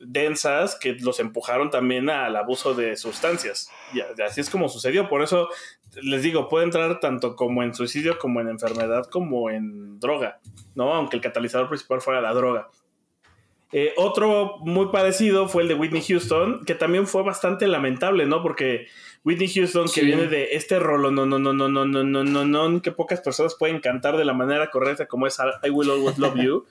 densas 0.00 0.76
que 0.76 0.94
los 0.94 1.20
empujaron 1.20 1.70
también 1.70 2.10
al 2.10 2.34
abuso 2.36 2.74
de 2.74 2.96
sustancias. 2.96 3.70
Y 3.92 4.00
así 4.22 4.40
es 4.40 4.50
como 4.50 4.68
sucedió. 4.68 5.08
Por 5.08 5.22
eso 5.22 5.48
les 6.02 6.22
digo, 6.22 6.48
puede 6.48 6.64
entrar 6.64 7.00
tanto 7.00 7.36
como 7.36 7.62
en 7.62 7.74
suicidio, 7.74 8.18
como 8.18 8.40
en 8.40 8.48
enfermedad, 8.48 9.04
como 9.06 9.50
en 9.50 9.98
droga, 10.00 10.40
¿no? 10.74 10.94
Aunque 10.94 11.16
el 11.16 11.22
catalizador 11.22 11.68
principal 11.68 12.00
fuera 12.00 12.20
la 12.20 12.32
droga. 12.32 12.68
Eh, 13.72 13.92
otro 13.96 14.56
muy 14.60 14.86
parecido 14.86 15.48
fue 15.48 15.62
el 15.62 15.68
de 15.68 15.74
Whitney 15.74 16.02
Houston, 16.02 16.64
que 16.64 16.74
también 16.74 17.06
fue 17.06 17.22
bastante 17.22 17.68
lamentable, 17.68 18.26
¿no? 18.26 18.42
Porque 18.42 18.88
Whitney 19.24 19.48
Houston, 19.48 19.84
que 19.84 20.00
Sí. 20.00 20.06
viene 20.06 20.26
de 20.26 20.54
este 20.54 20.80
rolo, 20.80 21.12
no, 21.12 21.24
no, 21.24 21.38
no, 21.38 21.52
no, 21.52 21.68
no, 21.68 21.84
no, 21.84 22.02
no, 22.02 22.24
no, 22.24 22.44
no, 22.44 22.82
que 22.82 22.90
pocas 22.90 23.20
personas 23.20 23.54
pueden 23.54 23.78
cantar 23.80 24.16
de 24.16 24.24
la 24.24 24.32
manera 24.32 24.70
correcta 24.70 25.06
como 25.06 25.26
es 25.28 25.38
I 25.62 25.70
Will 25.70 25.90
Always 25.90 26.18
Love 26.18 26.34
You. 26.42 26.66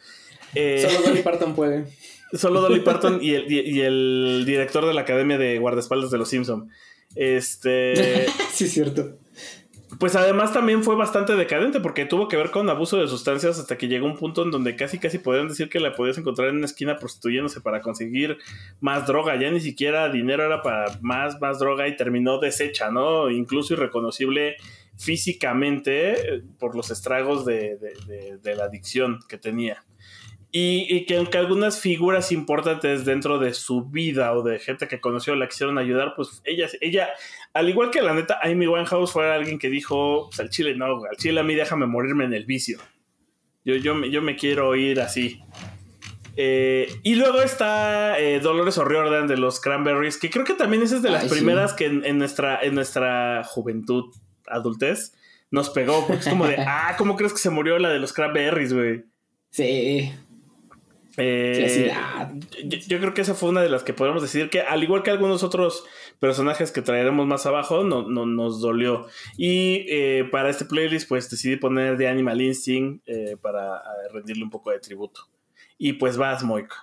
Eh, 0.56 0.88
Solo 0.90 1.08
Dolly 1.08 1.22
Parton 1.22 1.54
puede. 1.56 1.86
Solo 2.34 2.62
Dolly 2.62 2.82
Parton 2.82 3.20
y 3.22 3.32
el, 3.34 3.52
y- 3.52 3.82
el 3.82 4.44
director 4.46 4.86
de 4.86 4.94
la 4.94 5.02
Academia 5.02 5.38
de 5.38 5.58
Guardaespaldas 5.60 6.12
de 6.12 6.18
los 6.20 6.30
Simpson. 6.30 6.70
Este, 7.16 8.28
sí, 8.52 8.66
es 8.66 8.72
cierto. 8.74 9.18
pues 10.00 10.16
además 10.16 10.54
también 10.54 10.84
fue 10.84 10.96
bastante 10.96 11.36
decadente 11.36 11.80
porque 11.80 12.06
tuvo 12.06 12.28
que 12.28 12.38
ver 12.38 12.52
con 12.52 12.70
abuso 12.70 12.98
de 12.98 13.08
sustancias 13.08 13.58
hasta 13.60 13.78
que 13.80 13.88
llegó 13.88 14.06
un 14.06 14.16
punto 14.16 14.44
en 14.44 14.52
donde 14.52 14.76
casi 14.76 15.00
casi 15.00 15.18
podían 15.18 15.48
decir 15.48 15.70
que 15.70 15.80
la 15.80 15.96
podías 15.96 16.20
encontrar 16.20 16.50
en 16.50 16.58
una 16.58 16.66
esquina 16.68 16.98
prostituyéndose 16.98 17.62
para 17.62 17.82
conseguir 17.82 18.38
más 18.80 19.08
droga. 19.08 19.36
Ya 19.40 19.50
ni 19.50 19.60
siquiera 19.60 20.10
dinero 20.12 20.44
era 20.46 20.62
para 20.62 21.00
más, 21.02 21.42
más 21.42 21.58
droga 21.58 21.88
y 21.88 21.96
terminó 21.98 22.38
deshecha, 22.40 22.92
¿no? 22.92 23.32
Incluso 23.32 23.74
irreconocible 23.74 24.58
físicamente 24.98 26.36
eh, 26.36 26.44
por 26.60 26.76
los 26.76 26.92
estragos 26.92 27.46
de, 27.46 27.78
de- 27.78 27.96
de- 28.08 28.38
de 28.38 28.56
la 28.56 28.66
adicción 28.66 29.20
que 29.28 29.38
tenía. 29.38 29.84
Y, 30.52 30.88
y 30.90 31.06
que 31.06 31.18
aunque 31.18 31.38
algunas 31.38 31.80
figuras 31.80 32.32
importantes 32.32 33.06
dentro 33.06 33.38
de 33.38 33.54
su 33.54 33.86
vida 33.86 34.34
o 34.34 34.42
de 34.42 34.58
gente 34.58 34.88
que 34.88 35.00
conoció 35.00 35.36
la 35.36 35.48
quisieron 35.48 35.78
ayudar, 35.78 36.14
pues 36.16 36.42
ella, 36.44 36.68
ella 36.82 37.10
al 37.54 37.70
igual 37.70 37.92
que 37.92 38.02
la 38.02 38.14
neta, 38.16 38.40
Amy 38.42 38.66
Winehouse 38.68 39.12
fue 39.12 39.32
alguien 39.32 39.60
que 39.60 39.70
dijo, 39.70 40.28
pues 40.30 40.40
al 40.40 40.50
chile 40.50 40.74
no, 40.76 40.86
al 41.06 41.18
chile 41.18 41.40
a 41.40 41.44
mí 41.44 41.54
déjame 41.54 41.86
morirme 41.86 42.26
en 42.26 42.34
el 42.34 42.46
vicio. 42.46 42.80
Yo, 43.64 43.76
yo, 43.76 43.94
me- 43.94 44.10
yo 44.10 44.24
me 44.24 44.36
quiero 44.36 44.76
ir 44.76 45.00
así. 45.02 45.40
Eh, 46.36 46.88
y 47.04 47.16
luego 47.16 47.42
está 47.42 48.18
eh, 48.20 48.40
Dolores 48.40 48.78
O'Riordan 48.78 49.28
de 49.28 49.38
los 49.38 49.60
Cranberries, 49.60 50.18
que 50.18 50.30
creo 50.30 50.46
que 50.46 50.54
también 50.54 50.82
esa 50.84 50.96
es 50.96 51.02
de 51.02 51.10
las 51.12 51.24
Ay, 51.24 51.30
sí. 51.30 51.36
primeras 51.36 51.74
que 51.74 51.86
en, 51.86 52.06
en 52.06 52.18
nuestra, 52.18 52.60
en 52.62 52.74
nuestra 52.76 53.44
juventud, 53.44 54.06
adultez, 54.48 55.14
nos 55.52 55.70
pegó. 55.70 56.08
Porque 56.08 56.22
es 56.22 56.28
como 56.30 56.48
de, 56.48 56.56
ah, 56.68 56.96
¿cómo 56.98 57.16
crees 57.16 57.34
que 57.34 57.40
se 57.40 57.50
murió 57.50 57.78
la 57.78 57.90
de 57.90 58.00
los 58.00 58.14
Cranberries, 58.14 58.74
güey? 58.74 59.04
Sí. 59.52 60.12
Eh, 61.20 61.92
ah. 61.94 62.32
yo, 62.64 62.78
yo 62.88 63.00
creo 63.00 63.14
que 63.14 63.22
esa 63.22 63.36
fue 63.36 63.50
una 63.50 63.62
de 63.62 63.70
las 63.70 63.84
que 63.84 63.94
podemos 63.94 64.22
decir 64.22 64.50
que, 64.50 64.62
al 64.62 64.84
igual 64.84 65.04
que 65.04 65.12
algunos 65.12 65.44
otros 65.44 65.84
personajes 66.20 66.72
que 66.72 66.82
traeremos 66.82 67.28
más 67.28 67.46
abajo, 67.46 67.84
no, 67.84 68.08
no- 68.08 68.26
nos 68.26 68.62
dolió. 68.62 69.08
Y 69.38 69.86
eh, 69.90 70.28
para 70.32 70.50
este 70.50 70.66
playlist, 70.66 71.08
pues 71.08 71.30
decidí 71.30 71.56
poner 71.58 71.98
The 71.98 72.08
Animal 72.08 72.42
Instinct 72.42 73.04
eh, 73.08 73.36
para 73.42 73.78
eh, 73.78 73.80
rendirle 74.14 74.44
un 74.44 74.50
poco 74.50 74.72
de 74.72 74.80
tributo. 74.80 75.22
Y 75.78 75.94
pues 75.94 76.18
vas, 76.18 76.44
Moik. 76.44 76.74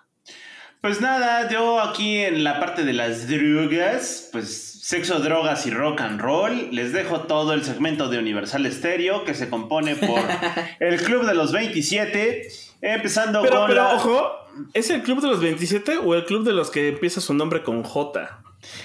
Pues 0.81 1.01
nada, 1.01 1.51
yo 1.51 1.81
aquí 1.81 2.19
en 2.19 2.45
la 2.45 2.61
parte 2.61 2.85
de 2.85 2.93
las 2.93 3.29
drogas, 3.29 4.29
pues 4.31 4.81
sexo, 4.83 5.19
drogas 5.19 5.67
y 5.67 5.71
rock 5.71 6.01
and 6.03 6.21
roll, 6.21 6.69
les 6.71 6.93
dejo 6.93 7.23
todo 7.23 7.55
el 7.55 7.65
segmento 7.65 8.09
de 8.09 8.19
Universal 8.19 8.71
Stereo 8.71 9.25
que 9.25 9.35
se 9.35 9.49
compone 9.51 9.97
por 9.97 10.21
el 10.81 11.03
Club 11.03 11.27
de 11.27 11.35
los 11.35 11.51
27, 11.53 12.49
empezando 12.81 13.43
Pero, 13.43 13.57
con 13.61 13.67
pero 13.69 13.83
la- 13.85 13.95
ojo, 13.95 14.31
¿es 14.75 14.91
el 14.91 15.03
club 15.03 15.21
de 15.21 15.29
los 15.29 15.41
27 15.41 15.99
o 15.99 16.15
el 16.15 16.25
club 16.25 16.45
de 16.45 16.53
los 16.53 16.71
que 16.71 16.89
empieza 16.89 17.21
su 17.21 17.35
nombre 17.35 17.63
con 17.63 17.83
J? 17.83 18.41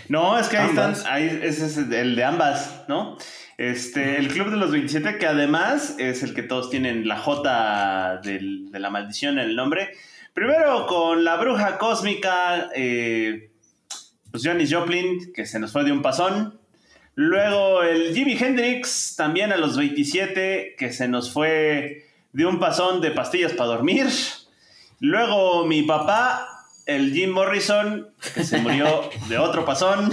No, 0.10 0.38
es 0.38 0.48
que 0.50 0.58
ahí 0.58 0.70
Ambas. 0.70 1.00
están, 1.00 1.14
ahí, 1.14 1.40
ese 1.44 1.66
es 1.66 1.78
el 1.78 2.16
de 2.16 2.24
ambas, 2.24 2.84
¿no? 2.88 3.18
Este, 3.58 4.18
el 4.18 4.28
Club 4.30 4.50
de 4.50 4.58
los 4.58 4.72
27, 4.72 5.18
que 5.20 5.28
además 5.28 5.96
es 6.00 6.24
el 6.24 6.34
que 6.34 6.42
todos 6.42 6.70
tienen 6.72 7.08
la 7.08 7.18
J 7.18 8.20
del- 8.24 8.72
de 8.72 8.80
la 8.80 8.90
maldición 8.90 9.38
en 9.38 9.50
el 9.50 9.56
nombre. 9.56 9.92
Primero 10.34 10.88
con 10.88 11.24
la 11.24 11.36
bruja 11.38 11.78
cósmica, 11.78 12.70
eh, 12.76 13.52
pues 14.32 14.44
Johnny 14.46 14.66
Joplin, 14.68 15.32
que 15.34 15.46
se 15.46 15.60
nos 15.60 15.72
fue 15.72 15.84
de 15.84 15.92
un 15.92 16.02
pasón. 16.02 16.60
Luego 17.16 17.84
el 17.84 18.14
Jimi 18.16 18.36
Hendrix, 18.40 19.16
también 19.16 19.52
a 19.52 19.58
los 19.58 19.78
27, 19.78 20.76
que 20.78 20.92
se 20.92 21.08
nos 21.08 21.32
fue 21.32 22.06
de 22.34 22.46
un 22.46 22.60
pasón 22.60 23.02
de 23.02 23.12
pastillas 23.12 23.54
para 23.54 23.70
dormir. 23.70 24.08
Luego 25.00 25.66
mi 25.66 25.84
papá, 25.84 26.48
el 26.86 27.14
Jim 27.14 27.32
Morrison, 27.32 28.10
que 28.34 28.44
se 28.44 28.60
murió 28.60 29.10
de 29.28 29.38
otro 29.38 29.66
pasón 29.66 30.12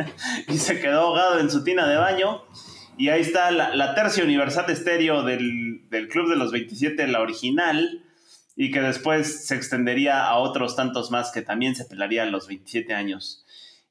y 0.48 0.58
se 0.58 0.80
quedó 0.80 1.00
ahogado 1.00 1.40
en 1.40 1.50
su 1.50 1.64
tina 1.64 1.86
de 1.86 1.96
baño. 1.96 2.42
Y 2.96 3.08
ahí 3.08 3.22
está 3.22 3.50
la, 3.50 3.74
la 3.74 3.94
tercia 3.94 4.24
universal 4.24 4.70
estéreo 4.70 5.22
del, 5.22 5.88
del 5.88 6.08
Club 6.08 6.28
de 6.28 6.36
los 6.36 6.52
27, 6.52 7.06
la 7.06 7.20
original, 7.20 8.04
y 8.56 8.70
que 8.70 8.80
después 8.80 9.46
se 9.46 9.54
extendería 9.54 10.26
a 10.26 10.36
otros 10.36 10.76
tantos 10.76 11.10
más 11.10 11.30
que 11.30 11.40
también 11.40 11.74
se 11.74 11.86
pelaría 11.86 12.24
a 12.24 12.26
los 12.26 12.46
27 12.46 12.92
años. 12.92 13.44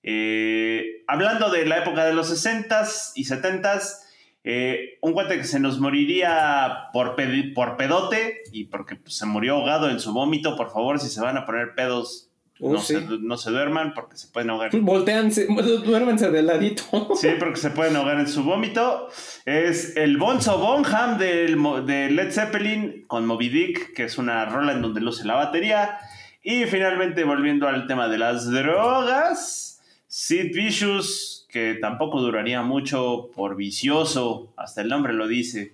Eh, 0.04 1.04
hablando 1.08 1.50
de 1.50 1.66
la 1.66 1.80
época 1.80 2.06
de 2.06 2.14
los 2.14 2.32
60s 2.32 3.14
y 3.16 3.26
70s, 3.26 3.98
eh, 4.44 4.98
un 5.02 5.14
cuate 5.14 5.38
que 5.38 5.44
se 5.44 5.60
nos 5.60 5.80
moriría 5.80 6.90
por, 6.94 7.16
por 7.54 7.78
pedote 7.78 8.42
y 8.52 8.66
porque 8.66 8.96
pues, 8.96 9.16
se 9.16 9.26
murió 9.26 9.56
ahogado 9.56 9.90
en 9.90 10.00
su 10.00 10.14
vómito. 10.14 10.56
Por 10.56 10.72
favor, 10.72 11.00
si 11.00 11.10
se 11.10 11.22
van 11.22 11.38
a 11.38 11.46
poner 11.46 11.76
pedos, 11.76 12.30
Uh, 12.62 12.74
no, 12.74 12.80
sí. 12.80 12.94
se, 12.94 13.02
no 13.22 13.38
se 13.38 13.52
duerman 13.52 13.94
porque 13.94 14.18
se 14.18 14.28
pueden 14.28 14.50
ahogar. 14.50 14.70
Volteanse, 14.82 15.48
duérmense 15.86 16.30
de 16.30 16.42
ladito. 16.42 16.84
Sí, 17.16 17.30
porque 17.40 17.56
se 17.56 17.70
pueden 17.70 17.96
ahogar 17.96 18.20
en 18.20 18.28
su 18.28 18.44
vómito. 18.44 19.08
Es 19.46 19.96
el 19.96 20.18
Bonzo 20.18 20.58
Bonham 20.60 21.18
del, 21.18 21.58
de 21.86 22.12
Led 22.12 22.32
Zeppelin 22.32 23.06
con 23.08 23.26
Moby 23.26 23.48
Dick, 23.48 23.94
que 23.94 24.04
es 24.04 24.18
una 24.18 24.44
rola 24.46 24.74
en 24.74 24.82
donde 24.82 25.00
luce 25.00 25.26
la 25.26 25.36
batería. 25.36 26.00
Y 26.44 26.66
finalmente, 26.66 27.24
volviendo 27.24 27.68
al 27.68 27.88
tema 27.88 28.10
de 28.10 28.18
las 28.18 28.52
drogas, 28.52 29.82
Sid 30.08 30.54
Vicious, 30.54 31.39
que 31.50 31.76
tampoco 31.82 32.22
duraría 32.22 32.62
mucho 32.62 33.30
por 33.36 33.56
vicioso, 33.56 34.54
hasta 34.56 34.82
el 34.82 34.88
nombre 34.90 35.14
lo 35.14 35.28
dice. 35.28 35.74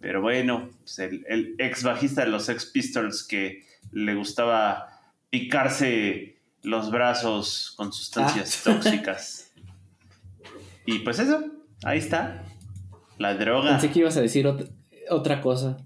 Pero 0.00 0.20
bueno, 0.20 0.70
pues 0.80 0.98
el, 0.98 1.24
el 1.28 1.54
ex 1.58 1.82
bajista 1.84 2.24
de 2.24 2.30
los 2.30 2.44
Sex 2.46 2.66
Pistols 2.66 3.22
que 3.22 3.64
le 3.92 4.14
gustaba 4.14 5.00
picarse 5.30 6.36
los 6.62 6.90
brazos 6.90 7.74
con 7.76 7.92
sustancias 7.92 8.62
Ah. 8.66 8.72
tóxicas. 8.74 9.52
Y 10.86 11.00
pues 11.00 11.18
eso, 11.18 11.44
ahí 11.82 11.98
está. 11.98 12.44
La 13.18 13.34
droga. 13.34 13.70
Pensé 13.72 13.90
que 13.90 13.98
ibas 14.00 14.16
a 14.16 14.20
decir 14.22 14.46
ot- 14.46 14.68
otra 15.10 15.40
cosa. 15.40 15.76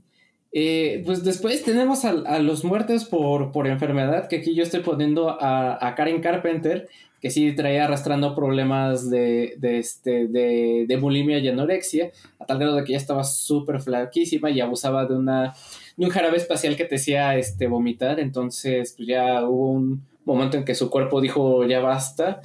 Eh, 0.52 1.02
pues 1.04 1.24
después 1.24 1.62
tenemos 1.62 2.04
a, 2.04 2.10
a 2.10 2.38
los 2.38 2.64
muertos 2.64 3.04
por, 3.04 3.52
por 3.52 3.66
enfermedad, 3.66 4.28
que 4.28 4.36
aquí 4.36 4.54
yo 4.54 4.62
estoy 4.62 4.80
poniendo 4.80 5.30
a, 5.40 5.86
a 5.86 5.94
Karen 5.94 6.22
Carpenter, 6.22 6.88
que 7.20 7.30
sí 7.30 7.52
traía 7.52 7.84
arrastrando 7.84 8.34
problemas 8.34 9.10
de, 9.10 9.54
de, 9.58 9.78
este, 9.78 10.28
de, 10.28 10.84
de 10.86 10.96
bulimia 10.96 11.38
y 11.38 11.48
anorexia, 11.48 12.12
a 12.38 12.46
tal 12.46 12.58
grado 12.58 12.76
de 12.76 12.84
que 12.84 12.92
ya 12.92 12.98
estaba 12.98 13.24
súper 13.24 13.80
flaquísima 13.80 14.50
y 14.50 14.60
abusaba 14.60 15.04
de, 15.04 15.16
una, 15.16 15.52
de 15.96 16.06
un 16.06 16.10
jarabe 16.10 16.36
espacial 16.36 16.76
que 16.76 16.84
te 16.84 16.94
hacía 16.96 17.36
este, 17.36 17.66
vomitar. 17.66 18.20
Entonces, 18.20 18.94
pues 18.96 19.08
ya 19.08 19.44
hubo 19.44 19.72
un 19.72 20.06
momento 20.24 20.56
en 20.56 20.64
que 20.64 20.74
su 20.74 20.90
cuerpo 20.90 21.20
dijo 21.20 21.64
ya 21.66 21.80
basta. 21.80 22.40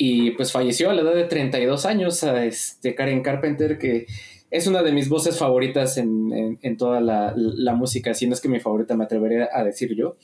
Y 0.00 0.30
pues 0.32 0.52
falleció 0.52 0.90
a 0.90 0.94
la 0.94 1.02
edad 1.02 1.14
de 1.14 1.24
32 1.24 1.84
años 1.84 2.22
a 2.22 2.44
este 2.44 2.94
Karen 2.94 3.20
Carpenter, 3.20 3.78
que 3.78 4.06
es 4.50 4.66
una 4.66 4.82
de 4.82 4.92
mis 4.92 5.08
voces 5.08 5.38
favoritas 5.38 5.96
en, 5.98 6.58
en- 6.62 6.76
toda 6.76 7.00
la, 7.00 7.32
la 7.36 7.74
música, 7.74 8.14
si 8.14 8.26
no 8.26 8.34
es 8.34 8.40
que 8.40 8.48
mi 8.48 8.60
favorita 8.60 8.96
me 8.96 9.04
atrevería 9.04 9.48
a 9.52 9.64
decir 9.64 9.94
yo. 9.94 10.16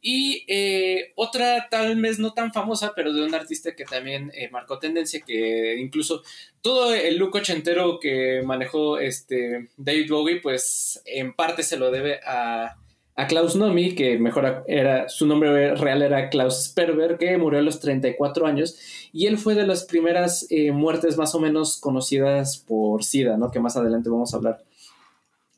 Y 0.00 0.44
eh, 0.46 1.12
otra 1.16 1.68
tal 1.68 2.00
vez 2.00 2.18
no 2.20 2.32
tan 2.32 2.52
famosa, 2.52 2.92
pero 2.94 3.12
de 3.12 3.24
un 3.24 3.34
artista 3.34 3.74
que 3.74 3.84
también 3.84 4.30
eh, 4.34 4.48
marcó 4.50 4.78
tendencia, 4.78 5.20
que 5.26 5.76
incluso 5.80 6.22
todo 6.60 6.94
el 6.94 7.16
look 7.16 7.34
ochentero 7.34 7.98
que 7.98 8.42
manejó 8.44 8.98
este 9.00 9.68
David 9.76 10.10
Bowie, 10.10 10.40
pues 10.40 11.02
en 11.06 11.34
parte 11.34 11.62
se 11.64 11.76
lo 11.76 11.90
debe 11.90 12.20
a, 12.24 12.76
a 13.16 13.26
Klaus 13.26 13.56
Nomi, 13.56 13.94
que 13.94 14.18
mejor 14.18 14.64
era, 14.68 15.08
su 15.08 15.26
nombre 15.26 15.74
real 15.74 16.02
era 16.02 16.28
Klaus 16.28 16.64
Sperber, 16.64 17.16
que 17.16 17.36
murió 17.38 17.58
a 17.58 17.62
los 17.62 17.80
34 17.80 18.46
años, 18.46 18.78
y 19.12 19.26
él 19.26 19.38
fue 19.38 19.54
de 19.54 19.66
las 19.66 19.84
primeras 19.84 20.46
eh, 20.50 20.70
muertes 20.70 21.16
más 21.16 21.34
o 21.34 21.40
menos 21.40 21.78
conocidas 21.80 22.58
por 22.58 23.04
SIDA, 23.04 23.38
¿no? 23.38 23.50
Que 23.50 23.58
más 23.58 23.76
adelante 23.76 24.10
vamos 24.10 24.34
a 24.34 24.36
hablar 24.36 24.62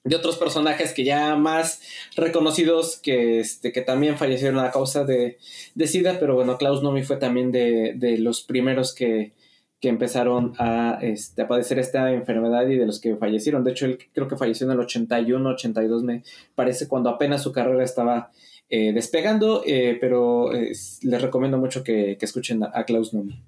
de 0.04 0.16
otros 0.16 0.36
personajes 0.36 0.94
que 0.94 1.04
ya 1.04 1.36
más 1.36 1.82
reconocidos 2.16 2.96
que, 2.96 3.40
este, 3.40 3.72
que 3.72 3.82
también 3.82 4.16
fallecieron 4.16 4.60
a 4.60 4.70
causa 4.70 5.04
de, 5.04 5.38
de 5.74 5.86
SIDA, 5.86 6.18
pero 6.18 6.34
bueno, 6.34 6.56
Klaus 6.56 6.82
Nomi 6.82 7.02
fue 7.02 7.16
también 7.16 7.52
de, 7.52 7.92
de 7.96 8.18
los 8.18 8.42
primeros 8.42 8.94
que, 8.94 9.32
que 9.80 9.88
empezaron 9.88 10.54
a, 10.58 10.98
este, 11.02 11.42
a 11.42 11.48
padecer 11.48 11.78
esta 11.78 12.12
enfermedad 12.12 12.66
y 12.68 12.76
de 12.76 12.86
los 12.86 13.00
que 13.00 13.16
fallecieron. 13.16 13.62
De 13.64 13.70
hecho, 13.70 13.86
él 13.86 13.98
creo 14.12 14.26
que 14.26 14.36
falleció 14.36 14.66
en 14.66 14.72
el 14.72 14.80
81, 14.80 15.48
82, 15.50 16.02
me 16.02 16.22
parece, 16.54 16.88
cuando 16.88 17.10
apenas 17.10 17.42
su 17.42 17.52
carrera 17.52 17.84
estaba 17.84 18.30
eh, 18.70 18.92
despegando, 18.92 19.62
eh, 19.66 19.96
pero 20.00 20.52
eh, 20.54 20.72
les 21.02 21.22
recomiendo 21.22 21.58
mucho 21.58 21.84
que, 21.84 22.16
que 22.18 22.24
escuchen 22.26 22.62
a, 22.64 22.70
a 22.74 22.84
Klaus 22.84 23.14
Nomi. 23.14 23.40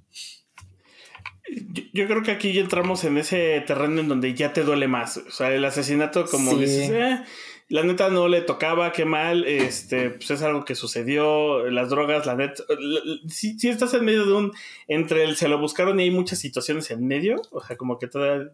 Yo, 1.72 1.82
yo 1.92 2.06
creo 2.06 2.22
que 2.22 2.30
aquí 2.30 2.52
ya 2.52 2.60
entramos 2.60 3.02
en 3.04 3.18
ese 3.18 3.60
terreno 3.66 4.00
en 4.00 4.08
donde 4.08 4.34
ya 4.34 4.52
te 4.52 4.62
duele 4.62 4.86
más. 4.86 5.16
O 5.16 5.30
sea, 5.32 5.52
el 5.52 5.64
asesinato, 5.64 6.24
como 6.26 6.52
Sí. 6.52 6.58
dices, 6.60 6.90
eh, 6.90 7.20
la 7.70 7.82
neta 7.84 8.10
no 8.10 8.28
le 8.28 8.42
tocaba, 8.42 8.92
qué 8.92 9.04
mal, 9.06 9.44
este, 9.46 10.10
pues 10.10 10.30
es 10.30 10.42
algo 10.42 10.64
que 10.64 10.74
sucedió, 10.74 11.64
las 11.70 11.88
drogas, 11.88 12.26
la 12.26 12.34
neta, 12.34 12.62
si, 13.28 13.58
si 13.58 13.68
estás 13.68 13.94
en 13.94 14.04
medio 14.04 14.26
de 14.26 14.32
un, 14.34 14.52
entre 14.88 15.24
el 15.24 15.36
se 15.36 15.48
lo 15.48 15.58
buscaron 15.58 15.98
y 15.98 16.02
hay 16.02 16.10
muchas 16.10 16.38
situaciones 16.40 16.90
en 16.90 17.06
medio, 17.06 17.40
o 17.52 17.62
sea, 17.64 17.76
como 17.76 17.96
que 17.98 18.08
toda, 18.08 18.50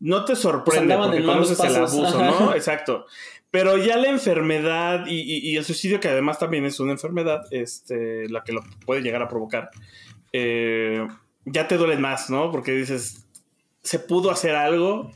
no 0.00 0.24
te 0.24 0.34
sorprende 0.36 0.92
andaban 0.92 1.10
porque 1.12 1.24
conoces 1.24 1.60
el 1.60 1.76
abuso, 1.76 2.04
ajá. 2.18 2.30
¿no? 2.40 2.54
Exacto. 2.54 3.06
Pero 3.52 3.76
ya 3.76 3.96
la 3.96 4.08
enfermedad 4.08 5.06
y, 5.06 5.20
y- 5.20 5.50
y 5.50 5.56
el 5.56 5.64
suicidio, 5.64 6.00
que 6.00 6.08
además 6.08 6.38
también 6.38 6.64
es 6.64 6.80
una 6.80 6.92
enfermedad, 6.92 7.42
este, 7.52 8.28
la 8.28 8.42
que 8.42 8.52
lo 8.52 8.62
puede 8.84 9.02
llegar 9.02 9.22
a 9.22 9.28
provocar, 9.28 9.70
eh, 10.32 11.06
ya 11.44 11.68
te 11.68 11.76
duelen 11.76 12.00
más, 12.00 12.30
¿no? 12.30 12.50
Porque 12.50 12.72
dices, 12.72 13.26
¿se 13.82 13.98
pudo 13.98 14.30
hacer 14.30 14.54
algo? 14.56 15.12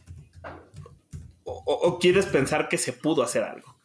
O, 1.48 1.98
quieres 2.00 2.26
pensar 2.26 2.68
que 2.68 2.76
se 2.78 2.92
pudo 2.92 3.22
hacer 3.22 3.44
algo. 3.44 3.76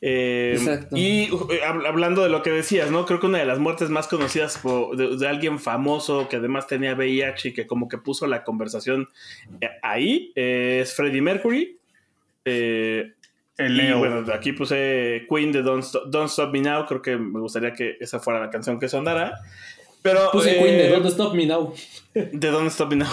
Eh, 0.00 0.54
Exacto. 0.56 0.96
y 0.96 1.28
uh, 1.32 1.48
hab- 1.66 1.86
hablando 1.88 2.22
de 2.22 2.28
lo 2.28 2.42
que 2.42 2.50
decías, 2.50 2.90
¿no? 2.90 3.04
Creo 3.04 3.18
que 3.18 3.26
una 3.26 3.38
de 3.38 3.46
las 3.46 3.58
muertes 3.58 3.90
más 3.90 4.06
conocidas 4.06 4.58
por- 4.58 4.96
de, 4.96 5.16
de 5.16 5.26
alguien 5.26 5.58
famoso 5.58 6.28
que 6.28 6.36
además 6.36 6.66
tenía 6.68 6.94
VIH 6.94 7.48
y 7.48 7.52
que 7.54 7.66
como 7.66 7.88
que 7.88 7.98
puso 7.98 8.26
la 8.28 8.44
conversación 8.44 9.08
eh, 9.60 9.70
ahí 9.82 10.32
eh, 10.36 10.80
es 10.82 10.94
Freddie 10.94 11.22
Mercury. 11.22 11.78
Eh, 12.44 13.12
El 13.56 13.72
y 13.72 13.76
Leo. 13.76 13.98
bueno, 13.98 14.24
aquí 14.32 14.52
puse 14.52 15.26
Queen 15.28 15.50
de 15.50 15.62
Don't 15.62 15.82
Stop, 15.82 16.04
Don't 16.10 16.30
Stop 16.30 16.52
Me 16.52 16.60
Now. 16.60 16.86
Creo 16.86 17.02
que 17.02 17.16
me 17.16 17.40
gustaría 17.40 17.72
que 17.72 17.96
esa 17.98 18.20
fuera 18.20 18.38
la 18.38 18.50
canción 18.50 18.78
que 18.78 18.88
sonara. 18.88 19.40
Pero, 20.02 20.30
Puse 20.30 20.56
eh, 20.56 20.62
Queen 20.62 20.76
de 20.76 20.88
Don't 20.90 21.06
Stop 21.06 21.34
Me 21.34 21.46
Now. 21.46 21.74
de 22.14 22.50
Don't 22.50 22.68
Stop 22.68 22.90
Me 22.90 22.96
Now. 22.96 23.08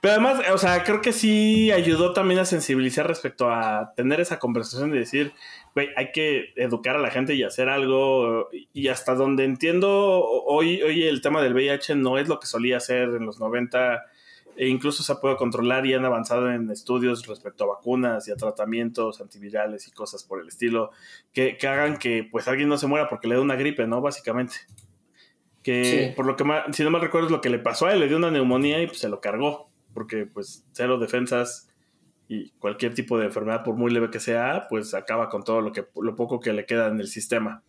Pero 0.00 0.12
además, 0.12 0.40
o 0.52 0.58
sea, 0.58 0.84
creo 0.84 1.00
que 1.00 1.12
sí 1.12 1.70
ayudó 1.72 2.12
también 2.12 2.40
a 2.40 2.44
sensibilizar 2.44 3.06
respecto 3.06 3.50
a 3.50 3.92
tener 3.96 4.20
esa 4.20 4.38
conversación 4.38 4.90
de 4.90 4.98
decir, 4.98 5.32
güey, 5.74 5.88
hay 5.96 6.12
que 6.12 6.52
educar 6.56 6.96
a 6.96 7.00
la 7.00 7.10
gente 7.10 7.34
y 7.34 7.42
hacer 7.42 7.68
algo. 7.68 8.48
Y 8.72 8.88
hasta 8.88 9.14
donde 9.14 9.44
entiendo, 9.44 10.24
hoy, 10.24 10.82
hoy 10.82 11.04
el 11.04 11.22
tema 11.22 11.42
del 11.42 11.54
VIH 11.54 11.96
no 11.96 12.18
es 12.18 12.28
lo 12.28 12.38
que 12.40 12.46
solía 12.46 12.80
ser 12.80 13.08
en 13.08 13.24
los 13.24 13.40
90. 13.40 14.04
E 14.56 14.66
incluso 14.66 15.04
se 15.04 15.14
puede 15.14 15.36
controlar 15.36 15.86
y 15.86 15.94
han 15.94 16.04
avanzado 16.04 16.50
en 16.50 16.68
estudios 16.70 17.24
respecto 17.28 17.62
a 17.62 17.68
vacunas 17.68 18.26
y 18.26 18.32
a 18.32 18.36
tratamientos 18.36 19.20
antivirales 19.20 19.86
y 19.86 19.92
cosas 19.92 20.24
por 20.24 20.40
el 20.40 20.48
estilo 20.48 20.90
que, 21.32 21.56
que 21.56 21.68
hagan 21.68 21.96
que 21.96 22.28
pues 22.28 22.48
alguien 22.48 22.68
no 22.68 22.76
se 22.76 22.88
muera 22.88 23.08
porque 23.08 23.28
le 23.28 23.36
da 23.36 23.40
una 23.40 23.54
gripe, 23.54 23.86
¿no? 23.86 24.00
Básicamente. 24.00 24.56
Que 25.62 25.84
Sí. 25.84 26.14
por 26.16 26.24
lo 26.26 26.36
que 26.36 26.44
si 26.72 26.84
no 26.84 26.90
me 26.90 26.98
recuerdo 26.98 27.26
es 27.26 27.32
lo 27.32 27.40
que 27.40 27.50
le 27.50 27.58
pasó 27.58 27.86
a 27.86 27.92
él, 27.92 28.00
le 28.00 28.08
dio 28.08 28.16
una 28.16 28.30
neumonía 28.30 28.80
y 28.82 28.86
pues 28.86 28.98
se 29.00 29.08
lo 29.08 29.20
cargó, 29.20 29.70
porque 29.92 30.26
pues 30.26 30.64
cero 30.72 30.98
defensas 30.98 31.68
y 32.28 32.50
cualquier 32.58 32.94
tipo 32.94 33.18
de 33.18 33.26
enfermedad, 33.26 33.64
por 33.64 33.74
muy 33.74 33.90
leve 33.90 34.10
que 34.10 34.20
sea, 34.20 34.66
pues 34.68 34.94
acaba 34.94 35.28
con 35.30 35.44
todo 35.44 35.60
lo, 35.60 35.72
que, 35.72 35.86
lo 36.00 36.14
poco 36.14 36.40
que 36.40 36.52
le 36.52 36.66
queda 36.66 36.88
en 36.88 37.00
el 37.00 37.08
sistema. 37.08 37.62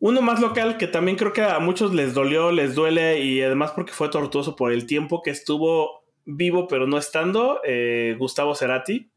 Uno 0.00 0.22
más 0.22 0.40
local 0.40 0.76
que 0.76 0.86
también 0.86 1.16
creo 1.16 1.32
que 1.32 1.42
a 1.42 1.58
muchos 1.58 1.92
les 1.92 2.14
dolió, 2.14 2.52
les 2.52 2.74
duele 2.74 3.20
y 3.20 3.42
además 3.42 3.72
porque 3.72 3.92
fue 3.92 4.08
tortuoso 4.08 4.56
por 4.56 4.72
el 4.72 4.86
tiempo 4.86 5.22
que 5.22 5.30
estuvo 5.30 6.04
vivo 6.24 6.68
pero 6.68 6.86
no 6.86 6.98
estando, 6.98 7.60
eh, 7.64 8.14
Gustavo 8.18 8.54
Cerati. 8.54 9.10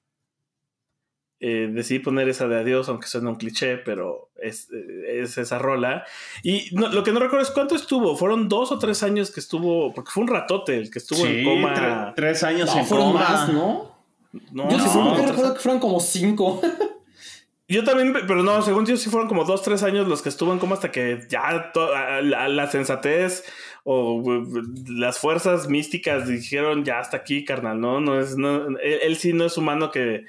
Eh, 1.44 1.70
decidí 1.74 2.00
poner 2.00 2.30
esa 2.30 2.48
de 2.48 2.60
adiós, 2.60 2.88
aunque 2.88 3.08
suena 3.08 3.30
un 3.30 3.36
cliché, 3.36 3.78
pero 3.78 4.30
es, 4.42 4.70
eh, 4.72 5.22
es 5.22 5.38
esa 5.40 5.58
rola. 5.60 6.06
Y 6.44 6.70
no- 6.74 6.88
lo 6.90 7.04
que 7.04 7.12
no 7.12 7.20
recuerdo 7.20 7.44
es 7.44 7.52
cuánto 7.52 7.76
estuvo. 7.76 8.16
Fueron 8.16 8.48
dos 8.48 8.72
o 8.72 8.78
tres 8.80 9.02
años 9.04 9.32
que 9.32 9.40
estuvo, 9.40 9.92
porque 9.94 10.12
fue 10.12 10.22
un 10.24 10.30
ratote 10.30 10.78
el 10.78 10.92
que 10.92 11.00
estuvo 11.00 11.26
en 11.26 11.40
Sí, 11.40 11.44
coma. 11.44 11.74
tre- 11.74 12.14
tres 12.16 12.44
años 12.44 12.70
No, 12.74 12.80
en 12.82 12.86
fueron 12.86 13.12
coma. 13.14 13.20
más, 13.30 13.50
¿no? 13.54 13.92
No, 14.52 14.70
Yo 14.70 14.78
no, 14.78 14.88
según 14.88 15.14
tres- 15.16 15.30
recuerdo 15.30 15.54
que 15.56 15.60
fueron 15.60 15.80
como 15.82 16.00
cinco. 16.00 16.62
Yo 17.68 17.84
también, 17.86 18.14
pero 18.28 18.44
no, 18.44 18.62
según 18.62 18.86
yo 18.86 18.98
sí 18.98 19.10
fueron 19.10 19.30
como 19.30 19.46
dos, 19.46 19.62
tres 19.64 19.82
años 19.84 20.06
los 20.08 20.22
que 20.22 20.28
estuvo 20.30 20.52
en 20.52 20.60
coma 20.60 20.76
hasta 20.76 20.92
que 20.92 21.26
ya 21.30 21.48
a- 21.74 22.22
la, 22.22 22.50
la 22.50 22.68
sensatez 22.70 23.46
o 23.86 24.16
uh, 24.16 24.62
las 24.90 25.20
fuerzas 25.20 25.70
místicas 25.70 26.28
dijeron 26.28 26.84
ya 26.84 27.00
hasta 27.00 27.16
aquí, 27.18 27.46
carnal, 27.46 27.80
no, 27.80 28.02
no 28.02 28.20
es, 28.20 28.36
no, 28.38 28.68
él, 28.80 29.00
él 29.04 29.16
sí 29.16 29.32
no 29.32 29.46
es 29.46 29.58
humano 29.58 29.90
que, 29.90 30.26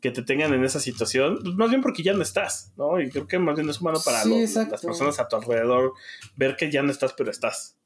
que 0.00 0.10
te 0.10 0.22
tengan 0.22 0.52
en 0.54 0.64
esa 0.64 0.78
situación, 0.80 1.38
pues 1.42 1.54
más 1.56 1.70
bien 1.70 1.80
porque 1.82 2.02
ya 2.02 2.12
no 2.12 2.22
estás, 2.22 2.72
¿no? 2.76 3.00
Y 3.00 3.08
creo 3.10 3.26
que 3.26 3.38
más 3.38 3.56
bien 3.56 3.68
es 3.68 3.80
humano 3.80 3.98
para 4.04 4.22
Sí, 4.22 4.28
los- 4.30 4.38
exacto. 4.40 4.72
las 4.72 4.82
personas 4.84 5.18
a 5.18 5.26
tu 5.28 5.36
alrededor 5.36 5.92
ver 6.36 6.56
que 6.56 6.70
ya 6.70 6.82
no 6.82 6.90
estás, 6.90 7.12
pero 7.14 7.30
estás. 7.30 7.76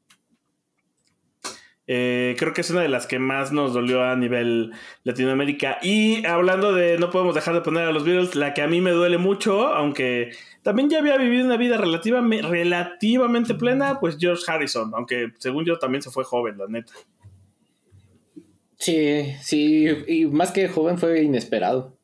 Eh, 1.92 2.36
creo 2.38 2.52
que 2.52 2.60
es 2.60 2.70
una 2.70 2.82
de 2.82 2.88
las 2.88 3.06
que 3.08 3.18
más 3.18 3.50
nos 3.50 3.72
dolió 3.72 4.04
a 4.04 4.14
nivel 4.14 4.72
Latinoamérica. 5.02 5.78
Y 5.82 6.24
hablando 6.24 6.72
de 6.72 6.98
no 6.98 7.10
podemos 7.10 7.34
dejar 7.34 7.54
de 7.54 7.62
poner 7.62 7.84
a 7.88 7.90
los 7.92 8.04
Beatles, 8.04 8.36
la 8.36 8.54
que 8.54 8.62
a 8.62 8.68
mí 8.68 8.80
me 8.80 8.92
duele 8.92 9.18
mucho, 9.18 9.66
aunque 9.68 10.30
también 10.62 10.88
ya 10.88 10.98
había 11.00 11.16
vivido 11.16 11.46
una 11.46 11.56
vida 11.56 11.78
relativamente 11.78 13.54
plena, 13.54 13.98
pues 13.98 14.18
George 14.20 14.44
Harrison, 14.46 14.92
aunque 14.94 15.32
según 15.38 15.64
yo 15.64 15.78
también 15.80 16.02
se 16.02 16.10
fue 16.10 16.22
joven, 16.22 16.58
la 16.58 16.66
neta. 16.68 16.92
Sí, 18.76 19.34
sí, 19.42 19.86
y 20.06 20.26
más 20.26 20.52
que 20.52 20.68
joven 20.68 20.96
fue 20.96 21.22
inesperado. 21.22 21.98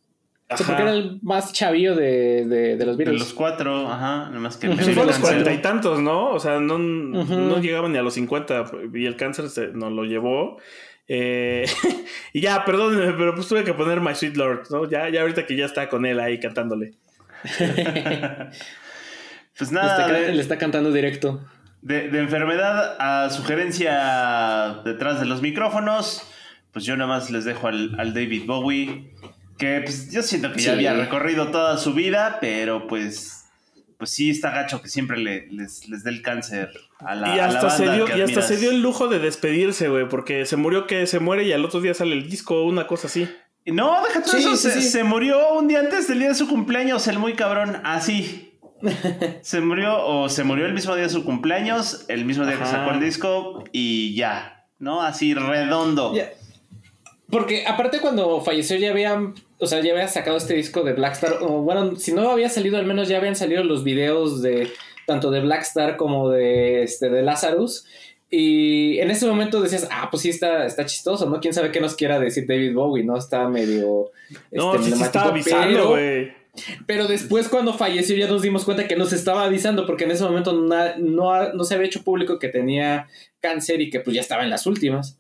O 0.48 0.56
sea, 0.56 0.64
porque 0.66 0.82
era 0.82 0.92
el 0.92 1.18
más 1.22 1.52
chavillo 1.52 1.96
de, 1.96 2.44
de, 2.46 2.76
de 2.76 2.86
los 2.86 2.96
De 2.96 3.04
Beatles. 3.04 3.20
los 3.20 3.34
cuatro, 3.34 3.88
ajá, 3.90 4.26
nada 4.28 4.38
más 4.38 4.56
que 4.56 4.68
le 4.68 4.82
Sí, 4.84 4.92
fue 4.92 5.02
a 5.02 5.06
los 5.06 5.18
cuarenta 5.18 5.52
y 5.52 5.58
tantos, 5.58 6.00
¿no? 6.00 6.30
O 6.30 6.38
sea, 6.38 6.60
no, 6.60 6.74
Ujú. 6.76 7.34
no 7.36 7.58
llegaban 7.60 7.90
ni 7.92 7.98
a 7.98 8.02
los 8.02 8.14
50 8.14 8.64
y 8.94 9.06
el 9.06 9.16
cáncer 9.16 9.48
se, 9.48 9.68
nos 9.68 9.90
lo 9.92 10.04
llevó. 10.04 10.58
Eh, 11.08 11.64
y 12.32 12.40
ya, 12.40 12.64
perdónenme, 12.64 13.12
pero 13.14 13.34
pues 13.34 13.48
tuve 13.48 13.64
que 13.64 13.74
poner 13.74 14.00
My 14.00 14.14
Sweet 14.14 14.36
Lord, 14.36 14.62
¿no? 14.70 14.88
Ya, 14.88 15.08
ya 15.08 15.22
ahorita 15.22 15.46
que 15.46 15.56
ya 15.56 15.66
está 15.66 15.88
con 15.88 16.06
él 16.06 16.20
ahí 16.20 16.38
cantándole. 16.38 16.94
Pues 19.58 19.72
le, 19.72 19.80
nada, 19.80 20.02
está, 20.06 20.12
de, 20.12 20.32
le 20.34 20.42
está 20.42 20.58
cantando 20.58 20.92
directo. 20.92 21.40
de- 21.82 22.08
de 22.10 22.18
enfermedad 22.18 22.96
a 22.98 23.30
sugerencia 23.30 24.82
detrás 24.84 25.18
de 25.18 25.26
los 25.26 25.40
micrófonos, 25.40 26.22
pues 26.72 26.84
yo 26.84 26.94
nada 26.96 27.08
más 27.08 27.30
les 27.30 27.44
dejo 27.46 27.68
al, 27.68 27.98
al 27.98 28.12
David 28.12 28.42
Bowie, 28.46 29.14
que 29.58 29.80
pues 29.84 30.10
yo 30.12 30.22
siento 30.22 30.52
que 30.52 30.60
ya 30.60 30.72
había 30.72 30.92
recorrido 30.94 31.48
toda 31.48 31.78
su 31.78 31.94
vida, 31.94 32.38
pero 32.40 32.86
pues, 32.86 33.44
pues 33.98 34.10
sí 34.10 34.30
está 34.30 34.50
gacho 34.50 34.82
que 34.82 34.88
siempre 34.88 35.18
le- 35.18 35.46
les, 35.48 35.88
les 35.88 36.04
dé 36.04 36.10
el 36.10 36.22
cáncer 36.22 36.70
a 36.98 37.14
la, 37.14 37.28
y 37.34 37.38
a 37.38 37.48
la 37.48 37.58
hasta, 37.58 37.70
se 37.70 37.82
banda 37.86 37.94
dio, 37.96 38.04
que 38.06 38.18
y 38.18 38.20
hasta 38.22 38.42
se 38.42 38.56
dio 38.58 38.70
el 38.70 38.80
lujo 38.82 39.08
de 39.08 39.18
despedirse, 39.18 39.88
güey, 39.88 40.08
porque 40.08 40.44
se 40.46 40.56
murió 40.56 40.86
que 40.86 41.06
se 41.06 41.18
muere 41.20 41.44
y 41.44 41.52
al 41.52 41.64
otro 41.64 41.80
día 41.80 41.94
sale 41.94 42.12
el 42.14 42.28
disco, 42.28 42.64
una 42.64 42.86
cosa 42.86 43.06
así. 43.06 43.28
No, 43.64 44.00
deja 44.06 44.22
todo 44.22 44.32
Sí, 44.32 44.38
eso. 44.38 44.56
sí, 44.56 44.70
se, 44.70 44.80
sí. 44.82 44.88
se 44.88 45.02
murió 45.04 45.54
un 45.54 45.66
día 45.68 45.80
antes 45.80 46.06
del 46.06 46.20
día 46.20 46.28
de 46.28 46.34
su 46.36 46.46
cumpleaños, 46.48 47.08
el 47.08 47.18
muy 47.18 47.32
cabrón. 47.34 47.80
Así. 47.84 48.52
se 49.42 49.60
murió, 49.60 50.06
o 50.06 50.28
se 50.28 50.44
murió 50.44 50.66
el 50.66 50.74
mismo 50.74 50.94
día 50.94 51.04
de 51.04 51.10
su 51.10 51.24
cumpleaños, 51.24 52.04
el 52.08 52.24
mismo 52.26 52.44
día 52.46 52.58
que 52.58 52.66
sacó 52.66 52.90
el 52.92 53.00
disco, 53.00 53.64
y 53.72 54.14
ya. 54.14 54.66
¿No? 54.78 55.02
Así 55.02 55.32
redondo. 55.34 56.14
Ya. 56.14 56.28
Porque 57.30 57.64
aparte 57.66 57.98
cuando 58.00 58.40
falleció 58.40 58.76
ya 58.76 58.90
habían, 58.90 59.34
o 59.58 59.66
sea, 59.66 59.80
ya 59.80 59.92
había 59.92 60.06
sacado 60.08 60.36
este 60.36 60.54
disco 60.54 60.82
de 60.84 60.92
Blackstar, 60.92 61.38
o 61.40 61.62
bueno, 61.62 61.96
si 61.96 62.12
no 62.12 62.30
había 62.30 62.48
salido, 62.48 62.76
al 62.78 62.86
menos 62.86 63.08
ya 63.08 63.16
habían 63.18 63.34
salido 63.36 63.64
los 63.64 63.82
videos 63.82 64.42
de 64.42 64.70
tanto 65.06 65.30
de 65.30 65.40
Blackstar 65.40 65.96
como 65.96 66.30
de 66.30 66.82
este 66.84 67.10
de 67.10 67.22
Lazarus. 67.22 67.84
Y 68.30 68.98
en 68.98 69.10
ese 69.10 69.26
momento 69.26 69.60
decías, 69.60 69.88
ah, 69.90 70.08
pues 70.10 70.22
sí 70.22 70.30
está, 70.30 70.66
está 70.66 70.84
chistoso, 70.84 71.28
¿no? 71.30 71.40
Quién 71.40 71.54
sabe 71.54 71.70
qué 71.70 71.80
nos 71.80 71.94
quiera 71.94 72.18
decir 72.18 72.44
David 72.46 72.74
Bowie, 72.74 73.04
¿no? 73.04 73.16
Está 73.16 73.48
medio. 73.48 74.10
No, 74.50 74.74
este, 74.74 74.86
sí, 74.90 74.92
sí 74.96 75.02
estaba 75.02 75.30
avisando, 75.30 75.66
pero- 75.68 75.88
güey. 75.90 76.32
Pero 76.86 77.06
después 77.06 77.48
cuando 77.48 77.74
falleció 77.74 78.16
ya 78.16 78.28
nos 78.28 78.40
dimos 78.40 78.64
cuenta 78.64 78.88
que 78.88 78.96
nos 78.96 79.12
estaba 79.12 79.44
avisando 79.44 79.84
porque 79.84 80.04
en 80.04 80.12
ese 80.12 80.24
momento 80.24 80.54
no, 80.54 81.34
ha- 81.34 81.52
no 81.52 81.64
se 81.64 81.74
había 81.74 81.86
hecho 81.86 82.02
público 82.02 82.38
que 82.38 82.48
tenía 82.48 83.08
cáncer 83.40 83.82
y 83.82 83.90
que 83.90 84.00
pues 84.00 84.14
ya 84.14 84.22
estaba 84.22 84.42
en 84.42 84.48
las 84.48 84.66
últimas. 84.66 85.18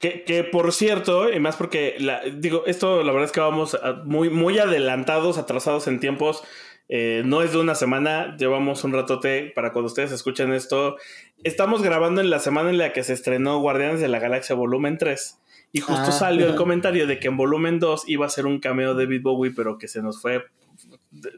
Que, 0.00 0.24
que 0.24 0.44
por 0.44 0.72
cierto, 0.72 1.30
y 1.32 1.40
más 1.40 1.56
porque, 1.56 1.96
la, 1.98 2.20
digo, 2.22 2.64
esto 2.66 3.02
la 3.02 3.12
verdad 3.12 3.26
es 3.26 3.32
que 3.32 3.40
vamos 3.40 3.74
a- 3.74 3.94
muy, 4.04 4.30
muy 4.30 4.58
adelantados, 4.58 5.38
atrasados 5.38 5.86
en 5.88 6.00
tiempos. 6.00 6.42
Eh, 6.90 7.22
no 7.26 7.42
es 7.42 7.52
de 7.52 7.58
una 7.58 7.74
semana, 7.74 8.34
llevamos 8.38 8.82
un 8.84 8.92
ratote 8.94 9.52
para 9.54 9.72
cuando 9.72 9.88
ustedes 9.88 10.10
escuchen 10.12 10.52
esto. 10.52 10.96
Estamos 11.44 11.82
grabando 11.82 12.20
en 12.22 12.30
la 12.30 12.38
semana 12.38 12.70
en 12.70 12.78
la 12.78 12.92
que 12.94 13.02
se 13.02 13.12
estrenó 13.12 13.58
Guardianes 13.60 14.00
de 14.00 14.08
la 14.08 14.18
Galaxia 14.18 14.56
Volumen 14.56 14.96
3. 14.98 15.38
Y 15.70 15.80
justo 15.80 16.02
Ah, 16.06 16.12
salió 16.12 16.46
el 16.46 16.54
comentario 16.54 17.06
de 17.06 17.18
que 17.20 17.28
en 17.28 17.36
Volumen 17.36 17.78
2 17.78 18.08
iba 18.08 18.24
a 18.24 18.30
ser 18.30 18.46
un 18.46 18.58
cameo 18.58 18.94
de 18.94 19.04
David 19.04 19.20
Bowie, 19.22 19.52
pero 19.54 19.76
que 19.76 19.86
se 19.86 20.00
nos 20.00 20.22
fue 20.22 20.46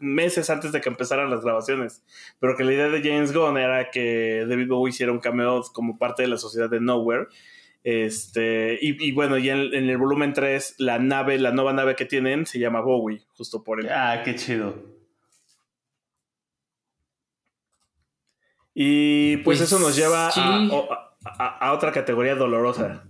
meses 0.01 0.51
antes 0.51 0.71
de 0.73 0.81
que 0.81 0.89
empezaran 0.89 1.31
las 1.31 1.43
grabaciones. 1.43 2.05
Pero 2.39 2.57
que 2.57 2.65
la 2.65 2.73
idea 2.73 2.89
de 2.89 3.03
James 3.03 3.33
Gunn 3.33 3.59
era 3.59 3.91
que 3.91 4.45
David 4.49 4.69
Bowie 4.69 4.91
hiciera 4.91 5.13
un 5.13 5.19
cameo 5.19 5.63
como 5.73 5.99
parte 5.99 6.23
de 6.23 6.29
la 6.29 6.37
sociedad 6.37 6.71
de 6.71 6.81
Nowhere. 6.81 7.27
Este, 7.83 8.79
y, 8.81 9.03
y 9.09 9.13
bueno, 9.13 9.39
ya 9.39 9.55
en, 9.55 9.73
en 9.75 9.89
el 9.89 9.97
volumen 9.97 10.33
3, 10.35 10.75
la 10.79 10.99
nave, 10.99 11.39
la 11.39 11.51
nueva 11.53 11.73
nave 11.73 11.97
que 11.97 12.05
tienen 12.05 12.45
se 12.47 12.59
llama 12.59 12.81
Bowie, 12.83 13.23
justo 13.37 13.65
por 13.65 13.81
él. 13.81 13.89
Ah, 13.91 14.21
qué 14.25 14.35
chido. 14.35 14.75
Y 18.75 19.39
pues, 19.39 19.59
Pues, 19.59 19.61
eso 19.73 19.79
nos 19.79 19.97
lleva 19.97 20.29
a- 20.29 20.33
sí. 20.33 20.41
a, 20.41 21.17
a- 21.39 21.69
a 21.69 21.73
otra 21.73 21.93
categoría 21.93 22.35
dolorosa. 22.35 23.05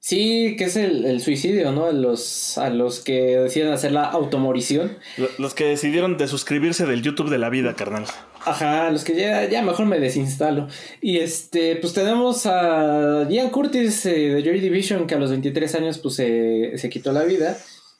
Sí, 0.00 0.54
que 0.56 0.64
es 0.64 0.76
el, 0.76 1.04
el 1.04 1.20
suicidio, 1.20 1.72
¿no? 1.72 1.86
A 1.86 1.92
los, 1.92 2.56
a 2.56 2.70
los 2.70 3.00
que 3.00 3.36
deciden 3.36 3.72
hacer 3.72 3.92
la 3.92 4.04
automorición. 4.04 4.96
Lo- 5.18 5.28
Los 5.38 5.54
que 5.54 5.64
decidieron 5.64 6.16
de 6.16 6.28
suscribirse 6.28 6.86
del 6.86 7.02
YouTube 7.02 7.28
de 7.30 7.38
la 7.38 7.50
vida, 7.50 7.74
carnal. 7.74 8.04
Ajá, 8.44 8.90
los 8.90 9.04
que 9.04 9.14
ya, 9.14 9.48
ya 9.48 9.62
mejor 9.62 9.86
me 9.86 9.98
desinstalo. 9.98 10.68
Y 11.00 11.18
este, 11.18 11.76
pues 11.76 11.92
tenemos 11.92 12.46
a 12.46 13.26
Ian 13.28 13.50
Curtis 13.50 14.06
eh, 14.06 14.30
de 14.30 14.42
Joy 14.42 14.60
Division, 14.60 15.06
que 15.06 15.14
a 15.14 15.18
los 15.18 15.30
23 15.30 15.74
años 15.74 15.98
pues 15.98 16.14
se, 16.14 16.90
quitó 16.90 17.12
la 17.12 17.24
vida. 17.24 17.56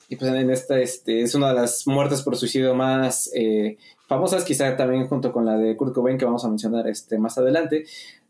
Y 0.07 0.15
pues 0.15 0.31
en 0.31 0.49
esta 0.49 0.79
este, 0.79 1.21
es 1.21 1.35
una 1.35 1.49
de 1.49 1.55
las 1.55 1.85
muertes 1.85 2.23
por 2.23 2.35
suicidio 2.35 2.73
más 2.73 3.29
eh, 3.35 3.77
famosas, 4.07 4.43
quizá 4.43 4.75
también 4.75 5.07
junto 5.07 5.31
con 5.31 5.45
la 5.45 5.57
de 5.57 5.75
Kurt 5.77 5.93
Cobain, 5.93 6.17
que 6.17 6.25
vamos 6.25 6.43
a 6.45 6.49
mencionar 6.49 6.87
este, 6.87 7.19
más 7.19 7.37
adelante. 7.37 7.85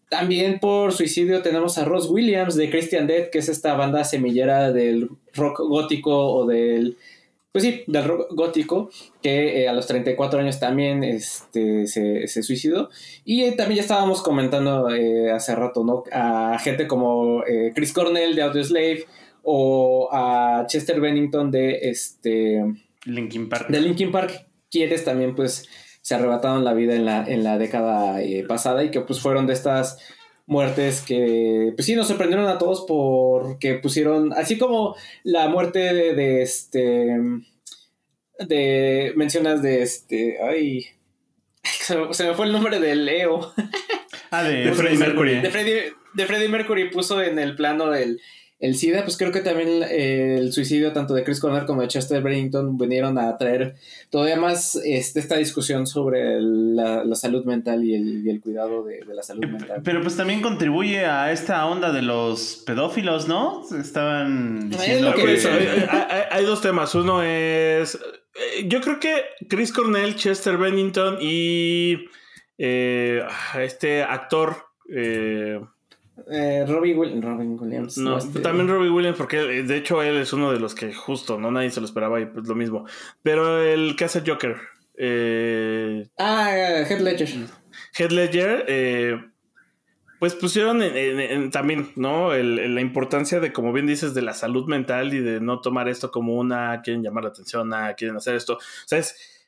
También 0.10 0.60
por 0.60 0.92
suicidio 0.92 1.42
tenemos 1.42 1.78
a 1.78 1.86
Ross 1.86 2.10
Williams 2.10 2.56
de 2.56 2.70
Christian 2.70 3.08
Death, 3.08 3.30
que 3.30 3.38
es 3.40 3.48
esta 3.48 3.76
banda 3.76 4.04
semillera 4.04 4.74
del 4.74 5.10
rock 5.34 5.60
gótico 5.60 6.34
o 6.34 6.48
del, 6.48 6.98
pues 7.52 7.64
sí, 7.64 7.84
del 7.88 8.04
rock 8.04 8.28
gótico, 8.32 8.90
que 9.22 9.64
eh, 9.64 9.68
a 9.68 9.74
los 9.74 9.88
34 9.88 10.40
años 10.40 10.60
también 10.60 11.04
este, 11.04 11.88
se, 11.88 12.28
se 12.28 12.44
suicidó. 12.44 12.90
Y 13.26 13.44
eh, 13.44 13.54
también 13.54 13.78
ya 13.78 13.82
estábamos 13.82 14.22
comentando 14.22 14.90
eh, 14.94 15.32
hace 15.32 15.56
rato, 15.56 15.84
¿no? 15.84 16.04
A 16.12 16.60
gente 16.60 16.88
como 16.88 17.44
Chris 17.74 17.92
Cornell 17.92 18.36
de 18.36 18.44
Audioslave 18.44 19.06
o 19.42 20.10
a 20.12 20.66
Chester 20.68 21.02
Bennington 21.02 21.50
de 21.50 21.80
este 21.90 22.64
Linkin 23.06 23.50
Park. 23.50 23.70
de 23.70 23.82
Linkin 23.82 24.12
Park, 24.12 24.46
quienes 24.70 25.04
también 25.04 25.36
pues 25.36 25.68
se 26.02 26.16
arrebataron 26.16 26.64
la 26.64 26.74
vida 26.74 26.94
en 26.94 27.06
la, 27.06 27.26
en 27.26 27.44
la 27.44 27.58
década 27.58 28.20
pasada 28.48 28.84
y 28.84 28.92
que 28.92 29.02
pues 29.02 29.20
fueron 29.20 29.48
de 29.48 29.54
estas 29.54 29.98
muertes 30.50 31.02
que 31.02 31.72
pues 31.76 31.86
sí 31.86 31.96
nos 31.96 32.08
sorprendieron 32.08 32.48
a 32.48 32.58
todos 32.58 32.84
porque 32.88 33.76
pusieron, 33.76 34.34
así 34.34 34.58
como 34.58 34.96
la 35.24 35.48
muerte 35.48 35.80
de, 35.94 36.16
de 36.16 36.42
este, 36.42 37.16
de, 38.40 39.14
mencionas 39.16 39.62
de 39.62 39.84
este, 39.84 40.38
ay, 40.44 40.86
se 41.64 42.26
me, 42.26 42.34
fue 42.34 42.48
el 42.48 42.52
nombre 42.52 42.80
de 42.80 42.96
Leo, 42.96 43.54
Ah, 44.32 44.44
de, 44.44 44.66
De 44.66 44.72
Freddie 44.74 44.98
Mercury. 44.98 45.40
de 45.40 45.50
Freddie, 45.50 45.94
de 46.14 46.26
Freddie 46.26 46.50
Mercury 46.50 46.90
puso 46.90 47.22
en 47.22 47.40
el 47.40 47.56
plano 47.56 47.90
del 47.90 48.20
el 48.60 48.76
SIDA, 48.76 49.04
pues 49.06 49.16
creo 49.16 49.32
que 49.32 49.40
también 49.40 49.84
eh, 49.90 50.36
el 50.38 50.52
suicidio 50.52 50.92
tanto 50.92 51.14
de 51.14 51.24
Chris 51.24 51.40
Cornell 51.40 51.66
como 51.66 51.82
de 51.82 51.88
Chester 51.88 52.22
Bennington 52.22 52.78
vinieron 52.78 53.18
a 53.18 53.38
traer 53.38 53.76
todavía 54.10 54.36
más 54.36 54.76
este, 54.84 55.22
esta 55.22 55.38
discusión 55.38 55.88
sobre 55.88 56.42
la, 56.42 57.06
la 57.06 57.16
salud 57.16 57.46
mental 57.46 57.86
y 57.86 57.96
el, 57.96 58.26
y 58.26 58.30
el 58.30 58.42
cuidado 58.42 58.84
de, 58.84 59.00
de 59.06 59.14
la 59.16 59.24
salud 59.24 59.46
mental. 59.48 59.82
Pero 59.84 60.02
pues 60.02 60.18
también 60.18 60.42
contribuye 60.42 61.06
a 61.06 61.32
esta 61.32 61.66
onda 61.68 61.94
de 61.94 62.02
los 62.02 62.62
pedófilos, 62.66 63.30
¿no? 63.30 63.64
Estaban 63.80 64.70
diciendo 64.70 65.12
lo 65.12 65.16
que 65.16 65.22
Por 65.22 65.30
que... 65.30 65.36
eso, 65.36 65.50
hay, 65.52 65.86
hay- 65.90 66.24
hay 66.30 66.46
dos 66.46 66.62
temas. 66.62 66.94
Uno 66.96 67.24
es. 67.24 67.96
eh, 67.96 68.68
Yo 68.68 68.82
creo 68.82 69.00
que 69.00 69.22
Chris 69.48 69.72
Cornell, 69.72 70.16
Chester 70.16 70.58
Bennington 70.58 71.18
y 71.22 72.08
eh, 72.58 73.22
este 73.58 74.04
actor. 74.04 74.58
eh, 74.94 75.62
Eh, 76.32 76.66
Robbie, 76.68 76.94
Will- 76.96 77.22
Robin 77.22 77.58
Williams. 77.60 77.98
No, 77.98 78.18
este- 78.18 78.40
también 78.40 78.68
Robbie 78.68 78.90
Williams, 78.90 79.18
porque 79.18 79.38
eh, 79.60 79.64
de 79.64 79.78
hecho 79.78 80.02
él 80.04 80.18
es 80.18 80.34
uno 80.34 80.52
de 80.52 80.60
los 80.60 80.76
que 80.76 80.94
justo, 80.94 81.40
no 81.40 81.52
nadie 81.52 81.72
se 81.72 81.80
lo 81.80 81.86
esperaba 81.86 82.20
y 82.20 82.26
pues 82.26 82.48
lo 82.48 82.56
mismo. 82.56 82.86
Pero 83.24 83.62
el 83.62 83.96
que 83.96 84.06
hace 84.06 84.22
Joker, 84.26 84.58
eh, 84.98 86.08
Ah, 86.18 86.52
Head 86.90 87.00
Ledger. 87.02 87.30
Heath 87.98 88.12
Ledger, 88.12 88.66
eh, 88.68 89.20
pues 90.20 90.36
pusieron 90.36 90.82
en- 90.84 90.96
en- 90.98 91.20
en- 91.20 91.52
también, 91.52 91.92
¿no? 91.96 92.34
El- 92.34 92.60
el- 92.60 92.76
la 92.76 92.82
importancia 92.82 93.40
de, 93.40 93.54
como 93.54 93.72
bien 93.72 93.88
dices, 93.88 94.14
de 94.14 94.22
la 94.22 94.34
salud 94.34 94.68
mental 94.68 95.14
y 95.14 95.20
de 95.20 95.40
no 95.40 95.62
tomar 95.62 95.88
esto 95.88 96.12
como 96.12 96.36
una, 96.36 96.82
quieren 96.84 97.02
llamar 97.04 97.24
la 97.24 97.30
atención, 97.30 97.74
ah, 97.74 97.94
quieren 97.98 98.18
hacer 98.18 98.36
esto. 98.36 98.56
O 98.56 98.60
sea, 98.86 99.00
es, 99.00 99.39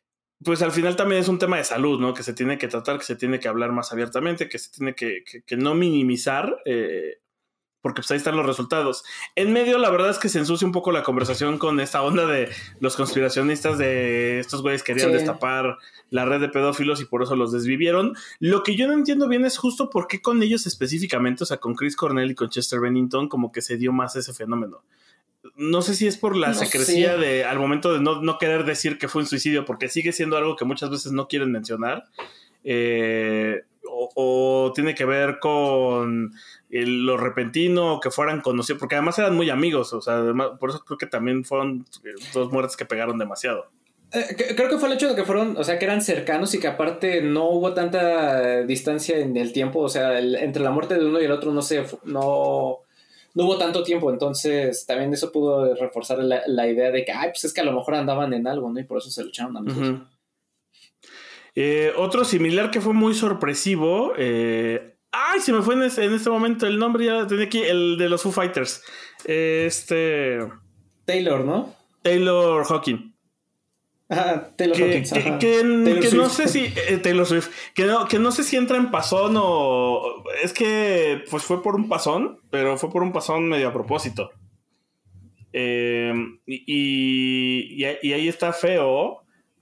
pues 0.44 0.62
al 0.62 0.72
final 0.72 0.96
también 0.96 1.22
es 1.22 1.28
un 1.28 1.39
tema 1.39 1.58
de 1.58 1.64
salud, 1.64 2.00
¿no? 2.00 2.14
Que 2.14 2.24
se 2.24 2.34
tiene 2.34 2.58
que 2.58 2.68
tratar, 2.68 2.98
que 2.98 3.06
se 3.06 3.16
tiene 3.16 3.39
que 3.39 3.48
hablar 3.48 3.72
más 3.72 3.92
abiertamente, 3.92 4.50
que 4.50 4.60
se 4.60 4.72
tiene 4.72 4.96
que, 4.96 5.24
que- 5.26 5.42
que 5.44 5.58
no 5.58 5.76
minimizar, 5.76 6.58
eh, 6.66 7.20
porque 7.84 8.02
pues 8.02 8.12
ahí 8.12 8.18
están 8.18 8.36
los 8.38 8.46
resultados. 8.46 9.04
En 9.36 9.54
medio, 9.54 9.80
la 9.80 9.89
verdad 9.89 10.12
es 10.12 10.20
que 10.20 10.30
se 10.30 10.38
ensucia 10.38 10.68
un 10.68 10.72
poco 10.72 10.92
la 10.92 11.02
conversación 11.02 11.58
con 11.58 11.80
esta 11.80 12.04
onda 12.04 12.28
de 12.28 12.48
los 12.80 12.96
conspiracionistas 12.96 13.80
de 13.80 14.39
estos 14.39 14.62
güeyes 14.62 14.84
querían 14.84 15.08
Sí. 15.10 15.14
destapar 15.14 15.78
la 16.12 16.26
red 16.26 16.39
de 16.42 16.50
pedófilos 16.50 17.02
y 17.02 17.06
por 17.06 17.24
eso 17.24 17.36
los 17.36 17.52
desvivieron. 17.52 18.16
Lo 18.39 18.62
que 18.62 18.76
yo 18.76 18.88
no 18.88 18.94
entiendo 18.94 19.28
bien 19.28 19.46
es 19.46 19.58
justo 19.58 19.89
por 19.89 20.08
qué 20.08 20.22
con 20.22 20.44
ellos 20.44 20.68
específicamente, 20.68 21.44
o 21.44 21.48
sea, 21.48 21.58
con 21.58 21.74
Chris 21.74 21.96
Cornell 21.96 22.30
y 22.30 22.36
con 22.36 22.50
Chester 22.50 22.80
Bennington, 22.80 23.28
como 23.28 23.52
que 23.52 23.62
se 23.64 23.78
dio 23.78 23.92
más 23.92 24.16
ese 24.16 24.32
fenómeno. 24.34 24.84
No 25.62 25.82
sé 25.82 25.93
si 25.95 26.07
es 26.07 26.18
por 26.18 26.36
la 26.36 26.49
No 26.49 26.53
secrecía 26.55 27.14
sé. 27.14 27.18
de 27.20 27.45
al 27.45 27.59
momento 27.59 27.93
de 27.93 27.99
no, 28.01 28.22
no 28.22 28.38
querer 28.38 28.66
decir 28.66 28.97
que 28.97 29.07
fue 29.07 29.22
un 29.22 29.28
suicidio, 29.28 29.64
porque 29.66 29.88
sigue 29.89 30.12
siendo 30.12 30.36
algo 30.38 30.55
que 30.55 30.66
muchas 30.66 30.89
veces 30.89 31.12
no 31.12 31.28
quieren 31.28 31.51
mencionar. 31.51 32.03
eh, 32.64 33.62
o, 33.93 34.09
o 34.68 34.74
tiene 34.74 34.93
que 34.95 35.03
ver 35.05 35.39
con 35.39 36.32
el- 36.70 37.05
lo 37.05 37.18
repentino, 37.18 37.99
que 37.99 38.12
fueran 38.12 38.41
conocidos, 38.41 38.80
porque 38.80 38.95
además 38.95 39.18
eran 39.20 39.36
muy 39.36 39.49
amigos, 39.49 39.93
o 39.93 40.01
sea, 40.01 40.16
además- 40.18 40.51
por 40.59 40.70
eso 40.70 40.84
creo 40.86 40.97
que 40.97 41.07
también 41.07 41.43
fueron 41.43 41.86
eh, 42.05 42.09
dos 42.34 42.51
muertes 42.51 42.78
que 42.78 42.86
pegaron 42.86 43.18
demasiado. 43.18 43.70
Eh, 44.14 44.53
creo 44.55 44.70
que 44.70 44.78
fue 44.78 44.89
el 44.89 44.95
hecho 44.95 45.09
de 45.09 45.16
que 45.16 45.24
fueron, 45.24 45.55
o 45.57 45.64
sea, 45.64 45.80
que 45.80 45.86
eran 45.86 46.01
cercanos 46.01 46.53
y 46.53 46.59
que 46.59 46.68
aparte 46.68 47.22
no 47.22 47.49
hubo 47.49 47.74
tanta 47.74 48.62
distancia 48.64 49.18
en 49.18 49.36
el 49.38 49.53
tiempo, 49.53 49.80
o 49.80 49.89
sea, 49.89 50.20
el- 50.20 50.36
entre 50.36 50.62
la 50.64 50.72
muerte 50.72 50.95
de 50.99 51.05
uno 51.05 51.20
y 51.22 51.26
el 51.26 51.32
otro 51.32 51.51
no 51.53 51.62
se, 51.62 51.84
no, 52.03 52.78
no 53.34 53.46
hubo 53.46 53.58
tanto 53.58 53.84
tiempo, 53.84 54.12
entonces 54.12 54.86
también 54.86 55.14
eso 55.14 55.32
pudo 55.32 55.74
reforzar 55.76 56.20
la, 56.20 56.42
la 56.48 56.68
idea 56.68 56.92
de 56.92 57.06
que, 57.06 57.12
ay, 57.12 57.30
pues 57.30 57.44
es 57.46 57.54
que 57.54 57.62
a 57.62 57.66
lo 57.66 57.72
mejor 57.74 57.96
andaban 57.96 58.34
en 58.34 58.48
algo, 58.48 58.70
¿no? 58.72 58.80
Y 58.80 58.84
por 58.84 58.98
eso 58.98 59.10
se 59.10 59.24
lucharon 59.24 59.56
a 59.58 59.62
los 59.62 59.76
dos. 59.76 60.00
Eh, 61.56 61.92
otro 61.98 62.24
similar 62.24 62.72
que 62.72 62.82
fue 62.82 62.94
muy 62.94 63.14
sorpresivo. 63.14 64.14
eh, 64.18 64.96
ay, 65.12 65.40
se 65.42 65.52
me 65.54 65.62
fue 65.62 65.76
en, 65.76 65.84
ese- 65.84 66.06
en 66.06 66.14
este 66.14 66.30
momento 66.30 66.66
el 66.68 66.78
nombre, 66.80 67.06
ya 67.06 67.14
lo 67.14 67.28
tenía 67.28 67.46
aquí, 67.46 67.62
el 67.62 67.98
de 67.98 68.10
los 68.10 68.22
Foo 68.22 68.32
Fighters. 68.32 68.84
Eh, 69.26 69.66
este. 69.68 70.40
Taylor, 71.06 71.44
¿no? 71.44 71.76
Taylor 72.02 72.64
Hawking. 72.66 73.11
Ah, 74.14 74.49
Taylor 74.57 74.76
Que, 74.76 74.84
Hawkins, 74.84 75.14
que- 75.14 75.20
ajá. 75.20 75.39
que- 75.39 75.62
Taylor 75.62 75.99
que 76.01 76.12
no 76.18 76.28
sé 76.30 76.47
si. 76.49 76.66
eh, 76.66 76.97
Taylor 77.01 77.26
Swift. 77.26 77.49
Que 77.74 77.86
no, 77.86 78.07
que 78.09 78.20
no 78.20 78.32
sé 78.34 78.43
si 78.43 78.57
entra 78.57 78.76
en 78.78 78.91
pasón 78.91 79.36
o. 79.38 80.24
Es 80.43 80.51
que 80.53 81.24
pues 81.32 81.43
fue 81.43 81.64
por 81.64 81.76
un 81.76 81.88
pasón, 81.88 82.39
pero 82.49 82.78
fue 82.78 82.91
por 82.91 83.03
un 83.03 83.14
pasón 83.14 83.47
medio 83.47 83.70
a 83.70 83.74
propósito. 83.74 84.32
Eh, 85.53 86.14
y, 86.45 86.64
y, 86.68 87.86
y 88.01 88.14
ahí 88.14 88.28
está 88.28 88.53
feo. 88.53 89.18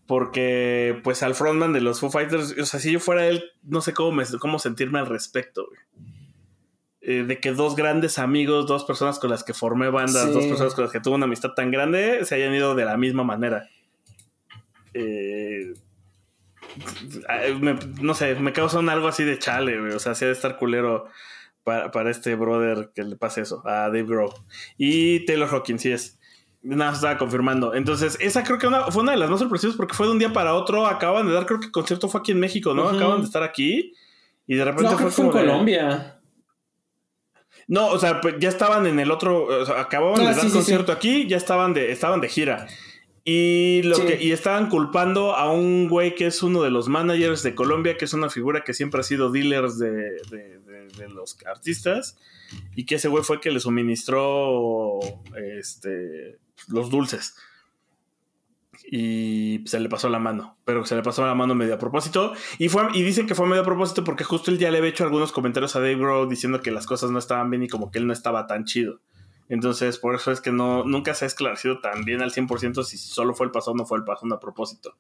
Porque, 0.08 1.00
pues, 1.04 1.22
al 1.22 1.36
frontman 1.36 1.72
de 1.72 1.82
los 1.82 2.00
Foo 2.00 2.10
Fighters, 2.10 2.56
o 2.60 2.66
sea, 2.66 2.80
si 2.80 2.92
yo 2.92 3.00
fuera 3.00 3.28
él, 3.28 3.44
no 3.62 3.80
sé 3.80 3.94
cómo, 3.94 4.12
me- 4.12 4.26
cómo 4.40 4.58
sentirme 4.58 4.98
al 4.98 5.06
respecto, 5.06 5.68
güey. 5.68 6.08
Eh, 7.02 7.24
de 7.26 7.40
que 7.40 7.52
dos 7.52 7.76
grandes 7.76 8.18
amigos, 8.18 8.66
dos 8.66 8.86
personas 8.86 9.20
con 9.20 9.30
las 9.30 9.44
que 9.44 9.54
formé 9.54 9.90
bandas, 9.92 10.26
Sí. 10.26 10.32
dos 10.34 10.46
personas 10.48 10.74
con 10.74 10.86
las 10.86 10.92
que 10.92 11.00
tuve 11.00 11.14
una 11.14 11.26
amistad 11.26 11.52
tan 11.56 11.70
grande, 11.70 12.26
se 12.26 12.34
hayan 12.34 12.56
ido 12.56 12.74
de 12.74 12.86
la 12.86 12.98
misma 12.98 13.24
manera. 13.24 13.70
Eh, 14.94 15.74
me- 17.60 17.80
no 18.02 18.14
sé, 18.14 18.36
me 18.36 18.54
causan 18.54 18.90
algo 18.90 19.08
así 19.08 19.24
de 19.24 19.40
chale, 19.40 19.80
güey. 19.80 19.94
O 19.94 20.00
sea, 20.00 20.16
sí 20.16 20.26
ha 20.26 20.28
de 20.28 20.34
estar 20.34 20.58
culero 20.58 21.06
para, 21.64 21.92
para 21.92 22.12
este 22.12 22.36
brother 22.36 22.92
que 22.96 23.04
le 23.04 23.16
pase 23.16 23.42
eso, 23.42 23.62
a 23.68 23.88
Dave 23.88 24.04
Grohl. 24.04 24.34
Y 24.78 25.26
Taylor 25.26 25.50
Hawkins, 25.50 25.82
sí 25.82 25.92
es. 25.92 26.20
Nada, 26.62 26.92
estaba 26.94 27.18
confirmando. 27.18 27.74
Entonces, 27.74 28.18
esa 28.20 28.44
creo 28.44 28.58
que 28.58 28.68
una- 28.68 28.84
fue 28.92 29.04
una 29.04 29.14
de 29.14 29.18
las 29.18 29.30
más 29.30 29.40
sorpresivas 29.40 29.76
porque 29.78 29.94
fue 29.94 30.08
de 30.08 30.12
un 30.12 30.20
día 30.20 30.34
para 30.34 30.54
otro. 30.56 30.86
Acaban 30.88 31.26
de 31.28 31.34
dar, 31.34 31.46
creo 31.46 31.60
que 31.60 31.68
el 31.68 31.72
concierto 31.72 32.10
fue 32.10 32.20
aquí 32.20 32.32
en 32.34 32.40
México, 32.40 32.74
¿no? 32.74 32.90
Acaban 32.90 33.20
de 33.22 33.26
estar 33.26 33.44
aquí. 33.44 33.94
Y 34.46 34.56
de 34.56 34.66
repente 34.66 34.92
No, 34.92 34.98
creo 34.98 35.10
fue 35.12 35.26
en 35.26 35.32
de- 35.32 35.38
Colombia. 35.38 36.20
no, 37.68 37.88
o 37.88 38.00
sea, 38.00 38.20
pues 38.20 38.36
ya 38.40 38.50
estaban 38.50 38.86
en 38.88 39.00
el 39.00 39.12
otro, 39.12 39.44
o 39.46 39.66
sea, 39.66 39.80
acababan 39.80 40.20
Ah, 40.22 40.30
de 40.30 40.36
dar 40.36 40.42
sí, 40.42 40.48
sí, 40.50 40.54
concierto 40.54 40.92
aquí, 40.92 41.28
ya 41.28 41.38
estaban 41.38 41.74
de, 41.74 41.92
estaban 41.92 42.20
de 42.20 42.28
gira. 42.28 42.68
Y 43.32 43.84
lo 43.84 43.96
Sí. 43.96 44.06
que, 44.08 44.24
y 44.24 44.32
estaban 44.32 44.70
culpando 44.70 45.36
a 45.36 45.52
un 45.52 45.88
güey 45.88 46.16
que 46.16 46.26
es 46.26 46.42
uno 46.42 46.64
de 46.64 46.72
los 46.72 46.88
managers 46.88 47.44
de 47.44 47.54
Colombia, 47.54 47.96
que 47.98 48.06
es 48.06 48.14
una 48.14 48.30
figura 48.30 48.64
que 48.64 48.74
siempre 48.74 49.02
ha 49.02 49.04
sido 49.04 49.30
dealers 49.32 49.78
de, 49.78 49.92
de- 50.32 50.60
de- 50.60 50.88
de 50.98 51.10
los 51.10 51.38
artistas, 51.46 52.18
y 52.76 52.86
que 52.86 52.96
ese 52.96 53.08
güey 53.08 53.24
fue 53.24 53.36
el 53.36 53.42
que 53.42 53.52
le 53.52 53.60
suministró 53.60 55.00
este, 55.60 56.40
los 56.70 56.90
dulces. 56.90 57.36
Y 58.92 59.62
se 59.66 59.80
le 59.80 59.90
pasó 59.90 60.10
la 60.10 60.20
mano, 60.20 60.58
pero 60.66 60.86
se 60.86 60.96
le 60.96 61.04
pasó 61.04 61.24
la 61.26 61.36
mano 61.36 61.54
medio 61.54 61.76
a 61.76 61.78
propósito. 61.78 62.34
Y, 62.58 62.70
fue, 62.70 62.88
y 62.94 63.04
dicen 63.04 63.28
que 63.28 63.36
fue 63.36 63.46
medio 63.46 63.62
a 63.62 63.66
propósito 63.66 64.04
porque 64.04 64.24
justo 64.24 64.50
él 64.50 64.58
ya 64.58 64.72
le 64.72 64.78
había 64.80 64.90
hecho 64.90 65.04
algunos 65.04 65.32
comentarios 65.32 65.76
a 65.76 65.80
Dave 65.80 65.96
Grohl 65.98 66.30
diciendo 66.30 66.62
que 66.62 66.72
las 66.72 66.88
cosas 66.88 67.12
no 67.12 67.20
estaban 67.20 67.50
bien 67.50 67.64
y 67.64 67.68
como 67.68 67.92
que 67.92 68.00
él 68.00 68.08
no 68.08 68.14
estaba 68.14 68.48
tan 68.48 68.66
chido. 68.66 69.00
Entonces, 69.50 69.98
por 69.98 70.14
eso 70.16 70.32
es 70.32 70.42
que 70.42 70.52
no, 70.52 70.84
nunca 70.86 71.14
se 71.16 71.26
ha 71.26 71.28
esclarecido 71.28 71.80
tan 71.80 72.06
bien 72.06 72.22
al 72.22 72.32
100% 72.32 72.84
si 72.84 72.98
solo 73.00 73.34
fue 73.34 73.48
el 73.48 73.52
pasón 73.52 73.74
o 73.74 73.78
no 73.78 73.86
fue 73.88 73.98
el 73.98 74.04
pasón 74.04 74.32
a 74.32 74.40
propósito. 74.40 74.96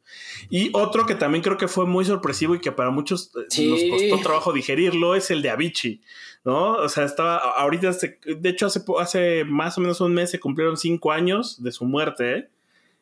Y 0.49 0.71
otro 0.73 1.05
que 1.05 1.13
también 1.15 1.43
creo 1.43 1.55
que 1.57 1.67
fue 1.67 1.85
muy 1.85 2.03
sorpresivo 2.03 2.55
y 2.55 2.59
que 2.59 2.71
para 2.71 2.89
muchos 2.89 3.31
eh, 3.37 3.45
Sí. 3.49 3.69
nos 3.69 3.83
costó 4.01 4.23
trabajo 4.23 4.51
digerirlo 4.51 5.13
es 5.13 5.29
el 5.29 5.43
de 5.43 5.51
Avicii, 5.51 6.01
¿no? 6.43 6.73
O 6.73 6.89
sea, 6.89 7.05
estaba, 7.05 7.37
ahorita, 7.37 7.93
se- 7.93 8.17
de 8.25 8.49
hecho, 8.49 8.65
hace, 8.65 8.81
hace 8.99 9.45
más 9.45 9.77
o 9.77 9.81
menos 9.81 10.01
un 10.01 10.15
mes 10.15 10.31
se 10.31 10.39
cumplieron 10.39 10.77
cinco 10.77 11.11
años 11.11 11.61
de 11.63 11.71
su 11.71 11.85
muerte, 11.85 12.33
¿eh? 12.35 12.49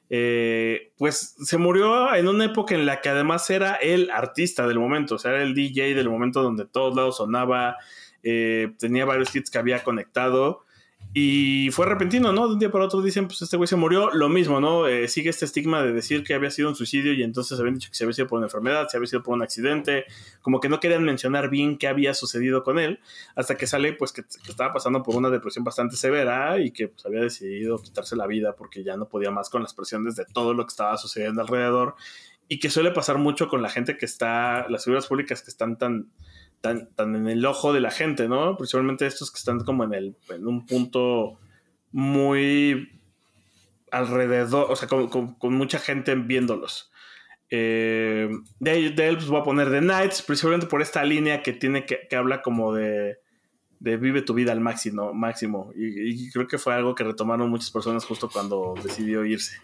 Eh, 0.09 0.91
pues 0.97 1.35
se 1.37 1.57
murió 1.57 2.13
en 2.15 2.27
una 2.29 2.45
época 2.45 2.73
en 2.75 2.85
la 2.85 3.01
que 3.01 3.09
además 3.09 3.49
era 3.49 3.75
el 3.75 4.09
artista 4.09 4.65
del 4.67 4.79
momento, 4.79 5.15
o 5.15 5.17
sea, 5.17 5.31
era 5.31 5.43
el 5.43 5.53
DJ 5.53 5.95
del 5.95 6.09
momento 6.09 6.41
donde 6.41 6.65
todos 6.65 6.95
lados 6.95 7.17
sonaba, 7.17 7.75
eh, 8.23 8.71
tenía 8.79 9.05
varios 9.05 9.35
hits 9.35 9.49
que 9.49 9.57
había 9.57 9.83
conectado 9.83 10.63
y 11.19 11.71
fue 11.71 11.87
repentino, 11.87 12.31
¿no? 12.31 12.45
De 12.47 12.53
un 12.53 12.59
día 12.59 12.69
para 12.69 12.85
otro 12.85 13.01
dicen, 13.01 13.25
pues 13.25 13.41
este 13.41 13.57
güey 13.57 13.65
se 13.65 13.75
murió, 13.75 14.11
lo 14.11 14.29
mismo, 14.29 14.61
¿no? 14.61 14.85
Eh, 14.85 15.07
sigue 15.07 15.31
este 15.31 15.45
estigma 15.45 15.81
de 15.81 15.91
decir 15.91 16.23
que 16.23 16.35
había 16.35 16.51
sido 16.51 16.69
un 16.69 16.75
suicidio 16.75 17.11
y 17.11 17.23
entonces 17.23 17.59
habían 17.59 17.73
dicho 17.73 17.89
que 17.89 17.95
se 17.95 18.03
había 18.03 18.13
sido 18.13 18.27
por 18.27 18.37
una 18.37 18.45
enfermedad, 18.45 18.87
se 18.87 18.97
había 18.97 19.07
sido 19.07 19.23
por 19.23 19.33
un 19.33 19.41
accidente, 19.41 20.05
como 20.43 20.59
que 20.59 20.69
no 20.69 20.79
querían 20.79 21.03
mencionar 21.03 21.49
bien 21.49 21.79
qué 21.79 21.87
había 21.87 22.13
sucedido 22.13 22.61
con 22.61 22.77
él, 22.77 22.99
hasta 23.35 23.57
que 23.57 23.65
sale 23.65 23.93
pues 23.93 24.11
que, 24.11 24.25
estaba 24.47 24.71
pasando 24.71 25.01
por 25.01 25.15
una 25.15 25.31
depresión 25.31 25.63
bastante 25.63 25.95
severa 25.95 26.59
y 26.59 26.69
que 26.69 26.89
pues, 26.89 27.03
había 27.07 27.21
decidido 27.21 27.79
quitarse 27.79 28.15
la 28.15 28.27
vida 28.27 28.55
porque 28.55 28.83
ya 28.83 28.95
no 28.95 29.09
podía 29.09 29.31
más 29.31 29.49
con 29.49 29.63
las 29.63 29.73
presiones 29.73 30.15
de 30.17 30.25
todo 30.31 30.53
lo 30.53 30.65
que 30.65 30.69
estaba 30.69 30.97
sucediendo 30.97 31.41
alrededor 31.41 31.95
y 32.47 32.59
que 32.59 32.69
suele 32.69 32.91
pasar 32.91 33.17
mucho 33.17 33.47
con 33.47 33.63
la 33.63 33.69
gente 33.69 33.97
que 33.97 34.05
está, 34.05 34.69
las 34.69 34.83
figuras 34.83 35.07
públicas 35.07 35.41
que 35.41 35.49
están 35.49 35.79
tan, 35.79 36.11
tan, 36.61 36.89
tan 36.95 37.15
en 37.15 37.27
el 37.27 37.45
ojo 37.45 37.73
de 37.73 37.81
la 37.81 37.91
gente, 37.91 38.27
¿no? 38.27 38.57
Principalmente 38.57 39.05
estos 39.05 39.31
que 39.31 39.37
están 39.37 39.59
como 39.61 39.83
en, 39.83 39.93
el, 39.93 40.15
en 40.29 40.47
un 40.47 40.65
punto 40.65 41.39
muy 41.91 42.89
alrededor, 43.91 44.67
o 44.69 44.75
sea, 44.75 44.87
con, 44.87 45.35
mucha 45.53 45.79
gente 45.79 46.15
viéndolos. 46.15 46.91
Eh, 47.49 48.29
de, 48.59 48.89
de 48.89 49.07
él 49.07 49.15
pues, 49.15 49.27
voy 49.27 49.39
a 49.39 49.43
poner 49.43 49.69
The 49.71 49.81
Nights, 49.81 50.21
principalmente 50.21 50.67
por 50.67 50.81
esta 50.81 51.03
línea 51.03 51.41
que 51.41 51.53
tiene 51.53 51.85
que, 51.85 52.07
que 52.09 52.15
habla 52.15 52.41
como 52.41 52.73
de, 52.73 53.19
de 53.79 53.97
vive 53.97 54.21
tu 54.21 54.33
vida 54.33 54.51
al 54.51 54.59
máximo, 54.59 55.13
máximo. 55.13 55.71
Y, 55.75 56.25
y 56.25 56.31
creo 56.31 56.47
que 56.47 56.57
fue 56.57 56.73
algo 56.73 56.95
que 56.95 57.03
retomaron 57.03 57.49
muchas 57.49 57.71
personas 57.71 58.05
justo 58.05 58.29
cuando 58.29 58.73
decidió 58.83 59.23
irse. 59.23 59.57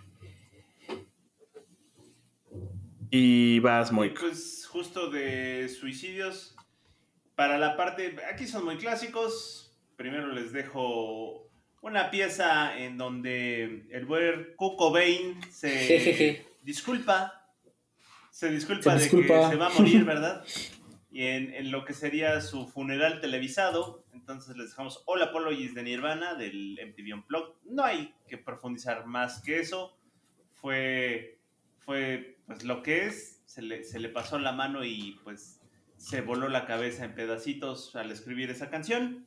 Y 3.15 3.59
vas, 3.59 3.91
Y 3.91 3.93
Moik. 3.93 4.19
pues 4.19 4.65
justo 4.67 5.11
de 5.11 5.69
suicidios, 5.69 6.55
para 7.35 7.57
la 7.57 7.75
parte, 7.77 8.15
aquí 8.31 8.47
son 8.47 8.65
muy 8.65 8.77
clásicos, 8.77 9.75
primero 9.95 10.27
les 10.27 10.51
dejo 10.53 11.49
una 11.81 12.09
pieza 12.11 12.77
en 12.77 12.97
donde 12.97 13.85
el 13.91 14.05
buen 14.05 14.53
Kurt 14.55 14.77
Cobain 14.77 15.39
se 15.51 15.69
Jejeje. 15.69 16.45
disculpa, 16.61 17.47
se 18.31 18.49
disculpa 18.49 18.83
Se 18.91 18.97
de 18.97 19.03
disculpa. 19.03 19.41
que 19.41 19.49
se 19.49 19.55
va 19.57 19.67
a 19.67 19.69
morir, 19.79 20.03
¿verdad? 20.05 20.45
Y 21.11 21.23
en, 21.27 21.53
en 21.53 21.71
lo 21.71 21.85
que 21.85 21.93
sería 21.93 22.41
su 22.41 22.67
funeral 22.67 23.21
televisado, 23.21 24.03
entonces 24.13 24.55
les 24.57 24.69
dejamos 24.69 25.03
All 25.05 25.21
Apologies 25.21 25.75
de 25.75 25.83
Nirvana 25.83 26.33
del 26.35 26.79
MTV 26.87 27.13
Unplugged. 27.15 27.53
No 27.65 27.83
hay 27.83 28.13
que 28.27 28.37
profundizar 28.37 29.05
más 29.05 29.41
que 29.41 29.59
eso. 29.59 29.95
Fue, 30.53 31.37
fue 31.79 32.37
pues 32.47 32.63
lo 32.63 32.81
que 32.81 33.05
es, 33.05 33.41
se 33.45 33.61
le, 33.61 33.83
se 33.83 33.99
le 33.99 34.09
pasó 34.09 34.39
la 34.39 34.53
mano 34.53 34.83
y 34.85 35.19
pues 35.23 35.59
se 36.03 36.19
voló 36.19 36.49
la 36.49 36.65
cabeza 36.65 37.05
en 37.05 37.15
pedacitos 37.15 37.95
al 37.95 38.11
escribir 38.11 38.49
esa 38.49 38.69
canción. 38.69 39.25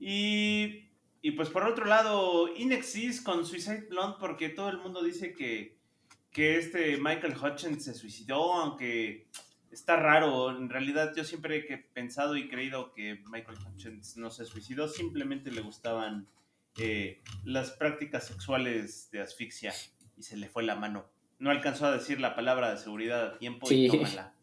Y, 0.00 0.88
y 1.20 1.32
pues 1.32 1.50
por 1.50 1.64
otro 1.64 1.84
lado, 1.84 2.48
Inexis 2.56 3.20
con 3.20 3.44
Suicide 3.44 3.88
Blonde, 3.90 4.16
porque 4.18 4.48
todo 4.48 4.70
el 4.70 4.78
mundo 4.78 5.02
dice 5.02 5.34
que, 5.34 5.76
que 6.30 6.56
este 6.56 6.96
Michael 6.96 7.36
Hutchins 7.36 7.84
se 7.84 7.92
suicidó, 7.92 8.54
aunque 8.54 9.28
está 9.70 9.96
raro. 9.96 10.56
En 10.56 10.70
realidad 10.70 11.12
yo 11.14 11.24
siempre 11.24 11.58
he 11.58 11.76
pensado 11.76 12.38
y 12.38 12.48
creído 12.48 12.94
que 12.94 13.22
Michael 13.30 13.58
Hutchins 13.58 14.16
no 14.16 14.30
se 14.30 14.46
suicidó, 14.46 14.88
simplemente 14.88 15.50
le 15.50 15.60
gustaban 15.60 16.26
eh, 16.78 17.20
las 17.44 17.72
prácticas 17.72 18.26
sexuales 18.26 19.10
de 19.10 19.20
asfixia 19.20 19.74
y 20.16 20.22
se 20.22 20.38
le 20.38 20.48
fue 20.48 20.62
la 20.62 20.74
mano. 20.74 21.04
No 21.38 21.50
alcanzó 21.50 21.84
a 21.84 21.92
decir 21.92 22.18
la 22.18 22.34
palabra 22.34 22.70
de 22.70 22.78
seguridad 22.78 23.26
a 23.26 23.38
tiempo 23.38 23.70
y 23.70 23.88
tómala. 23.88 24.33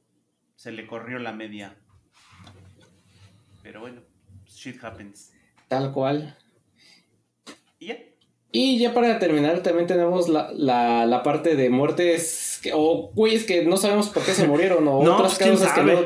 Se 0.61 0.71
le 0.71 0.85
corrió 0.85 1.17
la 1.17 1.31
media. 1.31 1.75
Pero 3.63 3.79
bueno, 3.79 4.01
shit 4.45 4.77
happens. 4.83 5.31
Tal 5.67 5.91
cual. 5.91 6.37
¿Y 7.79 7.87
ya? 7.87 7.97
Y 8.51 8.77
ya 8.77 8.93
para 8.93 9.17
terminar, 9.17 9.63
también 9.63 9.87
tenemos 9.87 10.29
la, 10.29 10.51
la, 10.53 11.23
parte 11.23 11.55
de 11.55 11.71
muertes 11.71 12.59
que, 12.61 12.73
o 12.75 13.09
güeyes 13.15 13.45
que 13.45 13.65
no 13.65 13.75
sabemos 13.75 14.09
por 14.09 14.21
qué 14.21 14.35
se 14.35 14.45
murieron 14.45 14.87
o 14.87 14.99
otras 14.99 15.39
pues, 15.39 15.49
causas 15.49 15.73
que 15.73 15.81
no, 15.81 15.99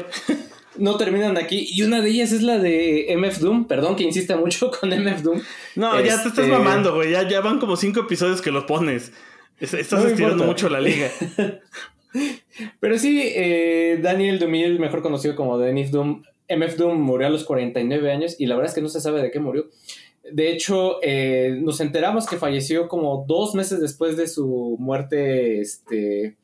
no, 0.77 0.95
terminan 0.95 1.35
aquí. 1.35 1.67
Y 1.69 1.81
una 1.81 1.99
de 1.99 2.11
ellas 2.11 2.31
es 2.31 2.41
la 2.41 2.57
de 2.57 3.13
MF 3.17 3.39
Doom. 3.39 3.65
Perdón 3.67 3.97
que 3.97 4.03
insista 4.03 4.37
mucho 4.37 4.71
con 4.79 4.87
MF 4.87 5.21
Doom. 5.21 5.41
No, 5.75 5.99
ya 5.99 6.23
te 6.23 6.29
estás 6.29 6.45
este, 6.45 6.47
mamando, 6.47 6.95
güey. 6.95 7.11
Ya, 7.11 7.27
ya 7.27 7.41
van 7.41 7.59
como 7.59 7.75
cinco 7.75 7.99
episodios 7.99 8.41
que 8.41 8.51
los 8.51 8.63
pones. 8.63 9.11
Estás 9.59 10.05
estirando 10.05 10.45
mucho 10.45 10.69
la 10.69 10.79
liga. 10.79 11.11
Pero 12.79 12.97
sí, 12.97 13.21
eh, 13.23 13.99
Daniel 14.01 14.39
Dumil, 14.39 14.79
mejor 14.79 15.01
conocido 15.01 15.35
como 15.35 15.57
Dennis 15.57 15.91
Doom, 15.91 16.23
MF 16.49 16.77
Doom 16.77 16.99
murió 17.01 17.27
a 17.27 17.31
los 17.31 17.43
49 17.43 18.11
años 18.11 18.35
y 18.39 18.45
la 18.45 18.55
verdad 18.55 18.69
es 18.69 18.75
que 18.75 18.81
no 18.81 18.89
se 18.89 19.01
sabe 19.01 19.21
de 19.21 19.31
qué 19.31 19.39
murió. 19.39 19.69
De 20.31 20.51
hecho, 20.51 20.99
eh, 21.03 21.57
nos 21.61 21.79
enteramos 21.81 22.25
que 22.25 22.37
falleció 22.37 22.87
como 22.87 23.25
dos 23.27 23.53
meses 23.53 23.79
después 23.79 24.17
de 24.17 24.27
su 24.27 24.75
muerte, 24.79 25.59
este, 25.59 26.37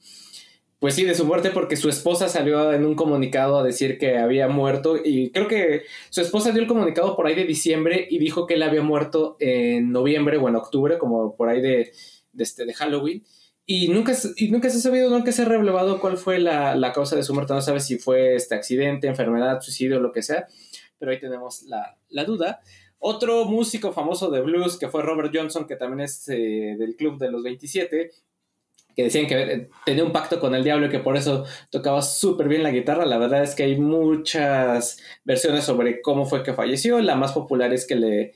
pues 0.79 0.95
sí, 0.95 1.03
de 1.03 1.15
su 1.15 1.25
muerte, 1.25 1.49
porque 1.49 1.75
su 1.75 1.89
esposa 1.89 2.29
salió 2.29 2.73
en 2.73 2.85
un 2.85 2.95
comunicado 2.95 3.57
a 3.57 3.63
decir 3.63 3.97
que 3.97 4.17
había 4.17 4.47
muerto 4.47 4.97
y 5.03 5.31
creo 5.31 5.47
que 5.47 5.83
su 6.09 6.21
esposa 6.21 6.51
dio 6.51 6.61
el 6.61 6.67
comunicado 6.67 7.15
por 7.15 7.25
ahí 7.25 7.35
de 7.35 7.45
diciembre 7.45 8.07
y 8.09 8.19
dijo 8.19 8.45
que 8.45 8.53
él 8.55 8.63
había 8.63 8.83
muerto 8.83 9.35
en 9.39 9.91
noviembre 9.91 10.37
o 10.37 10.47
en 10.47 10.55
octubre, 10.55 10.99
como 10.99 11.35
por 11.35 11.49
ahí 11.49 11.61
de, 11.61 11.91
este, 12.37 12.65
de 12.65 12.73
Halloween. 12.73 13.23
Y 13.73 13.87
nunca, 13.87 14.11
y 14.35 14.49
nunca 14.49 14.69
se 14.69 14.79
ha 14.79 14.81
sabido, 14.81 15.09
nunca 15.09 15.31
se 15.31 15.43
ha 15.43 15.45
revelado 15.45 16.01
cuál 16.01 16.17
fue 16.17 16.39
la, 16.39 16.75
la, 16.75 16.91
causa 16.91 17.15
de 17.15 17.23
su 17.23 17.33
muerte. 17.33 17.53
No 17.53 17.61
sabe 17.61 17.79
si 17.79 17.97
fue 17.97 18.35
este 18.35 18.53
accidente, 18.53 19.07
enfermedad, 19.07 19.61
suicidio, 19.61 20.01
lo 20.01 20.11
que 20.11 20.23
sea. 20.23 20.45
Pero 20.99 21.13
ahí 21.13 21.21
tenemos 21.21 21.63
la, 21.63 21.97
la 22.09 22.25
duda. 22.25 22.59
Otro 22.99 23.45
músico 23.45 23.93
famoso 23.93 24.29
de 24.29 24.41
blues 24.41 24.77
que 24.77 24.89
fue 24.89 25.03
Robert 25.03 25.31
Johnson, 25.33 25.67
que 25.67 25.77
también 25.77 26.01
es 26.01 26.27
eh, 26.27 26.75
del 26.77 26.97
Club 26.97 27.17
de 27.17 27.31
los 27.31 27.43
27, 27.43 28.11
que 28.93 29.03
decían 29.03 29.27
que 29.27 29.41
eh, 29.41 29.69
tenía 29.85 30.03
un 30.03 30.11
pacto 30.11 30.41
con 30.41 30.53
el 30.53 30.65
diablo 30.65 30.87
y 30.87 30.89
que 30.89 30.99
por 30.99 31.15
eso 31.15 31.45
tocaba 31.69 32.01
súper 32.01 32.49
bien 32.49 32.63
la 32.63 32.71
guitarra. 32.71 33.05
La 33.05 33.19
verdad 33.19 33.41
es 33.41 33.55
que 33.55 33.63
hay 33.63 33.79
muchas 33.79 35.01
versiones 35.23 35.63
sobre 35.63 36.01
cómo 36.01 36.25
fue 36.25 36.43
que 36.43 36.51
falleció. 36.51 36.99
La 36.99 37.15
más 37.15 37.31
popular 37.31 37.71
es 37.71 37.87
que 37.87 37.95
le, 37.95 38.33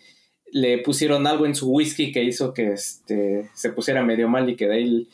le 0.53 0.77
pusieron 0.77 1.27
algo 1.27 1.45
en 1.45 1.55
su 1.55 1.69
whisky 1.69 2.13
que 2.13 2.23
hizo 2.23 2.53
que 2.53 2.71
este, 2.71 3.49
se 3.53 3.73
pusiera 3.73 4.01
medio 4.01 4.29
mal 4.29 4.49
y 4.49 4.55
que 4.55 4.69
de 4.69 4.75
ahí 4.75 5.09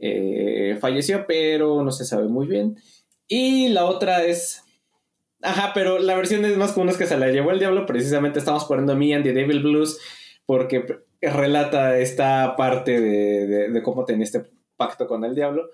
eh, 0.00 0.76
falleció, 0.80 1.26
pero 1.26 1.82
no 1.84 1.92
se 1.92 2.04
sabe 2.04 2.28
muy 2.28 2.46
bien. 2.46 2.76
Y 3.28 3.68
la 3.68 3.84
otra 3.84 4.24
es 4.24 4.64
Ajá, 5.42 5.72
pero 5.74 5.98
la 5.98 6.16
versión 6.16 6.44
es 6.44 6.56
más 6.56 6.72
común 6.72 6.90
es 6.90 6.98
que 6.98 7.06
se 7.06 7.16
la 7.16 7.28
llevó 7.28 7.50
el 7.50 7.58
diablo. 7.58 7.86
Precisamente 7.86 8.38
estamos 8.38 8.64
poniendo 8.64 8.94
Me 8.96 9.14
and 9.14 9.24
the 9.24 9.32
Devil 9.32 9.60
Blues 9.60 9.98
porque 10.44 10.84
relata 11.22 11.98
esta 11.98 12.56
parte 12.56 13.00
de, 13.00 13.82
cómo 13.82 14.04
tenía 14.04 14.24
este 14.24 14.44
pacto 14.76 15.06
con 15.06 15.24
el 15.24 15.34
diablo. 15.34 15.70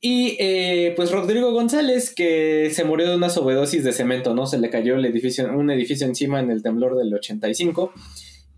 Y 0.00 0.36
eh, 0.38 0.92
pues 0.94 1.10
Rodrigo 1.10 1.50
González, 1.52 2.14
que 2.14 2.70
se 2.72 2.84
murió 2.84 3.08
de 3.08 3.16
una 3.16 3.30
sobredosis 3.30 3.82
de 3.82 3.92
cemento, 3.92 4.34
¿no? 4.34 4.46
Se 4.46 4.58
le 4.58 4.70
cayó 4.70 4.94
el 4.94 5.04
edificio, 5.04 5.52
un 5.52 5.70
edificio 5.72 6.06
encima 6.06 6.38
en 6.38 6.52
el 6.52 6.62
temblor 6.62 6.96
del 6.96 7.12
85. 7.12 7.92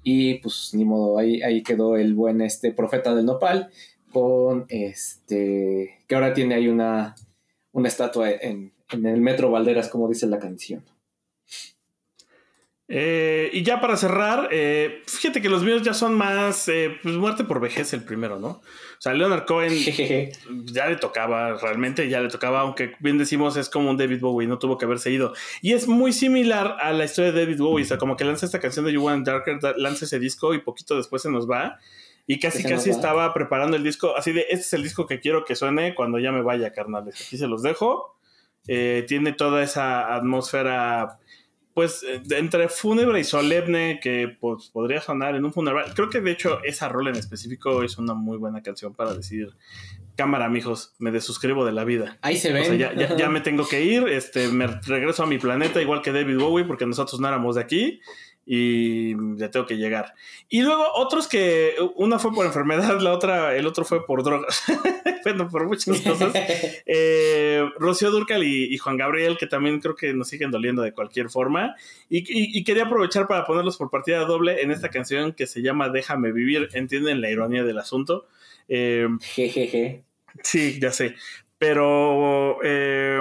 Y 0.02 0.34
pues 0.34 0.70
ni 0.74 0.84
modo, 0.84 1.18
ahí, 1.18 1.40
ahí 1.40 1.62
quedó 1.62 1.96
el 1.96 2.12
buen 2.12 2.42
este 2.42 2.72
profeta 2.72 3.14
del 3.14 3.24
nopal. 3.24 3.70
Con 4.12 4.66
este. 4.68 6.00
que 6.06 6.14
ahora 6.14 6.34
tiene 6.34 6.54
ahí 6.54 6.68
una, 6.68 7.14
una 7.72 7.88
estatua 7.88 8.30
en, 8.30 8.72
en 8.90 9.06
el 9.06 9.20
Metro 9.20 9.50
Valderas, 9.50 9.88
como 9.88 10.08
dice 10.08 10.26
la 10.26 10.38
canción. 10.38 10.84
Eh, 12.92 13.50
y 13.52 13.62
ya 13.62 13.80
para 13.80 13.96
cerrar, 13.96 14.48
eh, 14.50 15.02
fíjate 15.06 15.40
que 15.40 15.48
los 15.48 15.62
míos 15.62 15.82
ya 15.82 15.94
son 15.94 16.12
más 16.14 16.66
eh, 16.66 16.98
pues 17.00 17.14
muerte 17.14 17.44
por 17.44 17.61
vejez 17.61 17.92
el 17.92 18.02
primero, 18.02 18.40
¿no? 18.40 18.48
O 18.48 18.62
sea, 18.98 19.14
Leonard 19.14 19.46
Cohen 19.46 19.72
ya 20.64 20.88
le 20.88 20.96
tocaba, 20.96 21.56
realmente 21.56 22.08
ya 22.08 22.20
le 22.20 22.28
tocaba, 22.28 22.62
aunque 22.62 22.94
bien 22.98 23.16
decimos 23.16 23.56
es 23.56 23.70
como 23.70 23.90
un 23.90 23.96
David 23.96 24.18
Bowie, 24.18 24.48
no 24.48 24.58
tuvo 24.58 24.76
que 24.76 24.86
haberse 24.86 25.12
ido. 25.12 25.34
Y 25.62 25.74
es 25.74 25.86
muy 25.86 26.12
similar 26.12 26.78
a 26.80 26.92
la 26.92 27.04
historia 27.04 27.30
de 27.30 27.42
David 27.42 27.61
Bowie, 27.61 27.84
o 27.84 27.86
sea, 27.86 27.96
como 27.96 28.16
que 28.16 28.24
lanza 28.24 28.44
esta 28.44 28.58
canción 28.58 28.84
de 28.84 28.92
You 28.92 29.04
Want 29.04 29.24
Darker, 29.24 29.61
lanza 29.76 30.04
ese 30.04 30.18
disco 30.18 30.52
y 30.52 30.58
poquito 30.58 30.96
después 30.96 31.22
se 31.22 31.30
nos 31.30 31.48
va. 31.48 31.78
Y 32.30 32.38
casi, 32.38 32.62
casi 32.62 32.90
estaba 32.90 33.34
preparando 33.34 33.76
el 33.76 33.82
disco, 33.82 34.16
así 34.16 34.30
de, 34.30 34.42
este 34.42 34.60
es 34.60 34.72
el 34.74 34.84
disco 34.84 35.04
que 35.04 35.18
quiero 35.18 35.44
que 35.44 35.56
suene 35.56 35.96
cuando 35.96 36.20
ya 36.20 36.30
me 36.30 36.42
vaya, 36.42 36.72
carnales. 36.72 37.20
Aquí 37.20 37.36
se 37.36 37.48
los 37.48 37.60
dejo. 37.60 38.20
Eh, 38.68 39.04
tiene 39.08 39.32
toda 39.32 39.64
esa 39.64 40.14
atmósfera, 40.14 41.18
pues, 41.74 42.04
eh, 42.04 42.22
entre 42.36 42.68
fúnebre 42.68 43.18
y 43.18 43.24
solemne 43.24 43.98
que 44.00 44.28
pues, 44.40 44.70
podría 44.72 45.00
sonar 45.00 45.34
en 45.34 45.44
un 45.44 45.52
funeral. 45.52 45.92
Creo 45.96 46.08
que 46.08 46.20
de 46.20 46.30
hecho 46.30 46.60
esa 46.62 46.88
rol 46.88 47.08
en 47.08 47.16
específico 47.16 47.82
es 47.82 47.98
una 47.98 48.14
muy 48.14 48.38
buena 48.38 48.62
canción 48.62 48.94
para 48.94 49.12
decir, 49.12 49.48
cámara, 50.14 50.48
mijos, 50.48 50.94
me 51.00 51.10
desuscribo 51.10 51.64
de 51.64 51.72
la 51.72 51.82
vida. 51.82 52.16
Ahí 52.22 52.36
se 52.36 52.52
ve. 52.52 52.78
ya, 52.78 52.94
ya, 52.94 53.28
me 53.28 53.40
tengo 53.40 53.66
que 53.66 53.82
ir, 53.82 54.06
este, 54.06 54.46
me 54.46 54.68
regreso 54.68 55.24
a 55.24 55.26
mi 55.26 55.38
planeta 55.38 55.82
igual 55.82 56.00
que 56.00 56.12
David 56.12 56.38
Bowie 56.38 56.64
porque 56.64 56.86
nosotros 56.86 57.20
no 57.20 57.26
éramos 57.26 57.56
de 57.56 57.62
aquí 57.62 58.00
y 58.53 59.14
ya 59.36 59.48
tengo 59.48 59.64
que 59.64 59.76
llegar. 59.76 60.12
Y 60.48 60.62
luego 60.62 60.84
otros 60.94 61.28
que 61.28 61.76
una 61.94 62.18
fue 62.18 62.34
por 62.34 62.44
enfermedad, 62.44 62.98
la 62.98 63.12
otra, 63.12 63.55
el 63.55 63.64
otro 63.64 63.84
fue 63.84 64.05
por 64.05 64.24
drogas, 64.24 64.64
bueno, 65.24 65.48
por 65.48 65.68
muchas 65.68 66.01
cosas. 66.01 66.32
Eh, 66.92 67.64
Rocío 67.78 68.11
Durcal 68.11 68.42
y, 68.42 68.76
Juan 68.78 68.96
Gabriel, 68.96 69.36
que 69.38 69.46
también 69.46 69.78
creo 69.78 69.94
que 69.94 70.12
nos 70.12 70.26
siguen 70.28 70.51
doliendo 70.51 70.82
de 70.82 70.92
cualquier 70.92 71.30
forma. 71.30 71.76
Y, 72.09 72.64
quería 72.64 72.84
aprovechar 72.84 73.28
para 73.28 73.44
ponerlos 73.44 73.76
por 73.76 73.90
partida 73.90 74.24
doble 74.24 74.62
en 74.62 74.72
esta 74.72 74.88
canción 74.88 75.32
que 75.32 75.46
se 75.46 75.62
llama 75.62 75.88
Déjame 75.88 76.32
vivir. 76.32 76.68
Entienden 76.72 77.20
la 77.20 77.30
ironía 77.30 77.62
del 77.62 77.78
asunto. 77.78 78.26
Eh, 78.68 79.07
Jejeje. 79.20 80.03
Sí, 80.42 80.80
ya 80.80 80.90
sé. 80.90 81.14
Pero 81.59 82.59
eh, 82.64 83.20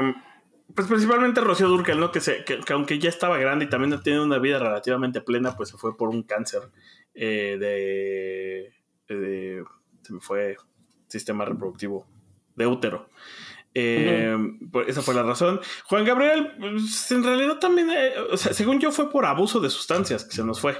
pues 0.79 0.87
principalmente 0.87 1.41
Rocío 1.41 1.67
Durcal, 1.67 1.99
¿no? 1.99 2.09
Que, 2.09 2.21
se, 2.21 2.45
que, 2.45 2.61
aunque 2.71 2.99
ya 2.99 3.09
estaba 3.09 3.37
grande 3.37 3.65
y 3.65 3.69
también 3.69 4.01
tiene 4.01 4.21
una 4.21 4.39
vida 4.39 4.59
relativamente 4.59 5.19
plena, 5.19 5.57
pues 5.57 5.67
se 5.67 5.77
fue 5.77 5.97
por 5.97 6.07
un 6.07 6.23
cáncer 6.23 6.61
eh, 7.13 7.57
de, 9.09 9.65
Se 10.03 10.13
me 10.13 10.21
fue 10.21 10.55
sistema 11.07 11.43
reproductivo 11.43 12.07
de 12.55 12.65
útero. 12.65 13.09
Eh, 13.73 14.37
pues 14.71 14.87
esa 14.87 15.01
fue 15.01 15.13
la 15.13 15.23
razón. 15.23 15.59
Juan 15.83 16.05
Gabriel, 16.05 16.53
pues, 16.57 17.11
en 17.11 17.25
realidad 17.25 17.59
también, 17.59 17.89
eh, 17.89 18.13
o 18.31 18.37
sea, 18.37 18.53
según 18.53 18.79
yo, 18.79 18.93
fue 18.93 19.11
por 19.11 19.25
abuso 19.25 19.59
de 19.59 19.69
sustancias 19.69 20.23
que 20.23 20.31
se 20.31 20.45
nos 20.45 20.61
fue. 20.61 20.77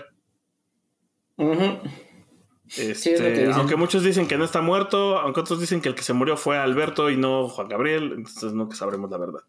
Este, 2.78 3.52
aunque 3.52 3.76
muchos 3.76 4.02
dicen 4.02 4.30
que 4.30 4.38
no 4.38 4.46
está 4.46 4.62
muerto, 4.62 5.20
aunque 5.20 5.42
otros 5.42 5.60
dicen 5.60 5.82
que 5.82 5.90
el 5.90 5.96
que 5.96 6.04
se 6.04 6.14
murió 6.14 6.38
fue 6.38 6.58
Alberto 6.58 7.10
y 7.10 7.18
no 7.18 7.50
Juan 7.50 7.68
Gabriel, 7.68 8.14
entonces 8.16 8.54
nunca 8.54 8.78
sabremos 8.78 9.12
la 9.12 9.18
verdad. 9.18 9.42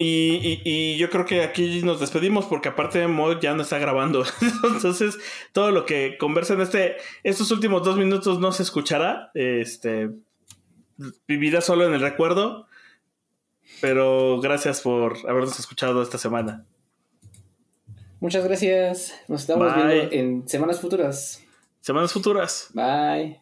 Y, 0.00 0.96
yo 0.96 1.10
creo 1.10 1.24
que 1.24 1.42
aquí 1.42 1.82
nos 1.82 1.98
despedimos 1.98 2.46
porque 2.46 2.68
aparte 2.68 3.06
Mod 3.08 3.40
ya 3.40 3.54
no 3.54 3.62
está 3.62 3.78
grabando. 3.78 4.24
Entonces, 4.64 5.18
todo 5.52 5.72
lo 5.72 5.86
que 5.86 6.16
conversa 6.18 6.54
en 6.54 6.60
este, 6.60 6.96
estos 7.24 7.50
últimos 7.50 7.82
dos 7.82 7.96
minutos 7.96 8.38
no 8.38 8.52
se 8.52 8.62
escuchará. 8.62 9.30
Este 9.34 10.10
vivirá 11.26 11.60
solo 11.60 11.86
en 11.86 11.94
el 11.94 12.00
recuerdo. 12.00 12.66
Pero 13.80 14.40
gracias 14.40 14.80
por 14.80 15.16
habernos 15.28 15.58
escuchado 15.58 16.02
esta 16.02 16.18
semana. 16.18 16.64
Muchas 18.20 18.44
gracias. 18.44 19.14
Nos 19.28 19.42
estamos 19.42 19.74
viendo 19.74 20.12
en 20.12 20.48
semanas 20.48 20.80
futuras. 20.80 21.44
Semanas 21.80 22.12
futuras. 22.12 22.70
Bye. 22.72 23.40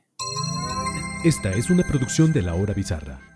Esta 1.24 1.50
es 1.52 1.70
una 1.70 1.82
producción 1.84 2.32
de 2.32 2.42
La 2.42 2.54
Hora 2.54 2.74
Bizarra. 2.74 3.35